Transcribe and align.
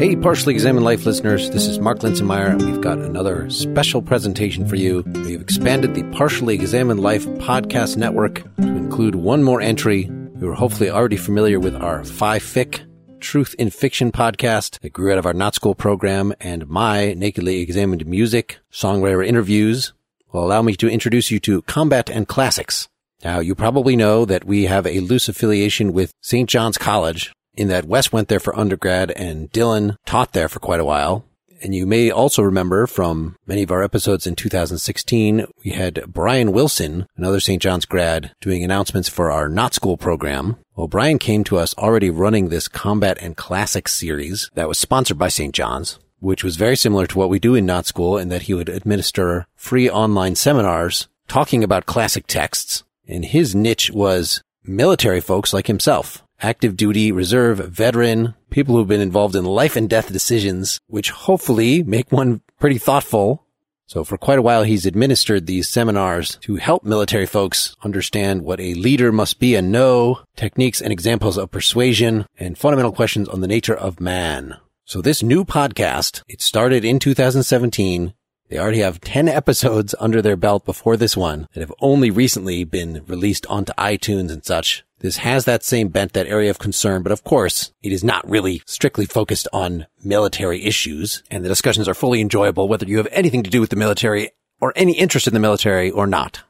Hey, 0.00 0.16
Partially 0.16 0.54
Examined 0.54 0.86
Life 0.86 1.04
listeners, 1.04 1.50
this 1.50 1.66
is 1.66 1.78
Mark 1.78 1.98
Linsenmayer, 1.98 2.52
and 2.52 2.64
we've 2.64 2.80
got 2.80 2.96
another 3.00 3.50
special 3.50 4.00
presentation 4.00 4.66
for 4.66 4.76
you. 4.76 5.02
We've 5.06 5.42
expanded 5.42 5.94
the 5.94 6.04
Partially 6.04 6.54
Examined 6.54 7.00
Life 7.00 7.26
podcast 7.26 7.98
network 7.98 8.36
to 8.56 8.66
include 8.66 9.16
one 9.16 9.42
more 9.42 9.60
entry. 9.60 10.10
You 10.40 10.48
are 10.48 10.54
hopefully 10.54 10.88
already 10.88 11.18
familiar 11.18 11.60
with 11.60 11.76
our 11.76 12.02
Phi 12.02 12.38
Fic 12.38 12.80
Truth 13.20 13.54
in 13.58 13.68
Fiction 13.68 14.10
podcast 14.10 14.80
that 14.80 14.94
grew 14.94 15.12
out 15.12 15.18
of 15.18 15.26
our 15.26 15.34
Not 15.34 15.54
School 15.54 15.74
program 15.74 16.32
and 16.40 16.66
my 16.66 17.12
Nakedly 17.12 17.60
Examined 17.60 18.06
Music 18.06 18.58
songwriter 18.72 19.26
interviews 19.26 19.92
will 20.32 20.46
allow 20.46 20.62
me 20.62 20.76
to 20.76 20.88
introduce 20.88 21.30
you 21.30 21.38
to 21.40 21.60
Combat 21.60 22.08
and 22.08 22.26
Classics. 22.26 22.88
Now, 23.22 23.40
you 23.40 23.54
probably 23.54 23.96
know 23.96 24.24
that 24.24 24.46
we 24.46 24.64
have 24.64 24.86
a 24.86 25.00
loose 25.00 25.28
affiliation 25.28 25.92
with 25.92 26.14
St. 26.22 26.48
John's 26.48 26.78
College, 26.78 27.34
in 27.54 27.68
that 27.68 27.84
Wes 27.84 28.12
went 28.12 28.28
there 28.28 28.40
for 28.40 28.58
undergrad 28.58 29.10
and 29.12 29.50
Dylan 29.52 29.96
taught 30.06 30.32
there 30.32 30.48
for 30.48 30.60
quite 30.60 30.80
a 30.80 30.84
while. 30.84 31.24
And 31.62 31.74
you 31.74 31.86
may 31.86 32.10
also 32.10 32.42
remember 32.42 32.86
from 32.86 33.36
many 33.46 33.62
of 33.62 33.70
our 33.70 33.82
episodes 33.82 34.26
in 34.26 34.34
2016, 34.34 35.46
we 35.62 35.72
had 35.72 36.04
Brian 36.08 36.52
Wilson, 36.52 37.06
another 37.16 37.38
St. 37.38 37.60
John's 37.60 37.84
grad, 37.84 38.32
doing 38.40 38.64
announcements 38.64 39.10
for 39.10 39.30
our 39.30 39.48
Not 39.48 39.74
School 39.74 39.98
program. 39.98 40.56
Well, 40.74 40.88
Brian 40.88 41.18
came 41.18 41.44
to 41.44 41.58
us 41.58 41.74
already 41.76 42.08
running 42.08 42.48
this 42.48 42.66
Combat 42.66 43.18
and 43.20 43.36
Classics 43.36 43.92
series 43.92 44.50
that 44.54 44.68
was 44.68 44.78
sponsored 44.78 45.18
by 45.18 45.28
St. 45.28 45.54
John's, 45.54 45.98
which 46.18 46.42
was 46.42 46.56
very 46.56 46.76
similar 46.76 47.06
to 47.06 47.18
what 47.18 47.28
we 47.28 47.38
do 47.38 47.54
in 47.54 47.66
Not 47.66 47.84
School 47.84 48.16
in 48.16 48.30
that 48.30 48.42
he 48.42 48.54
would 48.54 48.70
administer 48.70 49.46
free 49.54 49.90
online 49.90 50.36
seminars 50.36 51.08
talking 51.28 51.62
about 51.62 51.84
classic 51.84 52.26
texts. 52.26 52.84
And 53.06 53.24
his 53.24 53.54
niche 53.54 53.90
was 53.90 54.42
military 54.64 55.20
folks 55.20 55.52
like 55.52 55.66
himself 55.66 56.22
active 56.42 56.76
duty, 56.76 57.12
reserve, 57.12 57.58
veteran, 57.58 58.34
people 58.50 58.74
who've 58.76 58.88
been 58.88 59.00
involved 59.00 59.36
in 59.36 59.44
life 59.44 59.76
and 59.76 59.88
death 59.88 60.12
decisions, 60.12 60.80
which 60.86 61.10
hopefully 61.10 61.82
make 61.82 62.10
one 62.10 62.40
pretty 62.58 62.78
thoughtful. 62.78 63.44
So 63.86 64.04
for 64.04 64.16
quite 64.16 64.38
a 64.38 64.42
while, 64.42 64.62
he's 64.62 64.86
administered 64.86 65.46
these 65.46 65.68
seminars 65.68 66.36
to 66.42 66.56
help 66.56 66.84
military 66.84 67.26
folks 67.26 67.74
understand 67.82 68.42
what 68.42 68.60
a 68.60 68.74
leader 68.74 69.10
must 69.10 69.40
be 69.40 69.56
and 69.56 69.72
know, 69.72 70.20
techniques 70.36 70.80
and 70.80 70.92
examples 70.92 71.36
of 71.36 71.50
persuasion, 71.50 72.26
and 72.38 72.56
fundamental 72.56 72.92
questions 72.92 73.28
on 73.28 73.40
the 73.40 73.48
nature 73.48 73.76
of 73.76 74.00
man. 74.00 74.56
So 74.84 75.00
this 75.00 75.22
new 75.22 75.44
podcast, 75.44 76.22
it 76.28 76.40
started 76.40 76.84
in 76.84 76.98
2017. 76.98 78.14
They 78.50 78.58
already 78.58 78.80
have 78.80 79.00
10 79.00 79.28
episodes 79.28 79.94
under 80.00 80.20
their 80.20 80.36
belt 80.36 80.64
before 80.64 80.96
this 80.96 81.16
one 81.16 81.48
that 81.54 81.60
have 81.60 81.72
only 81.80 82.10
recently 82.10 82.64
been 82.64 83.04
released 83.06 83.46
onto 83.46 83.72
iTunes 83.74 84.30
and 84.30 84.44
such. 84.44 84.84
This 84.98 85.18
has 85.18 85.46
that 85.46 85.64
same 85.64 85.88
bent, 85.88 86.12
that 86.12 86.26
area 86.26 86.50
of 86.50 86.58
concern, 86.58 87.02
but 87.02 87.12
of 87.12 87.24
course, 87.24 87.72
it 87.82 87.92
is 87.92 88.04
not 88.04 88.28
really 88.28 88.60
strictly 88.66 89.06
focused 89.06 89.48
on 89.52 89.86
military 90.04 90.64
issues, 90.64 91.22
and 91.30 91.42
the 91.42 91.48
discussions 91.48 91.88
are 91.88 91.94
fully 91.94 92.20
enjoyable 92.20 92.68
whether 92.68 92.84
you 92.84 92.98
have 92.98 93.08
anything 93.10 93.42
to 93.44 93.50
do 93.50 93.60
with 93.60 93.70
the 93.70 93.76
military 93.76 94.32
or 94.60 94.74
any 94.76 94.92
interest 94.92 95.26
in 95.26 95.32
the 95.32 95.40
military 95.40 95.90
or 95.90 96.06
not. 96.06 96.42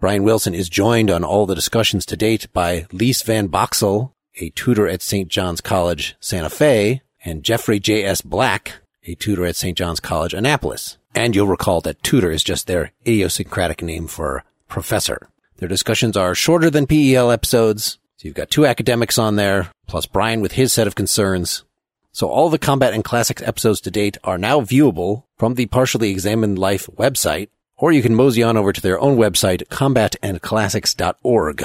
Brian 0.00 0.24
Wilson 0.24 0.52
is 0.52 0.68
joined 0.68 1.12
on 1.12 1.22
all 1.22 1.46
the 1.46 1.54
discussions 1.54 2.04
to 2.06 2.16
date 2.16 2.52
by 2.52 2.86
Lise 2.90 3.22
Van 3.22 3.48
Boxel, 3.48 4.10
a 4.40 4.50
tutor 4.50 4.88
at 4.88 5.00
St. 5.00 5.28
John's 5.28 5.60
College, 5.60 6.16
Santa 6.18 6.50
Fe, 6.50 7.02
and 7.24 7.44
Jeffrey 7.44 7.78
J.S. 7.78 8.20
Black, 8.20 8.81
a 9.04 9.14
tutor 9.14 9.44
at 9.44 9.56
St. 9.56 9.76
John's 9.76 10.00
College, 10.00 10.34
Annapolis. 10.34 10.98
And 11.14 11.34
you'll 11.34 11.46
recall 11.46 11.80
that 11.82 12.02
tutor 12.02 12.30
is 12.30 12.42
just 12.42 12.66
their 12.66 12.92
idiosyncratic 13.06 13.82
name 13.82 14.06
for 14.06 14.44
professor. 14.68 15.28
Their 15.56 15.68
discussions 15.68 16.16
are 16.16 16.34
shorter 16.34 16.70
than 16.70 16.86
PEL 16.86 17.30
episodes. 17.30 17.98
So 18.16 18.28
you've 18.28 18.34
got 18.34 18.50
two 18.50 18.66
academics 18.66 19.18
on 19.18 19.36
there, 19.36 19.70
plus 19.86 20.06
Brian 20.06 20.40
with 20.40 20.52
his 20.52 20.72
set 20.72 20.86
of 20.86 20.94
concerns. 20.94 21.64
So 22.12 22.28
all 22.28 22.50
the 22.50 22.58
combat 22.58 22.94
and 22.94 23.04
classics 23.04 23.42
episodes 23.42 23.80
to 23.82 23.90
date 23.90 24.18
are 24.22 24.38
now 24.38 24.60
viewable 24.60 25.24
from 25.36 25.54
the 25.54 25.66
Partially 25.66 26.10
Examined 26.10 26.58
Life 26.58 26.86
website, 26.96 27.48
or 27.76 27.90
you 27.90 28.02
can 28.02 28.14
mosey 28.14 28.42
on 28.42 28.56
over 28.56 28.72
to 28.72 28.80
their 28.80 29.00
own 29.00 29.16
website, 29.16 29.66
combatandclassics.org. 29.68 31.64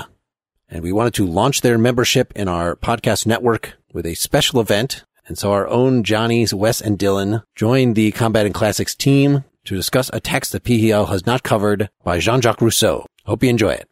And 0.69 0.83
we 0.83 0.91
wanted 0.91 1.13
to 1.15 1.25
launch 1.25 1.61
their 1.61 1.77
membership 1.77 2.33
in 2.35 2.47
our 2.47 2.75
podcast 2.75 3.25
network 3.25 3.73
with 3.93 4.05
a 4.05 4.15
special 4.15 4.59
event. 4.59 5.03
And 5.27 5.37
so 5.37 5.51
our 5.51 5.67
own 5.67 6.03
Johnny's, 6.03 6.53
Wes 6.53 6.79
and 6.79 6.97
Dylan 6.97 7.43
joined 7.53 7.97
the 7.97 8.13
Combat 8.13 8.45
and 8.45 8.55
Classics 8.55 8.95
team 8.95 9.43
to 9.65 9.75
discuss 9.75 10.09
a 10.13 10.21
text 10.21 10.53
that 10.53 10.63
PEL 10.63 11.07
has 11.07 11.25
not 11.25 11.43
covered 11.43 11.89
by 12.05 12.19
Jean-Jacques 12.19 12.61
Rousseau. 12.61 13.05
Hope 13.25 13.43
you 13.43 13.49
enjoy 13.49 13.71
it. 13.71 13.89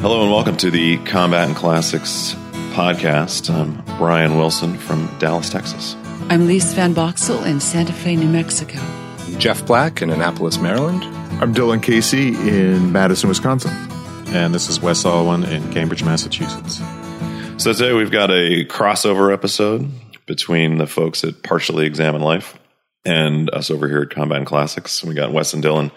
Hello 0.00 0.22
and 0.22 0.30
welcome 0.30 0.56
to 0.56 0.70
the 0.70 0.96
Combat 1.04 1.48
and 1.48 1.54
Classics 1.54 2.34
podcast. 2.72 3.50
I'm 3.54 3.84
Brian 3.98 4.38
Wilson 4.38 4.78
from 4.78 5.14
Dallas, 5.18 5.50
Texas. 5.50 5.96
I'm 6.30 6.46
Lise 6.46 6.72
Van 6.72 6.94
Boxel 6.94 7.44
in 7.44 7.60
Santa 7.60 7.92
Fe, 7.92 8.16
New 8.16 8.30
Mexico. 8.30 8.78
Jeff 9.36 9.66
Black 9.66 10.00
in 10.00 10.08
Annapolis, 10.08 10.56
Maryland. 10.58 11.04
I'm 11.42 11.54
Dylan 11.54 11.82
Casey 11.82 12.28
in 12.28 12.90
Madison, 12.90 13.28
Wisconsin. 13.28 13.70
And 14.32 14.54
this 14.54 14.68
is 14.68 14.80
Wes 14.80 15.02
Alwan 15.02 15.44
in 15.44 15.72
Cambridge, 15.72 16.04
Massachusetts. 16.04 16.80
So 17.60 17.72
today 17.72 17.92
we've 17.92 18.12
got 18.12 18.30
a 18.30 18.64
crossover 18.64 19.32
episode 19.32 19.90
between 20.26 20.78
the 20.78 20.86
folks 20.86 21.24
at 21.24 21.42
Partially 21.42 21.84
Examine 21.84 22.22
Life 22.22 22.56
and 23.04 23.50
us 23.50 23.72
over 23.72 23.88
here 23.88 24.02
at 24.02 24.10
Combat 24.10 24.38
and 24.38 24.46
Classics. 24.46 25.02
We 25.02 25.14
got 25.14 25.32
Wes 25.32 25.52
and 25.52 25.64
Dylan 25.64 25.90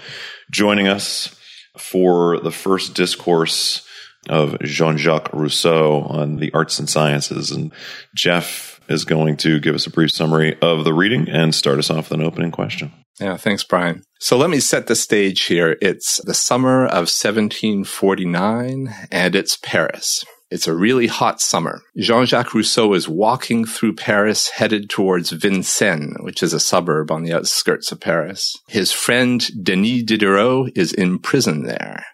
joining 0.50 0.88
us 0.88 1.40
for 1.78 2.40
the 2.40 2.50
first 2.50 2.96
discourse 2.96 3.88
of 4.28 4.60
Jean-Jacques 4.62 5.32
Rousseau 5.32 6.02
on 6.02 6.38
the 6.38 6.52
arts 6.54 6.80
and 6.80 6.90
sciences. 6.90 7.52
And 7.52 7.72
Jeff 8.16 8.73
is 8.88 9.06
going 9.06 9.38
to 9.38 9.60
give 9.60 9.76
us 9.76 9.88
a 9.88 9.92
brief 9.92 10.12
summary 10.12 10.58
of 10.62 10.84
the 10.84 10.94
reading 10.94 11.30
and 11.30 11.54
start 11.54 11.80
us 11.80 11.90
off 11.90 12.10
with 12.10 12.20
an 12.20 12.26
opening 12.26 12.52
question. 12.52 12.92
Yeah, 13.20 13.38
thanks, 13.38 13.64
Brian. 13.64 14.02
So 14.20 14.38
let 14.38 14.50
me 14.50 14.60
set 14.60 14.88
the 14.88 14.96
stage 14.96 15.46
here. 15.46 15.78
It's 15.82 16.20
the 16.24 16.34
summer 16.34 16.86
of 16.86 17.10
1749 17.10 18.94
and 19.12 19.36
it's 19.36 19.58
Paris. 19.58 20.26
It's 20.50 20.68
a 20.68 20.76
really 20.76 21.08
hot 21.08 21.42
summer. 21.42 21.82
Jean-Jacques 21.98 22.54
Rousseau 22.54 22.94
is 22.94 23.10
walking 23.10 23.66
through 23.66 23.96
Paris 23.96 24.50
headed 24.50 24.88
towards 24.88 25.32
Vincennes, 25.32 26.16
which 26.20 26.44
is 26.44 26.54
a 26.54 26.60
suburb 26.60 27.12
on 27.12 27.24
the 27.24 27.34
outskirts 27.34 27.92
of 27.92 28.00
Paris. 28.00 28.56
His 28.68 28.92
friend 28.92 29.44
Denis 29.64 30.04
Diderot 30.04 30.72
is 30.76 30.94
in 30.94 31.18
prison 31.18 31.64
there 31.64 32.06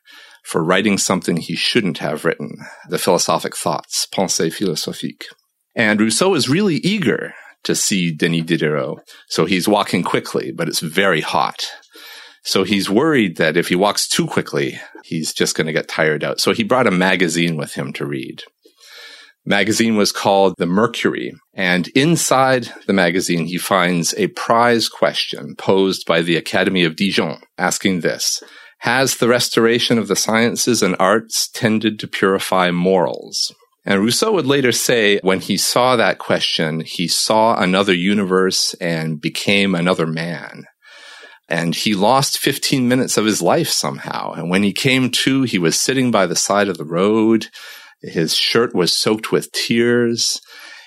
for 0.45 0.63
writing 0.63 0.97
something 0.97 1.37
he 1.37 1.55
shouldn't 1.55 1.97
have 1.97 2.23
written, 2.25 2.57
the 2.87 2.97
philosophic 2.97 3.55
thoughts, 3.55 4.07
Pensées 4.11 4.53
philosophiques. 4.53 5.27
And 5.75 5.99
Rousseau 5.99 6.33
is 6.35 6.49
really 6.49 6.75
eager 6.77 7.33
to 7.63 7.75
see 7.75 8.11
Denis 8.11 8.45
Diderot. 8.45 8.99
So 9.27 9.45
he's 9.45 9.67
walking 9.67 10.03
quickly, 10.03 10.51
but 10.51 10.67
it's 10.67 10.79
very 10.79 11.21
hot. 11.21 11.69
So 12.43 12.63
he's 12.63 12.89
worried 12.89 13.37
that 13.37 13.57
if 13.57 13.67
he 13.67 13.75
walks 13.75 14.07
too 14.07 14.25
quickly, 14.25 14.79
he's 15.03 15.33
just 15.33 15.55
going 15.55 15.67
to 15.67 15.73
get 15.73 15.87
tired 15.87 16.23
out. 16.23 16.39
So 16.39 16.53
he 16.53 16.63
brought 16.63 16.87
a 16.87 16.91
magazine 16.91 17.57
with 17.57 17.73
him 17.73 17.93
to 17.93 18.05
read. 18.05 18.43
Magazine 19.45 19.95
was 19.95 20.11
called 20.11 20.55
The 20.57 20.65
Mercury. 20.65 21.33
And 21.53 21.87
inside 21.89 22.71
the 22.87 22.93
magazine, 22.93 23.45
he 23.45 23.57
finds 23.57 24.13
a 24.15 24.27
prize 24.27 24.87
question 24.87 25.55
posed 25.55 26.05
by 26.05 26.21
the 26.21 26.37
Academy 26.37 26.83
of 26.83 26.95
Dijon 26.95 27.41
asking 27.57 28.01
this. 28.01 28.43
Has 28.79 29.17
the 29.17 29.27
restoration 29.27 29.97
of 29.97 30.07
the 30.07 30.15
sciences 30.15 30.81
and 30.81 30.95
arts 30.99 31.49
tended 31.49 31.99
to 31.99 32.07
purify 32.07 32.71
morals? 32.71 33.53
And 33.89 34.03
Rousseau 34.03 34.31
would 34.33 34.45
later 34.45 34.71
say 34.71 35.19
when 35.23 35.39
he 35.39 35.57
saw 35.57 35.95
that 35.95 36.19
question, 36.19 36.81
he 36.81 37.07
saw 37.07 37.59
another 37.59 37.93
universe 37.93 38.75
and 38.75 39.19
became 39.19 39.73
another 39.73 40.05
man. 40.05 40.65
And 41.47 41.73
he 41.73 41.95
lost 41.95 42.37
15 42.37 42.87
minutes 42.87 43.17
of 43.17 43.25
his 43.25 43.41
life 43.41 43.69
somehow. 43.69 44.33
And 44.33 44.47
when 44.47 44.61
he 44.61 44.73
came 44.73 45.09
to, 45.09 45.41
he 45.41 45.57
was 45.57 45.81
sitting 45.81 46.11
by 46.11 46.27
the 46.27 46.35
side 46.35 46.69
of 46.69 46.77
the 46.77 46.85
road. 46.85 47.47
His 48.03 48.35
shirt 48.35 48.75
was 48.75 48.93
soaked 48.93 49.31
with 49.31 49.51
tears. 49.51 50.39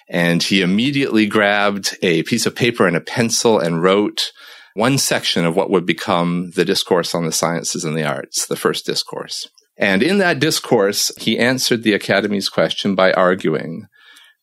And 0.09 0.41
he 0.41 0.63
immediately 0.63 1.27
grabbed 1.27 1.99
a 2.03 2.23
piece 2.23 2.47
of 2.47 2.55
paper 2.55 2.87
and 2.87 2.97
a 2.97 3.01
pencil 3.01 3.59
and 3.59 3.83
wrote 3.83 4.31
one 4.75 4.97
section 4.97 5.45
of 5.45 5.57
what 5.57 5.71
would 5.71 5.87
become 5.87 6.53
the 6.53 6.65
discourse 6.65 7.17
on 7.17 7.25
the 7.25 7.33
sciences 7.33 7.85
and 7.85 7.99
the 7.99 8.05
arts, 8.05 8.47
the 8.47 8.55
first 8.55 8.87
discourse. 8.87 9.49
And 9.83 10.01
in 10.01 10.19
that 10.19 10.39
discourse, 10.39 11.11
he 11.19 11.37
answered 11.37 11.83
the 11.83 11.93
Academy's 11.93 12.49
question 12.49 12.95
by 12.95 13.13
arguing 13.13 13.89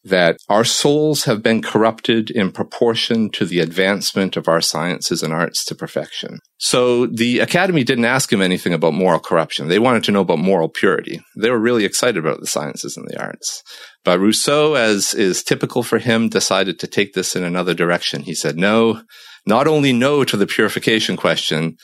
that 0.04 0.36
our 0.50 0.66
souls 0.66 1.24
have 1.24 1.42
been 1.42 1.62
corrupted 1.62 2.30
in 2.30 2.52
proportion 2.52 3.30
to 3.32 3.46
the 3.46 3.62
advancement 3.62 4.36
of 4.36 4.50
our 4.50 4.60
sciences 4.60 5.24
and 5.24 5.32
arts 5.32 5.64
to 5.64 5.76
perfection. 5.76 6.40
So 6.58 7.06
the 7.06 7.40
Academy 7.40 7.86
didn't 7.86 8.04
ask 8.04 8.34
him 8.34 8.42
anything 8.42 8.74
about 8.74 8.94
moral 8.94 9.22
corruption. 9.22 9.70
They 9.70 9.80
wanted 9.80 10.04
to 10.06 10.12
know 10.12 10.22
about 10.22 10.40
moral 10.40 10.68
purity. 10.68 11.22
They 11.38 11.50
were 11.50 11.58
really 11.58 11.86
excited 11.86 12.18
about 12.18 12.42
the 12.42 12.48
sciences 12.48 12.98
and 12.98 13.08
the 13.08 13.18
arts. 13.18 13.64
But 14.04 14.20
Rousseau, 14.20 14.74
as 14.74 15.14
is 15.14 15.42
typical 15.42 15.84
for 15.84 16.00
him, 16.00 16.28
decided 16.28 16.80
to 16.80 16.88
take 16.88 17.14
this 17.14 17.34
in 17.34 17.46
another 17.46 17.74
direction. 17.74 18.24
He 18.24 18.36
said, 18.36 18.58
no, 18.58 19.04
not 19.46 19.68
only 19.68 19.94
no 19.94 20.26
to 20.26 20.36
the 20.36 20.48
purification 20.48 21.16
question, 21.16 21.78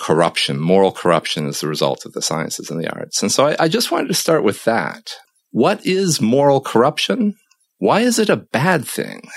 corruption, 0.00 0.58
moral 0.58 0.92
corruption 0.92 1.46
is 1.46 1.60
the 1.60 1.68
result 1.68 2.06
of 2.06 2.12
the 2.12 2.22
sciences 2.22 2.70
and 2.70 2.82
the 2.82 2.92
arts. 2.92 3.22
And 3.22 3.30
so 3.30 3.48
I, 3.48 3.56
I 3.64 3.68
just 3.68 3.92
wanted 3.92 4.08
to 4.08 4.14
start 4.14 4.42
with 4.42 4.64
that. 4.64 5.12
What 5.50 5.84
is 5.84 6.20
moral 6.20 6.60
corruption? 6.60 7.36
Why 7.78 8.00
is 8.00 8.18
it 8.18 8.30
a 8.30 8.36
bad 8.36 8.86
thing? 8.86 9.28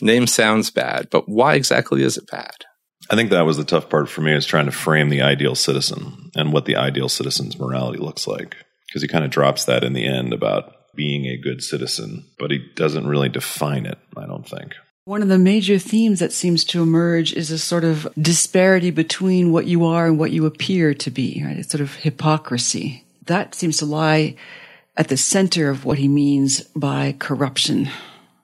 Name 0.00 0.26
sounds 0.26 0.70
bad, 0.70 1.08
but 1.10 1.28
why 1.28 1.54
exactly 1.54 2.02
is 2.02 2.16
it 2.16 2.30
bad? 2.30 2.54
I 3.10 3.14
think 3.14 3.30
that 3.30 3.46
was 3.46 3.56
the 3.56 3.64
tough 3.64 3.88
part 3.88 4.08
for 4.08 4.20
me 4.20 4.34
is 4.34 4.46
trying 4.46 4.66
to 4.66 4.72
frame 4.72 5.10
the 5.10 5.22
ideal 5.22 5.54
citizen 5.54 6.30
and 6.34 6.52
what 6.52 6.64
the 6.64 6.76
ideal 6.76 7.08
citizen's 7.08 7.58
morality 7.58 7.98
looks 7.98 8.26
like. 8.26 8.56
Because 8.88 9.02
he 9.02 9.08
kind 9.08 9.24
of 9.24 9.30
drops 9.30 9.64
that 9.64 9.84
in 9.84 9.92
the 9.92 10.06
end 10.06 10.32
about 10.32 10.72
being 10.94 11.26
a 11.26 11.36
good 11.36 11.62
citizen, 11.62 12.24
but 12.38 12.50
he 12.50 12.66
doesn't 12.74 13.06
really 13.06 13.28
define 13.28 13.86
it, 13.86 13.98
I 14.16 14.26
don't 14.26 14.48
think. 14.48 14.74
One 15.06 15.22
of 15.22 15.28
the 15.28 15.38
major 15.38 15.78
themes 15.78 16.18
that 16.18 16.32
seems 16.32 16.64
to 16.64 16.82
emerge 16.82 17.32
is 17.32 17.52
a 17.52 17.58
sort 17.58 17.84
of 17.84 18.08
disparity 18.20 18.90
between 18.90 19.52
what 19.52 19.68
you 19.68 19.84
are 19.84 20.04
and 20.04 20.18
what 20.18 20.32
you 20.32 20.46
appear 20.46 20.94
to 20.94 21.10
be, 21.12 21.44
right? 21.46 21.56
It's 21.56 21.70
sort 21.70 21.80
of 21.80 21.94
hypocrisy. 21.94 23.04
That 23.26 23.54
seems 23.54 23.76
to 23.76 23.84
lie 23.86 24.34
at 24.96 25.06
the 25.06 25.16
center 25.16 25.70
of 25.70 25.84
what 25.84 25.98
he 25.98 26.08
means 26.08 26.62
by 26.74 27.14
corruption, 27.20 27.88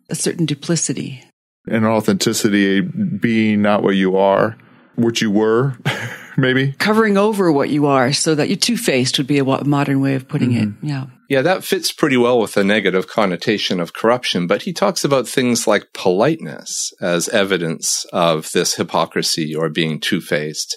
a 0.08 0.14
certain 0.14 0.46
duplicity. 0.46 1.24
And 1.66 1.84
authenticity 1.84 2.80
being 2.80 3.60
not 3.60 3.82
what 3.82 3.96
you 3.96 4.16
are, 4.16 4.56
what 4.94 5.20
you 5.20 5.32
were, 5.32 5.76
maybe. 6.36 6.74
Covering 6.78 7.18
over 7.18 7.50
what 7.50 7.70
you 7.70 7.86
are 7.86 8.12
so 8.12 8.36
that 8.36 8.48
you're 8.48 8.56
two 8.56 8.76
faced 8.76 9.18
would 9.18 9.26
be 9.26 9.38
a 9.38 9.44
modern 9.44 10.00
way 10.00 10.14
of 10.14 10.28
putting 10.28 10.52
mm-hmm. 10.52 10.86
it. 10.86 10.90
Yeah. 10.90 11.06
Yeah, 11.32 11.40
that 11.40 11.64
fits 11.64 11.92
pretty 11.92 12.18
well 12.18 12.38
with 12.38 12.52
the 12.52 12.62
negative 12.62 13.08
connotation 13.08 13.80
of 13.80 13.94
corruption, 13.94 14.46
but 14.46 14.60
he 14.60 14.74
talks 14.74 15.02
about 15.02 15.26
things 15.26 15.66
like 15.66 15.94
politeness 15.94 16.92
as 17.00 17.30
evidence 17.30 18.04
of 18.12 18.50
this 18.50 18.74
hypocrisy 18.74 19.54
or 19.54 19.70
being 19.70 19.98
two 19.98 20.20
faced. 20.20 20.76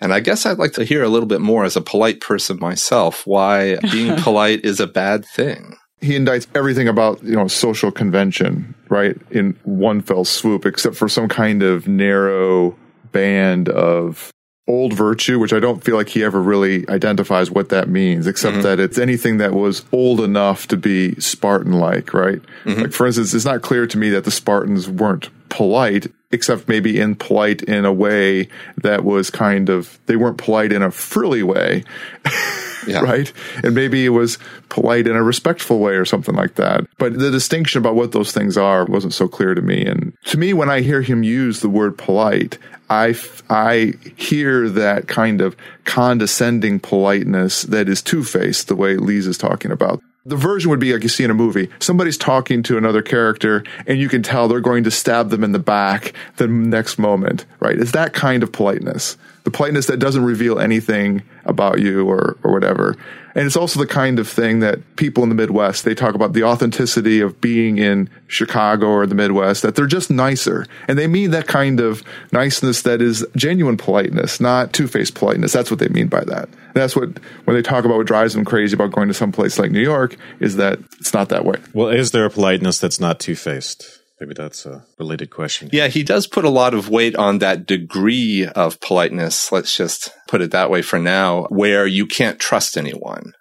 And 0.00 0.14
I 0.14 0.20
guess 0.20 0.46
I'd 0.46 0.58
like 0.58 0.74
to 0.74 0.84
hear 0.84 1.02
a 1.02 1.08
little 1.08 1.26
bit 1.26 1.40
more 1.40 1.64
as 1.64 1.74
a 1.74 1.80
polite 1.80 2.20
person 2.20 2.60
myself 2.60 3.26
why 3.26 3.78
being 3.90 4.14
polite 4.18 4.64
is 4.64 4.78
a 4.78 4.86
bad 4.86 5.24
thing. 5.24 5.74
He 6.00 6.12
indicts 6.12 6.46
everything 6.54 6.86
about, 6.86 7.20
you 7.24 7.34
know, 7.34 7.48
social 7.48 7.90
convention, 7.90 8.76
right, 8.88 9.16
in 9.32 9.58
one 9.64 10.02
fell 10.02 10.24
swoop, 10.24 10.66
except 10.66 10.94
for 10.94 11.08
some 11.08 11.28
kind 11.28 11.64
of 11.64 11.88
narrow 11.88 12.78
band 13.10 13.68
of 13.68 14.30
old 14.68 14.92
virtue, 14.92 15.38
which 15.38 15.52
I 15.52 15.60
don't 15.60 15.82
feel 15.82 15.96
like 15.96 16.08
he 16.08 16.24
ever 16.24 16.40
really 16.40 16.88
identifies 16.88 17.50
what 17.50 17.68
that 17.68 17.88
means, 17.88 18.26
except 18.26 18.54
mm-hmm. 18.54 18.62
that 18.62 18.80
it's 18.80 18.98
anything 18.98 19.38
that 19.38 19.52
was 19.52 19.84
old 19.92 20.20
enough 20.20 20.66
to 20.68 20.76
be 20.76 21.14
Spartan 21.20 21.74
like, 21.74 22.12
right? 22.12 22.40
Mm-hmm. 22.64 22.82
Like, 22.82 22.92
for 22.92 23.06
instance, 23.06 23.32
it's 23.32 23.44
not 23.44 23.62
clear 23.62 23.86
to 23.86 23.98
me 23.98 24.10
that 24.10 24.24
the 24.24 24.30
Spartans 24.30 24.88
weren't 24.88 25.30
polite, 25.48 26.12
except 26.32 26.68
maybe 26.68 26.98
in 26.98 27.14
polite 27.14 27.62
in 27.62 27.84
a 27.84 27.92
way 27.92 28.48
that 28.78 29.04
was 29.04 29.30
kind 29.30 29.68
of, 29.68 29.98
they 30.06 30.16
weren't 30.16 30.38
polite 30.38 30.72
in 30.72 30.82
a 30.82 30.90
frilly 30.90 31.44
way. 31.44 31.84
yeah. 32.86 33.00
right? 33.00 33.32
And 33.62 33.74
maybe 33.74 34.04
it 34.04 34.10
was 34.10 34.38
polite 34.68 35.06
in 35.06 35.16
a 35.16 35.22
respectful 35.22 35.78
way 35.78 35.94
or 35.94 36.04
something 36.04 36.34
like 36.34 36.54
that. 36.54 36.86
But 36.98 37.18
the 37.18 37.30
distinction 37.30 37.78
about 37.78 37.94
what 37.94 38.12
those 38.12 38.32
things 38.32 38.56
are 38.56 38.84
wasn't 38.84 39.14
so 39.14 39.28
clear 39.28 39.54
to 39.54 39.62
me. 39.62 39.84
And 39.84 40.14
to 40.26 40.38
me, 40.38 40.52
when 40.52 40.70
I 40.70 40.80
hear 40.80 41.02
him 41.02 41.22
use 41.22 41.60
the 41.60 41.68
word 41.68 41.98
polite, 41.98 42.58
I, 42.88 43.14
I 43.50 43.94
hear 44.16 44.68
that 44.70 45.08
kind 45.08 45.40
of 45.40 45.56
condescending 45.84 46.80
politeness 46.80 47.62
that 47.62 47.88
is 47.88 48.02
two 48.02 48.22
faced, 48.22 48.68
the 48.68 48.76
way 48.76 48.96
Lise 48.96 49.26
is 49.26 49.38
talking 49.38 49.70
about. 49.70 50.02
The 50.24 50.36
version 50.36 50.70
would 50.70 50.80
be 50.80 50.92
like 50.92 51.04
you 51.04 51.08
see 51.08 51.22
in 51.22 51.30
a 51.30 51.34
movie. 51.34 51.70
Somebody's 51.78 52.18
talking 52.18 52.64
to 52.64 52.76
another 52.76 53.00
character 53.00 53.62
and 53.86 53.98
you 53.98 54.08
can 54.08 54.24
tell 54.24 54.48
they're 54.48 54.60
going 54.60 54.82
to 54.84 54.90
stab 54.90 55.30
them 55.30 55.44
in 55.44 55.52
the 55.52 55.60
back 55.60 56.14
the 56.36 56.48
next 56.48 56.98
moment, 56.98 57.46
right? 57.60 57.78
It's 57.78 57.92
that 57.92 58.12
kind 58.12 58.42
of 58.42 58.50
politeness. 58.50 59.16
The 59.46 59.52
politeness 59.52 59.86
that 59.86 60.00
doesn't 60.00 60.24
reveal 60.24 60.58
anything 60.58 61.22
about 61.44 61.78
you 61.78 62.04
or, 62.04 62.36
or 62.42 62.50
whatever. 62.50 62.96
And 63.36 63.46
it's 63.46 63.54
also 63.54 63.78
the 63.78 63.86
kind 63.86 64.18
of 64.18 64.26
thing 64.26 64.58
that 64.58 64.96
people 64.96 65.22
in 65.22 65.28
the 65.28 65.36
Midwest, 65.36 65.84
they 65.84 65.94
talk 65.94 66.16
about 66.16 66.32
the 66.32 66.42
authenticity 66.42 67.20
of 67.20 67.40
being 67.40 67.78
in 67.78 68.10
Chicago 68.26 68.88
or 68.88 69.06
the 69.06 69.14
Midwest, 69.14 69.62
that 69.62 69.76
they're 69.76 69.86
just 69.86 70.10
nicer. 70.10 70.66
And 70.88 70.98
they 70.98 71.06
mean 71.06 71.30
that 71.30 71.46
kind 71.46 71.78
of 71.78 72.02
niceness 72.32 72.82
that 72.82 73.00
is 73.00 73.24
genuine 73.36 73.76
politeness, 73.76 74.40
not 74.40 74.72
two-faced 74.72 75.14
politeness. 75.14 75.52
That's 75.52 75.70
what 75.70 75.78
they 75.78 75.90
mean 75.90 76.08
by 76.08 76.24
that. 76.24 76.48
And 76.48 76.74
that's 76.74 76.96
what, 76.96 77.16
when 77.44 77.54
they 77.54 77.62
talk 77.62 77.84
about 77.84 77.98
what 77.98 78.08
drives 78.08 78.34
them 78.34 78.44
crazy 78.44 78.74
about 78.74 78.90
going 78.90 79.06
to 79.06 79.14
some 79.14 79.30
place 79.30 79.60
like 79.60 79.70
New 79.70 79.78
York, 79.78 80.16
is 80.40 80.56
that 80.56 80.80
it's 80.98 81.14
not 81.14 81.28
that 81.28 81.44
way. 81.44 81.60
Well, 81.72 81.90
is 81.90 82.10
there 82.10 82.24
a 82.24 82.30
politeness 82.30 82.80
that's 82.80 82.98
not 82.98 83.20
two-faced? 83.20 83.95
Maybe 84.20 84.32
that's 84.34 84.64
a 84.64 84.84
related 84.98 85.30
question. 85.30 85.68
Yeah, 85.72 85.88
he 85.88 86.02
does 86.02 86.26
put 86.26 86.44
a 86.44 86.50
lot 86.50 86.72
of 86.72 86.88
weight 86.88 87.14
on 87.16 87.38
that 87.38 87.66
degree 87.66 88.46
of 88.46 88.80
politeness. 88.80 89.52
Let's 89.52 89.76
just 89.76 90.10
put 90.26 90.40
it 90.40 90.52
that 90.52 90.70
way 90.70 90.80
for 90.80 90.98
now, 90.98 91.44
where 91.50 91.86
you 91.86 92.06
can't 92.06 92.38
trust 92.38 92.78
anyone. 92.78 93.32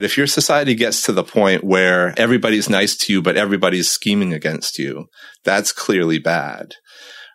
If 0.00 0.16
your 0.16 0.26
society 0.26 0.74
gets 0.74 1.02
to 1.02 1.12
the 1.12 1.24
point 1.24 1.64
where 1.64 2.14
everybody's 2.18 2.68
nice 2.68 2.96
to 2.98 3.12
you, 3.12 3.22
but 3.22 3.36
everybody's 3.36 3.90
scheming 3.90 4.32
against 4.32 4.78
you, 4.78 5.06
that's 5.44 5.72
clearly 5.72 6.18
bad. 6.18 6.74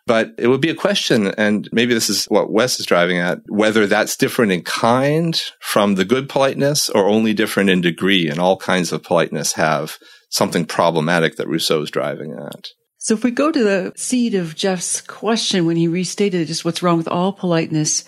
But 0.04 0.32
it 0.36 0.48
would 0.48 0.60
be 0.60 0.70
a 0.70 0.74
question, 0.74 1.28
and 1.28 1.68
maybe 1.72 1.94
this 1.94 2.10
is 2.10 2.24
what 2.24 2.52
Wes 2.52 2.80
is 2.80 2.86
driving 2.86 3.18
at, 3.18 3.38
whether 3.48 3.86
that's 3.86 4.16
different 4.16 4.50
in 4.50 4.62
kind 4.62 5.40
from 5.60 5.94
the 5.94 6.04
good 6.04 6.28
politeness 6.28 6.88
or 6.88 7.08
only 7.08 7.32
different 7.32 7.70
in 7.70 7.80
degree. 7.80 8.28
And 8.28 8.40
all 8.40 8.56
kinds 8.56 8.90
of 8.90 9.04
politeness 9.04 9.52
have 9.52 9.98
something 10.32 10.64
problematic 10.64 11.36
that 11.36 11.46
Rousseau 11.46 11.82
is 11.82 11.90
driving 11.90 12.32
at. 12.32 12.68
So 12.98 13.14
if 13.14 13.22
we 13.22 13.30
go 13.30 13.52
to 13.52 13.62
the 13.62 13.92
seed 13.96 14.34
of 14.34 14.56
Jeff's 14.56 15.00
question 15.00 15.66
when 15.66 15.76
he 15.76 15.88
restated 15.88 16.46
just 16.46 16.64
what's 16.64 16.82
wrong 16.82 16.96
with 16.96 17.08
all 17.08 17.32
politeness, 17.32 18.04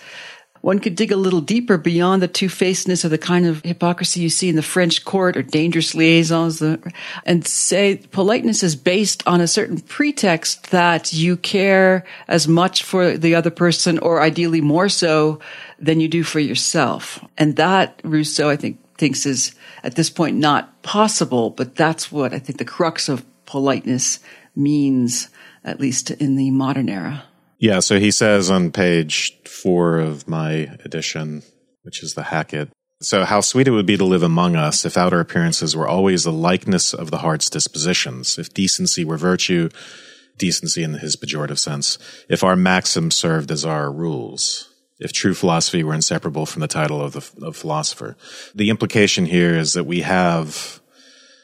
one 0.61 0.79
could 0.79 0.95
dig 0.95 1.11
a 1.11 1.15
little 1.17 1.41
deeper 1.41 1.77
beyond 1.77 2.23
the 2.23 2.27
two-facedness 2.27 3.03
of 3.03 3.11
the 3.11 3.19
kind 3.19 3.45
of 3.45 3.61
hypocrisy 3.63 4.21
you 4.21 4.29
see 4.29 4.49
in 4.49 4.55
the 4.55 4.63
French 4.63 5.05
court 5.05 5.37
or 5.37 5.43
dangerous 5.43 5.93
liaisons 5.93 6.59
and 6.59 7.45
say 7.45 7.97
politeness 8.09 8.63
is 8.63 8.75
based 8.75 9.21
on 9.27 9.41
a 9.41 9.47
certain 9.47 9.79
pretext 9.79 10.71
that 10.71 11.13
you 11.13 11.37
care 11.37 12.03
as 12.27 12.47
much 12.47 12.83
for 12.83 13.15
the 13.15 13.35
other 13.35 13.51
person 13.51 13.99
or 13.99 14.21
ideally 14.21 14.61
more 14.61 14.89
so 14.89 15.39
than 15.77 15.99
you 15.99 16.07
do 16.07 16.23
for 16.23 16.39
yourself. 16.39 17.23
And 17.37 17.57
that 17.57 18.01
Rousseau, 18.03 18.49
I 18.49 18.55
think, 18.55 18.79
thinks 18.97 19.25
is 19.25 19.53
at 19.83 19.95
this 19.95 20.09
point 20.09 20.37
not 20.37 20.81
possible, 20.83 21.49
but 21.49 21.75
that's 21.75 22.11
what 22.11 22.33
I 22.33 22.39
think 22.39 22.57
the 22.57 22.65
crux 22.65 23.09
of 23.09 23.25
politeness 23.45 24.19
means, 24.55 25.29
at 25.63 25.79
least 25.79 26.11
in 26.11 26.35
the 26.35 26.51
modern 26.51 26.89
era. 26.89 27.23
Yeah, 27.59 27.79
so 27.79 27.99
he 27.99 28.11
says 28.11 28.51
on 28.51 28.71
page 28.71 29.37
four 29.45 29.99
of 29.99 30.27
my 30.27 30.51
edition, 30.83 31.43
which 31.83 32.03
is 32.03 32.13
the 32.13 32.23
Hackett. 32.23 32.69
So, 33.01 33.25
how 33.25 33.41
sweet 33.41 33.67
it 33.67 33.71
would 33.71 33.85
be 33.85 33.97
to 33.97 34.05
live 34.05 34.23
among 34.23 34.55
us 34.55 34.85
if 34.85 34.97
outer 34.97 35.19
appearances 35.19 35.75
were 35.75 35.87
always 35.87 36.23
the 36.23 36.31
likeness 36.31 36.93
of 36.93 37.11
the 37.11 37.19
heart's 37.19 37.49
dispositions, 37.49 38.39
if 38.39 38.53
decency 38.53 39.03
were 39.03 39.17
virtue, 39.17 39.69
decency 40.37 40.83
in 40.83 40.95
his 40.95 41.15
pejorative 41.15 41.59
sense, 41.59 41.97
if 42.29 42.43
our 42.43 42.55
maxims 42.55 43.15
served 43.15 43.51
as 43.51 43.65
our 43.65 43.91
rules, 43.91 44.69
if 44.99 45.11
true 45.11 45.33
philosophy 45.33 45.83
were 45.83 45.93
inseparable 45.93 46.45
from 46.45 46.61
the 46.61 46.67
title 46.67 47.01
of 47.01 47.13
the 47.13 47.45
of 47.45 47.55
philosopher. 47.55 48.15
The 48.53 48.69
implication 48.69 49.25
here 49.25 49.55
is 49.57 49.73
that 49.73 49.85
we 49.85 50.01
have 50.01 50.81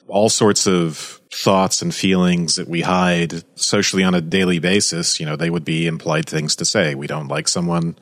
all 0.08 0.30
sorts 0.30 0.68
of 0.68 1.22
thoughts 1.34 1.82
and 1.82 1.96
feelings 1.96 2.56
that 2.56 2.68
we 2.68 2.82
hide 2.82 3.44
socially 3.58 4.04
on 4.04 4.14
a 4.14 4.22
daily 4.22 4.60
basis, 4.60 5.20
you 5.20 5.26
know, 5.26 5.36
they 5.36 5.50
would 5.50 5.64
be 5.64 5.88
implied 5.88 6.28
things 6.28 6.56
to 6.58 6.66
say. 6.66 6.94
We 6.94 7.08
don't 7.08 7.30
like 7.30 7.48
someone. 7.48 7.98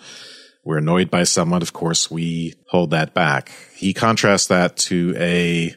We're 0.65 0.79
annoyed 0.79 1.12
by 1.12 1.24
someone. 1.24 1.62
Of 1.62 1.74
course, 1.74 2.10
we 2.10 2.56
hold 2.68 2.91
that 2.91 3.13
back. 3.13 3.51
He 3.75 3.94
contrasts 3.94 4.48
that 4.48 4.77
to 4.77 5.13
a 5.18 5.75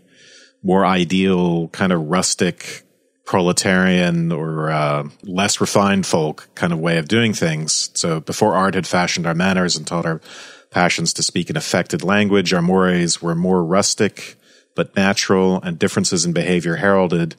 more 0.62 0.87
ideal 0.87 1.69
kind 1.69 1.93
of 1.93 2.00
rustic 2.02 2.85
proletarian 3.33 4.31
or 4.31 4.71
uh, 4.71 5.09
less 5.23 5.59
refined 5.59 6.05
folk 6.05 6.51
kind 6.55 6.71
of 6.71 6.79
way 6.79 6.99
of 6.99 7.09
doing 7.09 7.33
things. 7.33 7.89
So 7.95 8.21
before 8.21 8.55
art 8.55 8.75
had 8.75 8.87
fashioned 8.87 9.27
our 9.27 9.35
manners 9.35 9.75
and 9.75 9.87
taught 9.87 10.05
our 10.05 10.21
passions 10.69 11.15
to 11.15 11.23
speak 11.23 11.49
in 11.49 11.57
affected 11.57 12.05
language, 12.05 12.53
our 12.53 12.61
mores 12.61 13.23
were 13.23 13.35
more 13.35 13.65
rustic, 13.65 14.35
but 14.75 14.95
natural 14.97 15.62
and 15.62 15.79
differences 15.79 16.27
in 16.27 16.35
behavior 16.35 16.77
heralded 16.77 17.35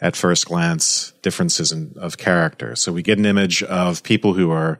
at 0.00 0.16
first 0.16 0.46
glance 0.46 1.12
differences 1.20 1.70
in, 1.70 1.92
of 1.98 2.16
character. 2.16 2.74
So 2.74 2.90
we 2.90 3.02
get 3.02 3.18
an 3.18 3.26
image 3.26 3.62
of 3.62 4.02
people 4.02 4.32
who 4.32 4.50
are 4.50 4.78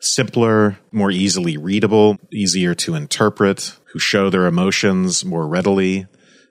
simpler, 0.00 0.78
more 0.92 1.10
easily 1.10 1.58
readable, 1.58 2.16
easier 2.32 2.74
to 2.76 2.94
interpret, 2.94 3.76
who 3.92 3.98
show 3.98 4.30
their 4.30 4.46
emotions 4.46 5.26
more 5.26 5.46
readily, 5.46 6.06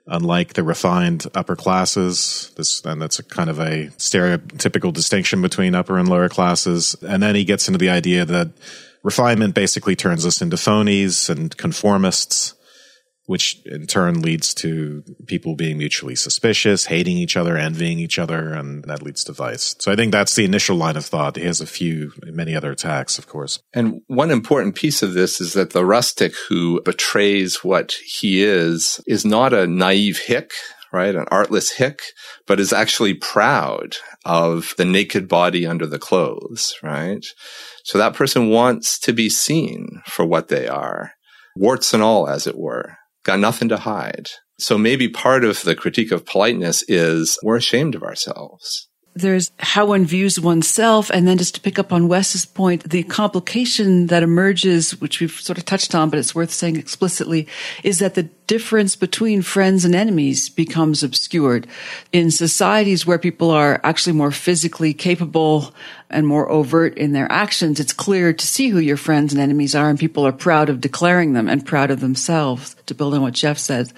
unlike 0.06 0.54
the 0.54 0.62
refined 0.62 1.26
upper 1.34 1.56
classes. 1.56 2.52
This, 2.56 2.84
and 2.84 3.00
that's 3.00 3.18
a 3.18 3.22
kind 3.22 3.50
of 3.50 3.58
a 3.58 3.88
stereotypical 3.98 4.92
distinction 4.92 5.42
between 5.42 5.74
upper 5.74 5.98
and 5.98 6.08
lower 6.08 6.28
classes. 6.28 6.96
And 7.02 7.22
then 7.22 7.34
he 7.34 7.44
gets 7.44 7.68
into 7.68 7.78
the 7.78 7.90
idea 7.90 8.24
that 8.24 8.50
refinement 9.02 9.54
basically 9.54 9.96
turns 9.96 10.26
us 10.26 10.42
into 10.42 10.56
phonies 10.56 11.30
and 11.30 11.56
conformists 11.56 12.55
which 13.26 13.60
in 13.66 13.86
turn 13.86 14.22
leads 14.22 14.54
to 14.54 15.02
people 15.26 15.54
being 15.54 15.78
mutually 15.78 16.14
suspicious, 16.14 16.86
hating 16.86 17.16
each 17.16 17.36
other, 17.36 17.56
envying 17.56 17.98
each 17.98 18.18
other, 18.18 18.52
and 18.52 18.84
that 18.84 19.02
leads 19.02 19.24
to 19.24 19.32
vice. 19.32 19.74
So 19.78 19.92
I 19.92 19.96
think 19.96 20.12
that's 20.12 20.34
the 20.34 20.44
initial 20.44 20.76
line 20.76 20.96
of 20.96 21.04
thought. 21.04 21.36
He 21.36 21.44
has 21.44 21.60
a 21.60 21.66
few, 21.66 22.12
many 22.24 22.54
other 22.54 22.70
attacks, 22.70 23.18
of 23.18 23.28
course. 23.28 23.58
And 23.74 24.00
one 24.06 24.30
important 24.30 24.76
piece 24.76 25.02
of 25.02 25.12
this 25.12 25.40
is 25.40 25.52
that 25.54 25.70
the 25.70 25.84
rustic 25.84 26.34
who 26.48 26.80
betrays 26.82 27.62
what 27.62 27.92
he 27.92 28.42
is 28.42 29.00
is 29.06 29.24
not 29.24 29.52
a 29.52 29.66
naive 29.66 30.18
hick 30.18 30.52
right? 30.92 31.14
An 31.14 31.26
artless 31.30 31.72
hick, 31.72 32.00
but 32.46 32.60
is 32.60 32.72
actually 32.72 33.12
proud 33.12 33.96
of 34.24 34.72
the 34.78 34.84
naked 34.84 35.28
body 35.28 35.66
under 35.66 35.86
the 35.86 35.98
clothes, 35.98 36.74
right? 36.82 37.24
So 37.84 37.98
that 37.98 38.14
person 38.14 38.48
wants 38.48 38.98
to 39.00 39.12
be 39.12 39.28
seen 39.28 40.00
for 40.06 40.24
what 40.24 40.48
they 40.48 40.66
are, 40.66 41.12
warts 41.54 41.92
and 41.92 42.02
all, 42.02 42.28
as 42.28 42.46
it 42.46 42.56
were, 42.56 42.96
got 43.26 43.40
nothing 43.40 43.68
to 43.68 43.76
hide. 43.76 44.28
So 44.58 44.78
maybe 44.78 45.08
part 45.08 45.44
of 45.44 45.62
the 45.62 45.74
critique 45.74 46.12
of 46.12 46.24
politeness 46.24 46.82
is 46.88 47.38
we're 47.42 47.56
ashamed 47.56 47.94
of 47.94 48.02
ourselves 48.02 48.88
there's 49.16 49.50
how 49.58 49.86
one 49.86 50.04
views 50.04 50.38
oneself. 50.38 51.10
And 51.10 51.26
then 51.26 51.38
just 51.38 51.54
to 51.56 51.60
pick 51.60 51.78
up 51.78 51.92
on 51.92 52.06
Wes's 52.06 52.44
point, 52.44 52.88
the 52.90 53.02
complication 53.02 54.08
that 54.08 54.22
emerges, 54.22 55.00
which 55.00 55.20
we've 55.20 55.32
sort 55.32 55.58
of 55.58 55.64
touched 55.64 55.94
on, 55.94 56.10
but 56.10 56.18
it's 56.18 56.34
worth 56.34 56.52
saying 56.52 56.76
explicitly, 56.76 57.48
is 57.82 57.98
that 57.98 58.14
the 58.14 58.24
difference 58.46 58.94
between 58.94 59.42
friends 59.42 59.84
and 59.84 59.94
enemies 59.94 60.48
becomes 60.48 61.02
obscured. 61.02 61.66
In 62.12 62.30
societies 62.30 63.06
where 63.06 63.18
people 63.18 63.50
are 63.50 63.80
actually 63.82 64.12
more 64.12 64.30
physically 64.30 64.94
capable 64.94 65.74
and 66.10 66.26
more 66.26 66.48
overt 66.48 66.96
in 66.96 67.12
their 67.12 67.30
actions, 67.32 67.80
it's 67.80 67.92
clear 67.92 68.32
to 68.32 68.46
see 68.46 68.68
who 68.68 68.78
your 68.78 68.96
friends 68.96 69.32
and 69.32 69.42
enemies 69.42 69.74
are, 69.74 69.88
and 69.88 69.98
people 69.98 70.26
are 70.26 70.32
proud 70.32 70.68
of 70.68 70.80
declaring 70.80 71.32
them 71.32 71.48
and 71.48 71.66
proud 71.66 71.90
of 71.90 72.00
themselves, 72.00 72.76
to 72.86 72.94
build 72.94 73.14
on 73.14 73.22
what 73.22 73.34
Jeff 73.34 73.58
said. 73.58 73.92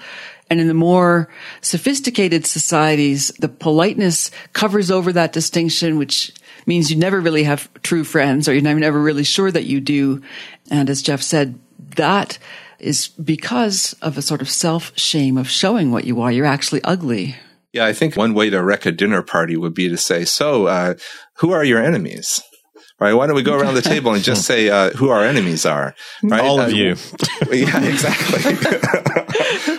And 0.49 0.59
in 0.59 0.67
the 0.67 0.73
more 0.73 1.29
sophisticated 1.61 2.45
societies, 2.45 3.29
the 3.39 3.49
politeness 3.49 4.31
covers 4.53 4.89
over 4.89 5.13
that 5.13 5.33
distinction, 5.33 5.97
which 5.97 6.31
means 6.65 6.89
you 6.89 6.97
never 6.97 7.19
really 7.21 7.43
have 7.43 7.71
true 7.83 8.03
friends 8.03 8.47
or 8.47 8.53
you're 8.53 8.61
never 8.61 8.99
really 8.99 9.23
sure 9.23 9.51
that 9.51 9.65
you 9.65 9.79
do. 9.79 10.21
And 10.71 10.89
as 10.89 11.01
Jeff 11.01 11.21
said, 11.21 11.59
that 11.95 12.37
is 12.79 13.09
because 13.09 13.93
of 14.01 14.17
a 14.17 14.21
sort 14.21 14.41
of 14.41 14.49
self 14.49 14.97
shame 14.97 15.37
of 15.37 15.49
showing 15.49 15.91
what 15.91 16.05
you 16.05 16.21
are. 16.21 16.31
You're 16.31 16.45
actually 16.45 16.83
ugly. 16.83 17.35
Yeah, 17.73 17.85
I 17.85 17.93
think 17.93 18.15
one 18.15 18.33
way 18.33 18.49
to 18.49 18.63
wreck 18.63 18.85
a 18.85 18.91
dinner 18.91 19.21
party 19.21 19.55
would 19.55 19.75
be 19.75 19.89
to 19.89 19.97
say, 19.97 20.25
so, 20.25 20.65
uh, 20.65 20.95
who 21.35 21.51
are 21.51 21.63
your 21.63 21.83
enemies? 21.83 22.41
Right? 22.99 23.13
Why 23.13 23.27
don't 23.27 23.35
we 23.35 23.43
go 23.43 23.57
around 23.57 23.75
the 23.75 23.81
table 23.81 24.13
and 24.13 24.23
just 24.23 24.45
say 24.45 24.69
uh, 24.69 24.91
who 24.91 25.09
our 25.09 25.23
enemies 25.23 25.65
are? 25.65 25.95
Right? 26.23 26.41
All 26.41 26.59
of 26.59 26.67
uh, 26.67 26.75
you. 26.75 26.95
yeah, 27.51 27.83
exactly. 27.83 28.53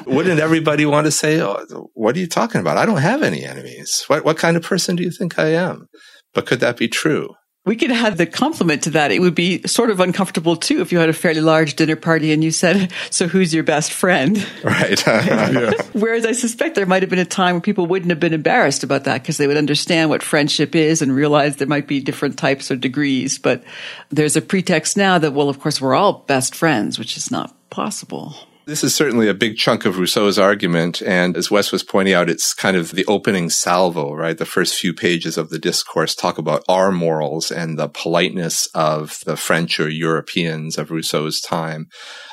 Wouldn't 0.13 0.41
everybody 0.41 0.87
want 0.87 1.07
to 1.07 1.11
say, 1.11 1.41
oh, 1.41 1.89
"What 1.95 2.17
are 2.17 2.19
you 2.19 2.27
talking 2.27 2.61
about? 2.61 2.77
I 2.77 2.87
don't 2.87 2.99
have 2.99 3.23
any 3.23 3.45
enemies. 3.45 4.05
What 4.07 4.25
what 4.25 4.39
kind 4.39 4.57
of 4.57 4.63
person 4.63 4.97
do 4.97 5.03
you 5.03 5.11
think 5.11 5.39
I 5.39 5.49
am?" 5.49 5.89
But 6.35 6.47
could 6.47 6.61
that 6.61 6.77
be 6.77 6.89
true? 6.89 7.35
We 7.67 7.77
could 7.77 7.91
add 7.91 8.17
the 8.17 8.25
compliment 8.25 8.85
to 8.85 8.91
that. 8.91 9.13
It 9.13 9.19
would 9.21 9.35
be 9.35 9.63
sort 9.67 9.91
of 9.91 10.01
uncomfortable 10.01 10.57
too 10.57 10.81
if 10.81 10.93
you 10.93 10.99
had 10.99 11.11
a 11.11 11.13
fairly 11.13 11.43
large 11.43 11.77
dinner 11.77 11.95
party 11.95 12.33
and 12.33 12.43
you 12.43 12.51
said, 12.51 12.91
"So 13.11 13.29
who's 13.29 13.53
your 13.53 13.65
best 13.65 13.93
friend?" 13.93 14.45
Right. 14.65 15.07
yeah. 15.07 15.73
Whereas 15.93 16.25
I 16.25 16.33
suspect 16.33 16.75
there 16.75 16.87
might 16.87 17.03
have 17.03 17.11
been 17.11 17.19
a 17.19 17.25
time 17.27 17.57
where 17.57 17.61
people 17.61 17.85
wouldn't 17.85 18.11
have 18.11 18.19
been 18.19 18.33
embarrassed 18.33 18.83
about 18.83 19.05
that 19.05 19.23
because 19.23 19.37
they 19.37 19.47
would 19.47 19.59
understand 19.59 20.09
what 20.09 20.23
friendship 20.23 20.75
is 20.75 21.03
and 21.03 21.15
realize 21.15 21.57
there 21.57 21.69
might 21.69 21.87
be 21.87 22.01
different 22.01 22.39
types 22.39 22.71
or 22.71 22.77
degrees. 22.77 23.39
But 23.39 23.63
there's 24.09 24.37
a 24.37 24.43
pretext 24.43 24.97
now 24.97 25.19
that, 25.19 25.35
well, 25.35 25.51
of 25.51 25.61
course, 25.61 25.83
we're 25.83 25.95
all 25.95 26.25
best 26.27 26.55
friends, 26.55 26.99
which 26.99 27.19
is 27.19 27.31
not 27.31 27.55
possible. 27.69 28.35
This 28.71 28.85
is 28.85 28.95
certainly 28.95 29.27
a 29.27 29.35
big 29.35 29.57
chunk 29.57 29.85
of 29.85 29.99
Rousseau's 29.99 30.39
argument. 30.39 31.03
And 31.03 31.37
as 31.37 31.51
Wes 31.51 31.73
was 31.73 31.83
pointing 31.83 32.15
out, 32.15 32.31
it's 32.31 32.55
kind 32.55 32.77
of 32.77 32.93
the 32.93 33.05
opening 33.07 33.51
salvo, 33.51 34.15
right? 34.15 34.39
The 34.39 34.47
first 34.47 34.77
few 34.77 34.95
pages 34.95 35.37
of 35.37 35.51
the 35.51 35.59
discourse 35.59 36.15
talk 36.15 36.39
about 36.39 36.63
our 36.69 36.93
morals 36.93 37.51
and 37.51 37.77
the 37.77 37.89
politeness 37.89 38.69
of 38.73 39.19
the 39.27 39.37
French 39.37 39.81
or 39.81 39.89
Europeans 39.89 40.79
of 40.79 40.93
Rousseau's 40.93 41.41
time. 41.41 41.89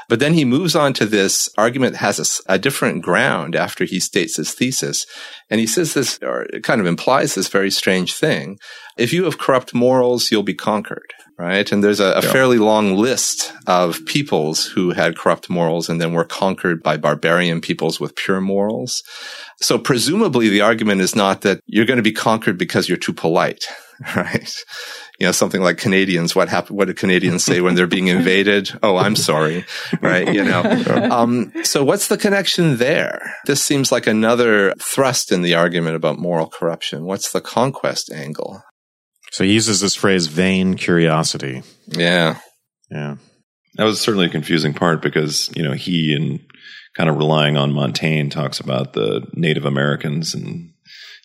But 0.10 0.20
then 0.20 0.36
he 0.36 0.46
moves 0.46 0.76
on 0.76 0.94
to 0.94 1.08
this 1.08 1.50
argument 1.58 1.96
has 1.96 2.44
a, 2.48 2.54
a, 2.54 2.60
different 2.60 3.02
ground 3.02 3.56
after 3.56 3.84
he 3.86 4.00
states 4.00 4.38
his 4.38 4.54
thesis. 4.54 5.08
And 5.50 5.60
he 5.60 5.66
says 5.66 5.96
this, 5.96 6.20
or 6.22 6.44
it 6.54 6.62
kind 6.62 6.80
of 6.80 6.86
implies 6.86 7.34
this 7.34 7.48
very 7.48 7.72
strange 7.72 8.14
thing. 8.14 8.60
If 8.96 9.12
you 9.12 9.24
have 9.24 9.40
corrupt 9.40 9.74
morals, 9.74 10.30
you'll 10.30 10.44
be 10.44 10.54
conquered 10.54 11.16
right? 11.38 11.72
And 11.72 11.84
there's 11.84 12.00
a, 12.00 12.14
a 12.14 12.24
yeah. 12.24 12.32
fairly 12.32 12.58
long 12.58 12.96
list 12.96 13.54
of 13.68 14.06
peoples 14.06 14.66
who 14.66 14.92
had 14.92 15.18
corrupt 15.18 15.50
morals 15.50 15.88
and 15.88 16.02
then 16.02 16.14
were 16.14 16.26
conquered 16.26 16.82
by 16.82 16.98
barbarian 16.98 17.62
peoples 17.62 18.00
with 18.00 18.16
pure 18.16 18.42
morals. 18.42 19.04
So 19.62 19.78
presumably 19.78 20.50
the 20.50 20.62
argument 20.62 21.02
is 21.02 21.16
not 21.16 21.42
that 21.42 21.62
you're 21.68 21.86
going 21.86 21.98
to 21.98 22.04
be 22.04 22.12
conquered 22.12 22.58
because 22.58 22.90
you're 22.90 22.98
too 22.98 23.14
polite, 23.14 23.66
right? 24.16 24.52
You 25.20 25.26
know, 25.28 25.32
something 25.32 25.62
like 25.62 25.78
Canadians, 25.78 26.36
what 26.36 26.50
happen, 26.50 26.76
what 26.76 26.88
do 26.88 26.94
Canadians 26.94 27.44
say 27.44 27.62
when 27.62 27.74
they're 27.76 27.88
being 27.88 28.08
invaded? 28.08 28.70
Oh, 28.84 28.98
I'm 28.98 29.16
sorry, 29.16 29.66
right? 30.02 30.32
You 30.32 30.44
know, 30.44 30.62
um, 31.12 31.52
so 31.64 31.84
what's 31.84 32.08
the 32.08 32.18
connection 32.18 32.78
there? 32.78 33.34
This 33.46 33.64
seems 33.64 33.92
like 33.92 34.06
another 34.06 34.74
thrust 34.80 35.32
in 35.32 35.42
the 35.42 35.56
argument 35.56 35.96
about 35.96 36.20
moral 36.20 36.48
corruption. 36.48 37.06
What's 37.06 37.32
the 37.32 37.42
conquest 37.42 38.12
angle? 38.12 38.64
So 39.38 39.44
he 39.44 39.54
uses 39.54 39.80
this 39.80 39.94
phrase 39.94 40.26
vain 40.26 40.74
curiosity. 40.74 41.62
Yeah. 41.86 42.40
Yeah. 42.90 43.18
That 43.76 43.84
was 43.84 44.02
certainly 44.02 44.26
a 44.26 44.30
confusing 44.30 44.74
part 44.74 45.00
because, 45.00 45.52
you 45.56 45.62
know, 45.62 45.74
he 45.74 46.16
and 46.16 46.40
kind 46.96 47.08
of 47.08 47.18
relying 47.18 47.56
on 47.56 47.72
Montaigne 47.72 48.30
talks 48.30 48.60
about 48.60 48.94
the 48.94 49.28
Native 49.34 49.64
Americans 49.64 50.34
and 50.34 50.72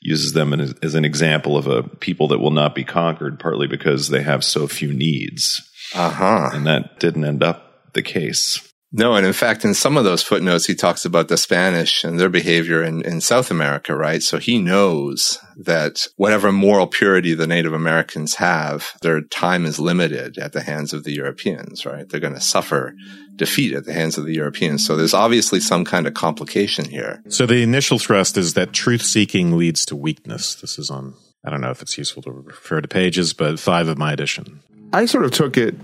uses 0.03 0.35
them 0.35 0.53
as, 0.53 0.75
as 0.83 0.95
an 0.95 1.07
example 1.07 1.57
of 1.57 1.67
a 1.67 1.85
people 1.85 2.29
that 2.29 2.39
will 2.39 2.51
not 2.51 2.75
be 2.75 2.85
conquered, 2.85 3.41
partly 3.41 3.67
because 3.67 4.11
they 4.11 4.23
have 4.23 4.45
so 4.45 4.69
few 4.69 4.93
needs. 4.93 5.63
Uh 5.95 6.11
huh. 6.11 6.51
And 6.53 6.67
that 6.67 7.01
didn't 7.01 7.25
end 7.25 7.43
up 7.43 7.95
the 7.95 8.03
case. 8.03 8.61
No, 8.95 9.15
and 9.15 9.25
in 9.25 9.33
fact, 9.33 9.65
in 9.65 9.73
some 9.73 9.97
of 9.97 10.05
those 10.05 10.23
footnotes, 10.23 10.67
he 10.67 10.75
talks 10.75 11.07
about 11.07 11.29
the 11.29 11.39
Spanish 11.39 12.05
and 12.05 12.21
their 12.21 12.29
behavior 12.29 12.83
in, 12.83 13.01
in 13.03 13.23
South 13.23 13.51
America, 13.51 13.97
right? 13.97 14.23
So 14.23 14.37
he 14.37 14.59
knows 14.59 15.39
that 15.57 16.07
whatever 16.17 16.53
moral 16.53 16.87
purity 16.87 17.33
the 17.33 17.47
Native 17.47 17.73
Americans 17.73 18.35
have, 18.35 18.91
their 19.01 19.23
time 19.23 19.65
is 19.65 19.79
limited 19.79 20.37
at 20.37 20.53
the 20.53 20.63
hands 20.63 20.93
of 20.93 21.05
the 21.05 21.13
Europeans, 21.13 21.87
right? 21.87 22.07
They're 22.07 22.21
going 22.21 22.35
to 22.35 22.41
suffer 22.41 22.95
defeat 23.35 23.73
at 23.73 23.87
the 23.87 23.95
hands 23.95 24.19
of 24.19 24.27
the 24.27 24.35
Europeans. 24.35 24.87
So 24.87 24.95
there's 24.95 25.15
obviously 25.15 25.61
some 25.61 25.87
kind 25.87 26.07
of 26.07 26.13
complication 26.13 26.85
here. 26.85 27.23
So 27.29 27.47
the 27.47 27.63
initial 27.63 27.99
thrust 27.99 28.37
is 28.37 28.53
that 28.55 28.75
truth 28.75 29.03
seeking 29.03 29.57
leads 29.57 29.87
to 29.87 29.97
weakness. 29.97 30.55
This 30.57 30.79
is 30.79 30.91
on, 30.91 31.15
I 31.47 31.51
don't 31.51 31.63
know 31.63 31.71
if 31.71 31.81
it's 31.81 31.97
useful 31.97 32.23
to 32.25 32.31
refer 32.31 32.83
to 32.83 32.89
pages, 32.89 33.33
but 33.33 33.59
five 33.59 33.89
of 33.89 33.97
my 33.97 34.13
edition. 34.13 34.63
I 34.93 35.07
sort 35.07 35.25
of 35.25 35.31
took 35.31 35.57
it 35.57 35.75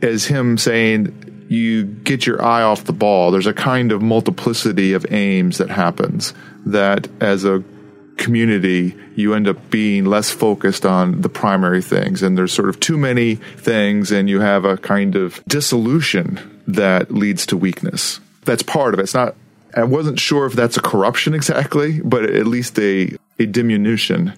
as 0.00 0.24
him 0.26 0.56
saying, 0.58 1.31
you 1.52 1.84
get 1.84 2.26
your 2.26 2.42
eye 2.42 2.62
off 2.62 2.84
the 2.84 2.92
ball. 2.94 3.30
There's 3.30 3.46
a 3.46 3.52
kind 3.52 3.92
of 3.92 4.00
multiplicity 4.00 4.94
of 4.94 5.04
aims 5.10 5.58
that 5.58 5.68
happens 5.68 6.32
that 6.64 7.08
as 7.20 7.44
a 7.44 7.62
community, 8.16 8.96
you 9.16 9.34
end 9.34 9.46
up 9.46 9.70
being 9.70 10.06
less 10.06 10.30
focused 10.30 10.86
on 10.86 11.20
the 11.20 11.28
primary 11.28 11.82
things. 11.82 12.22
And 12.22 12.38
there's 12.38 12.52
sort 12.52 12.70
of 12.70 12.80
too 12.80 12.96
many 12.96 13.34
things, 13.34 14.10
and 14.12 14.30
you 14.30 14.40
have 14.40 14.64
a 14.64 14.78
kind 14.78 15.14
of 15.14 15.42
dissolution 15.46 16.62
that 16.66 17.10
leads 17.10 17.44
to 17.46 17.56
weakness. 17.56 18.20
That's 18.44 18.62
part 18.62 18.94
of 18.94 19.00
it. 19.00 19.02
It's 19.02 19.14
not, 19.14 19.34
I 19.76 19.84
wasn't 19.84 20.18
sure 20.18 20.46
if 20.46 20.54
that's 20.54 20.78
a 20.78 20.82
corruption 20.82 21.34
exactly, 21.34 22.00
but 22.00 22.24
at 22.24 22.46
least 22.46 22.78
a, 22.78 23.14
a 23.38 23.44
diminution. 23.44 24.32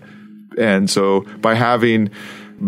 And 0.59 0.91
so 0.91 1.21
by 1.41 1.55
having 1.55 2.11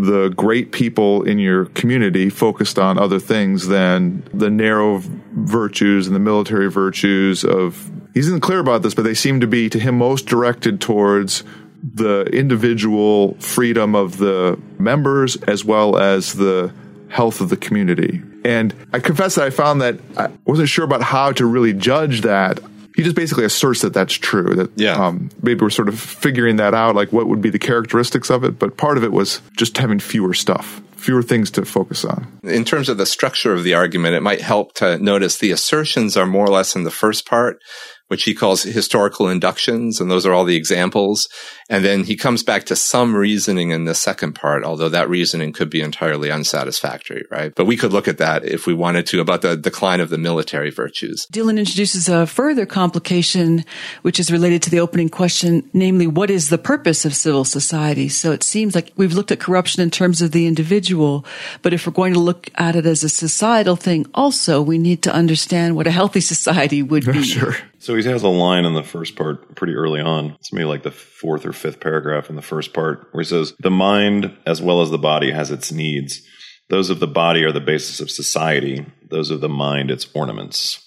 the 0.05 0.29
great 0.31 0.73
people 0.73 1.23
in 1.23 1.39
your 1.39 1.67
community 1.67 2.29
focused 2.29 2.79
on 2.79 2.99
other 2.99 3.19
things 3.19 3.69
than 3.69 4.23
the 4.35 4.51
narrow 4.51 5.01
virtues 5.33 6.07
and 6.07 6.15
the 6.15 6.21
military 6.21 6.71
virtues 6.71 7.45
of 7.45 7.91
he 8.13 8.21
isn't 8.21 8.41
clear 8.41 8.59
about 8.59 8.83
this 8.83 8.95
but 8.95 9.03
they 9.03 9.15
seem 9.15 9.41
to 9.41 9.47
be 9.47 9.71
to 9.71 9.79
him 9.79 9.97
most 9.97 10.27
directed 10.27 10.81
towards 10.81 11.45
the 11.83 12.25
individual 12.25 13.35
freedom 13.35 13.95
of 13.95 14.19
the 14.19 14.61
members 14.79 15.37
as 15.43 15.65
well 15.65 15.97
as 15.97 16.35
the 16.35 16.73
health 17.09 17.41
of 17.41 17.49
the 17.49 17.57
community. 17.57 18.23
And 18.45 18.75
i 18.93 18.99
confess 18.99 19.37
that 19.37 19.45
i 19.45 19.51
found 19.51 19.81
that 19.81 19.99
i 20.19 20.29
wasn't 20.45 20.69
sure 20.69 20.85
about 20.85 21.03
how 21.03 21.33
to 21.33 21.47
really 21.47 21.73
judge 21.73 22.21
that 22.21 22.61
he 22.97 23.03
just 23.03 23.15
basically 23.15 23.45
asserts 23.45 23.83
that 23.83 23.93
that's 23.93 24.15
true. 24.15 24.55
That 24.55 24.71
yeah. 24.75 24.95
Um, 24.95 25.29
maybe 25.43 25.61
we're 25.61 25.71
sort 25.71 25.91
of 25.91 26.01
figuring 26.01 26.57
that 26.57 26.73
out, 26.73 26.97
like 26.97 27.13
what 27.13 27.27
would 27.27 27.43
be 27.43 27.51
the 27.51 27.59
characteristics 27.59 28.31
of 28.31 28.43
it. 28.43 28.59
But 28.59 28.79
part 28.79 28.97
of 28.97 29.05
it 29.05 29.13
was 29.13 29.43
just 29.55 29.77
having 29.77 30.01
fewer 30.01 30.33
stuff, 30.33 30.81
fewer 30.97 31.23
things 31.23 31.51
to 31.53 31.67
focus 31.67 32.07
on. 32.07 32.27
In 32.43 32.65
terms 32.65 32.89
of 32.89 32.97
the 32.97 33.05
structure 33.05 33.53
of 33.53 33.65
the 33.65 33.75
argument, 33.75 34.15
it 34.15 34.23
might 34.23 34.41
help 34.41 34.73
to 34.77 34.97
notice 34.97 35.37
the 35.37 35.51
assertions 35.51 36.17
are 36.17 36.25
more 36.25 36.47
or 36.47 36.51
less 36.51 36.75
in 36.75 36.85
the 36.85 36.91
first 36.91 37.29
part, 37.29 37.61
which 38.09 38.25
he 38.25 38.35
calls 38.35 38.63
historical 38.63 39.29
inductions. 39.29 40.01
And 40.01 40.11
those 40.11 40.27
are 40.27 40.33
all 40.33 40.45
the 40.45 40.57
examples. 40.57 41.29
And 41.69 41.85
then 41.85 42.05
he 42.05 42.17
comes 42.17 42.43
back 42.43 42.65
to 42.67 42.77
some 42.77 43.15
reasoning 43.15 43.71
in 43.71 43.85
the 43.85 43.95
second 43.95 44.35
part, 44.35 44.65
although 44.65 44.89
that 44.89 45.09
reasoning 45.09 45.53
could 45.53 45.71
be 45.71 45.81
entirely 45.81 46.31
unsatisfactory, 46.31 47.25
right? 47.31 47.53
But 47.55 47.65
we 47.65 47.77
could 47.77 47.93
look 47.93 48.07
at 48.07 48.19
that 48.19 48.45
if 48.45 48.67
we 48.67 48.75
wanted 48.75 49.07
to 49.07 49.21
about 49.21 49.43
the 49.43 49.57
decline 49.57 50.01
of 50.01 50.11
the 50.11 50.19
military 50.19 50.71
virtues. 50.71 51.27
Dylan 51.33 51.59
introduces 51.59 52.09
a 52.09 52.27
further 52.27 52.67
complication, 52.67 53.65
which 54.03 54.21
is 54.21 54.31
related 54.31 54.63
to 54.63 54.71
the 54.71 54.81
opening 54.81 55.09
question, 55.09 55.69
namely, 55.73 56.07
what 56.07 56.31
is 56.31 56.49
the 56.49 56.59
purpose 56.59 57.05
of 57.05 57.15
civil 57.15 57.45
society? 57.45 58.09
So 58.09 58.31
it 58.33 58.43
seems 58.43 58.75
like 58.75 58.93
we've 58.97 59.13
looked 59.13 59.33
at 59.33 59.41
corruption 59.41 59.83
in 59.83 59.91
terms 59.91 60.23
of 60.23 60.33
the 60.33 60.47
individual, 60.47 61.25
but 61.63 61.73
if 61.73 61.87
we're 61.87 61.93
going 61.93 62.15
to 62.15 62.21
look 62.21 62.49
at 62.55 62.77
it 62.77 62.87
as 62.87 63.03
a 63.03 63.09
societal 63.09 63.77
thing 63.77 64.07
also, 64.15 64.63
we 64.63 64.79
need 64.79 65.03
to 65.03 65.13
understand 65.13 65.75
what 65.75 65.87
a 65.87 65.91
healthy 65.91 66.21
society 66.35 66.83
would 66.83 67.05
be. 67.05 67.27
Sure. 67.37 67.57
So 67.87 67.95
he 67.95 68.03
has 68.03 68.25
a 68.25 68.29
line 68.29 68.65
in 68.65 68.75
the 68.75 68.83
first 68.83 69.15
part 69.15 69.55
pretty 69.55 69.75
early 69.75 70.01
on. 70.01 70.33
It's 70.41 70.53
maybe 70.53 70.65
like 70.65 70.83
the 70.83 70.91
fourth 70.91 71.47
or 71.47 71.53
fifth 71.53 71.79
paragraph 71.79 72.29
in 72.29 72.35
the 72.35 72.43
first 72.43 72.75
part 72.75 73.07
where 73.13 73.23
he 73.23 73.29
says, 73.29 73.55
The 73.61 73.71
mind, 73.71 74.37
as 74.45 74.61
well 74.61 74.83
as 74.83 74.91
the 74.91 74.99
body, 74.99 75.31
has 75.31 75.53
its 75.53 75.71
needs. 75.71 76.21
Those 76.69 76.91
of 76.91 76.99
the 76.99 77.07
body 77.07 77.45
are 77.45 77.53
the 77.53 77.61
basis 77.61 78.01
of 78.01 78.11
society, 78.11 78.85
those 79.09 79.31
of 79.31 79.41
the 79.41 79.49
mind, 79.49 79.93
its 79.93 80.09
ornaments. 80.17 80.85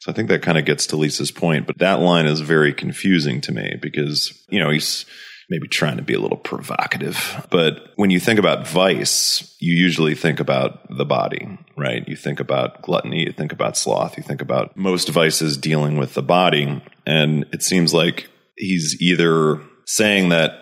So 0.00 0.10
I 0.10 0.14
think 0.16 0.28
that 0.28 0.42
kind 0.42 0.58
of 0.58 0.64
gets 0.64 0.88
to 0.88 0.96
Lise's 0.96 1.30
point, 1.30 1.68
but 1.68 1.78
that 1.78 2.00
line 2.00 2.26
is 2.26 2.40
very 2.40 2.74
confusing 2.74 3.40
to 3.42 3.52
me 3.52 3.76
because, 3.80 4.36
you 4.48 4.58
know, 4.58 4.70
he's 4.70 5.06
maybe 5.50 5.66
trying 5.66 5.96
to 5.96 6.02
be 6.02 6.14
a 6.14 6.20
little 6.20 6.38
provocative. 6.38 7.46
But 7.50 7.92
when 7.96 8.10
you 8.10 8.20
think 8.20 8.38
about 8.38 8.68
vice, 8.68 9.54
you 9.58 9.74
usually 9.74 10.14
think 10.14 10.38
about 10.38 10.96
the 10.96 11.04
body, 11.04 11.58
right? 11.76 12.06
You 12.08 12.14
think 12.14 12.38
about 12.38 12.80
gluttony, 12.82 13.24
you 13.24 13.32
think 13.32 13.52
about 13.52 13.76
sloth, 13.76 14.16
you 14.16 14.22
think 14.22 14.40
about 14.40 14.76
most 14.76 15.08
vices 15.08 15.56
dealing 15.56 15.96
with 15.98 16.14
the 16.14 16.22
body. 16.22 16.80
And 17.04 17.46
it 17.52 17.62
seems 17.62 17.92
like 17.92 18.30
he's 18.56 18.96
either 19.02 19.60
saying 19.86 20.28
that 20.28 20.52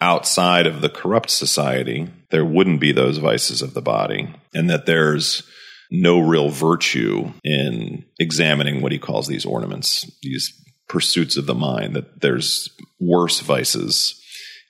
outside 0.00 0.66
of 0.66 0.80
the 0.80 0.88
corrupt 0.88 1.28
society, 1.28 2.08
there 2.30 2.44
wouldn't 2.44 2.80
be 2.80 2.92
those 2.92 3.18
vices 3.18 3.60
of 3.60 3.74
the 3.74 3.82
body, 3.82 4.32
and 4.54 4.70
that 4.70 4.86
there's 4.86 5.42
no 5.90 6.20
real 6.20 6.50
virtue 6.50 7.32
in 7.44 8.04
examining 8.18 8.80
what 8.80 8.92
he 8.92 8.98
calls 8.98 9.26
these 9.26 9.44
ornaments, 9.44 10.10
these 10.22 10.52
pursuits 10.88 11.36
of 11.36 11.46
the 11.46 11.54
mind, 11.54 11.96
that 11.96 12.20
there's 12.20 12.70
worse 13.00 13.40
vices 13.40 14.22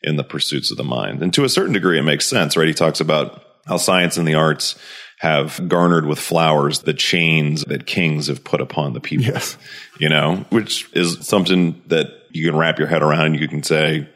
in 0.02 0.16
the 0.16 0.24
pursuits 0.24 0.70
of 0.70 0.76
the 0.76 0.84
mind. 0.84 1.22
And 1.22 1.32
to 1.34 1.44
a 1.44 1.48
certain 1.48 1.72
degree, 1.72 1.98
it 1.98 2.02
makes 2.02 2.26
sense, 2.26 2.56
right? 2.56 2.68
He 2.68 2.74
talks 2.74 3.00
about 3.00 3.42
how 3.66 3.76
science 3.76 4.16
and 4.16 4.26
the 4.26 4.34
arts 4.34 4.78
have 5.18 5.68
garnered 5.68 6.06
with 6.06 6.18
flowers 6.18 6.80
the 6.80 6.94
chains 6.94 7.64
that 7.64 7.86
kings 7.86 8.28
have 8.28 8.44
put 8.44 8.60
upon 8.60 8.92
the 8.92 9.00
people. 9.00 9.26
Yes. 9.26 9.58
You 9.98 10.08
know, 10.08 10.46
which 10.50 10.88
is 10.94 11.26
something 11.26 11.82
that 11.88 12.06
you 12.30 12.48
can 12.48 12.56
wrap 12.56 12.78
your 12.78 12.86
head 12.86 13.02
around. 13.02 13.26
And 13.26 13.40
you 13.40 13.48
can 13.48 13.62
say, 13.62 14.08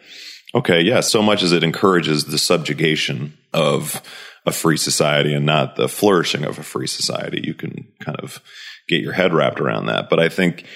okay, 0.55 0.81
yeah, 0.81 1.01
so 1.01 1.23
much 1.23 1.43
as 1.43 1.51
it 1.51 1.65
encourages 1.65 2.27
the 2.27 2.39
subjugation 2.39 3.37
of 3.53 4.01
a 4.47 4.53
free 4.53 4.77
society 4.77 5.35
and 5.35 5.47
not 5.47 5.77
the 5.77 5.89
flourishing 5.89 6.45
of 6.45 6.59
a 6.59 6.63
free 6.63 6.87
society, 6.87 7.41
you 7.45 7.55
can 7.55 7.89
kind 8.01 8.19
of 8.21 8.41
get 8.89 9.01
your 9.01 9.13
head 9.13 9.33
wrapped 9.33 9.61
around 9.61 9.87
that. 9.87 10.09
But 10.11 10.21
I 10.21 10.29
think 10.29 10.67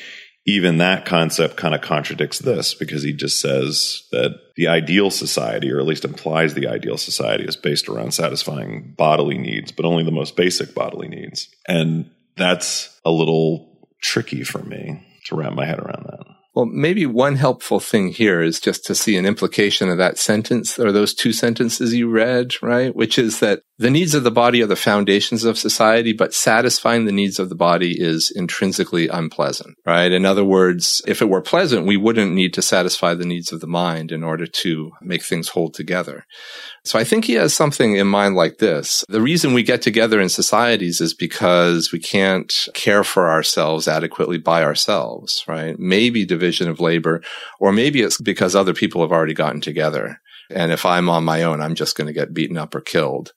even 0.47 0.79
that 0.79 1.05
concept 1.05 1.57
kind 1.57 1.75
of 1.75 1.81
contradicts 1.81 2.39
this 2.39 2.73
because 2.73 3.03
he 3.03 3.13
just 3.13 3.41
says 3.41 4.05
that 4.13 4.39
the 4.55 4.69
ideal 4.69 5.11
society, 5.11 5.71
or 5.71 5.81
at 5.81 5.87
least 5.87 6.05
implies 6.05 6.55
the 6.55 6.69
ideal 6.69 6.97
society, 6.97 7.45
is 7.45 7.57
based 7.57 7.89
around 7.89 8.15
satisfying 8.15 8.95
bodily 8.97 9.39
needs, 9.39 9.73
but 9.73 9.85
only 9.85 10.05
the 10.05 10.13
most 10.13 10.37
basic 10.37 10.73
bodily 10.73 11.09
needs. 11.09 11.49
And 11.67 12.11
that's 12.37 12.97
a 13.05 13.11
little 13.11 13.89
tricky 14.01 14.45
for 14.45 14.63
me 14.63 15.05
to 15.27 15.35
wrap 15.35 15.53
my 15.53 15.67
head 15.67 15.81
around 15.81 16.07
that. 16.07 16.27
Well, 16.55 16.67
maybe 16.67 17.05
one 17.05 17.37
helpful 17.37 17.81
thing 17.81 18.09
here 18.09 18.41
is 18.41 18.61
just 18.61 18.85
to 18.87 18.95
see 18.95 19.17
an 19.17 19.27
implication 19.27 19.91
of 19.91 19.99
that 19.99 20.17
sentence 20.17 20.79
or 20.79 20.91
those 20.93 21.13
two 21.13 21.33
sentences 21.33 21.93
you 21.93 22.09
read, 22.09 22.55
right? 22.63 22.95
Which 22.95 23.19
is 23.19 23.41
that 23.41 23.61
the 23.79 23.91
needs 23.91 24.15
of 24.15 24.25
the 24.25 24.31
body 24.31 24.63
are 24.63 24.67
the 24.67 24.75
foundations 24.75 25.45
of 25.45 25.59
society, 25.59 26.15
but 26.15 26.33
satisfying 26.33 27.05
the 27.05 27.13
needs 27.13 27.39
of 27.39 27.51
the 27.51 27.55
body 27.55 28.01
is 28.01 28.31
intrinsically 28.35 29.09
unpleasant, 29.09 29.77
right? 29.85 30.11
In 30.13 30.25
other 30.25 30.45
words, 30.45 31.03
if 31.07 31.21
it 31.21 31.29
were 31.29 31.43
pleasant, 31.43 31.87
we 31.87 31.99
wouldn't 31.99 32.33
need 32.33 32.55
to 32.55 32.63
satisfy 32.63 33.13
the 33.13 33.27
needs 33.27 33.53
of 33.53 33.61
the 33.61 33.67
mind 33.67 34.13
in 34.13 34.25
order 34.25 34.47
to 34.47 34.93
make 35.03 35.23
things 35.23 35.49
hold 35.49 35.75
together. 35.75 36.25
So 36.85 36.99
I 36.99 37.05
think 37.05 37.27
he 37.27 37.35
has 37.35 37.53
something 37.53 37.97
in 37.97 38.07
mind 38.07 38.35
like 38.35 38.59
this. 38.59 39.05
The 39.09 39.21
reason 39.21 39.53
we 39.53 39.63
get 39.63 39.83
together 39.83 40.21
in 40.21 40.31
societies 40.31 41.03
is 41.03 41.13
because 41.13 41.93
we 41.93 41.99
can't 41.99 42.53
care 42.73 43.05
for 43.05 43.29
ourselves 43.29 43.89
adequately 43.89 44.39
by 44.39 44.63
ourselves, 44.63 45.45
right? 45.47 45.79
Maybe 45.79 46.25
division 46.25 46.71
of 46.71 46.81
labor, 46.81 47.23
or 47.61 47.73
maybe 47.73 48.01
it's 48.01 48.21
because 48.21 48.57
other 48.57 48.73
people 48.73 49.03
have 49.03 49.13
already 49.13 49.35
gotten 49.35 49.61
together. 49.61 50.21
And 50.49 50.73
if 50.73 50.87
I'm 50.87 51.11
on 51.11 51.25
my 51.25 51.43
own, 51.43 51.61
I'm 51.61 51.75
just 51.75 51.97
going 51.97 52.07
to 52.07 52.13
get 52.13 52.33
beaten 52.33 52.57
up 52.57 52.75
or 52.75 52.81
killed. 52.81 53.33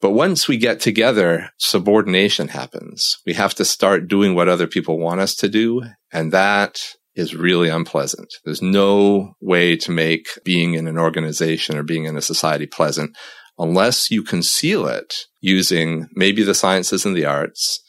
But 0.00 0.10
once 0.10 0.46
we 0.46 0.58
get 0.58 0.80
together, 0.80 1.50
subordination 1.58 2.48
happens. 2.48 3.16
We 3.24 3.32
have 3.34 3.54
to 3.54 3.64
start 3.64 4.08
doing 4.08 4.34
what 4.34 4.48
other 4.48 4.66
people 4.66 4.98
want 4.98 5.20
us 5.20 5.34
to 5.36 5.48
do. 5.48 5.82
And 6.12 6.32
that 6.32 6.78
is 7.14 7.34
really 7.34 7.70
unpleasant. 7.70 8.28
There's 8.44 8.60
no 8.60 9.34
way 9.40 9.76
to 9.76 9.90
make 9.90 10.26
being 10.44 10.74
in 10.74 10.86
an 10.86 10.98
organization 10.98 11.78
or 11.78 11.82
being 11.82 12.04
in 12.04 12.16
a 12.16 12.22
society 12.22 12.66
pleasant 12.66 13.16
unless 13.58 14.10
you 14.10 14.22
conceal 14.22 14.86
it 14.86 15.14
using 15.40 16.08
maybe 16.14 16.42
the 16.42 16.54
sciences 16.54 17.06
and 17.06 17.16
the 17.16 17.24
arts 17.24 17.80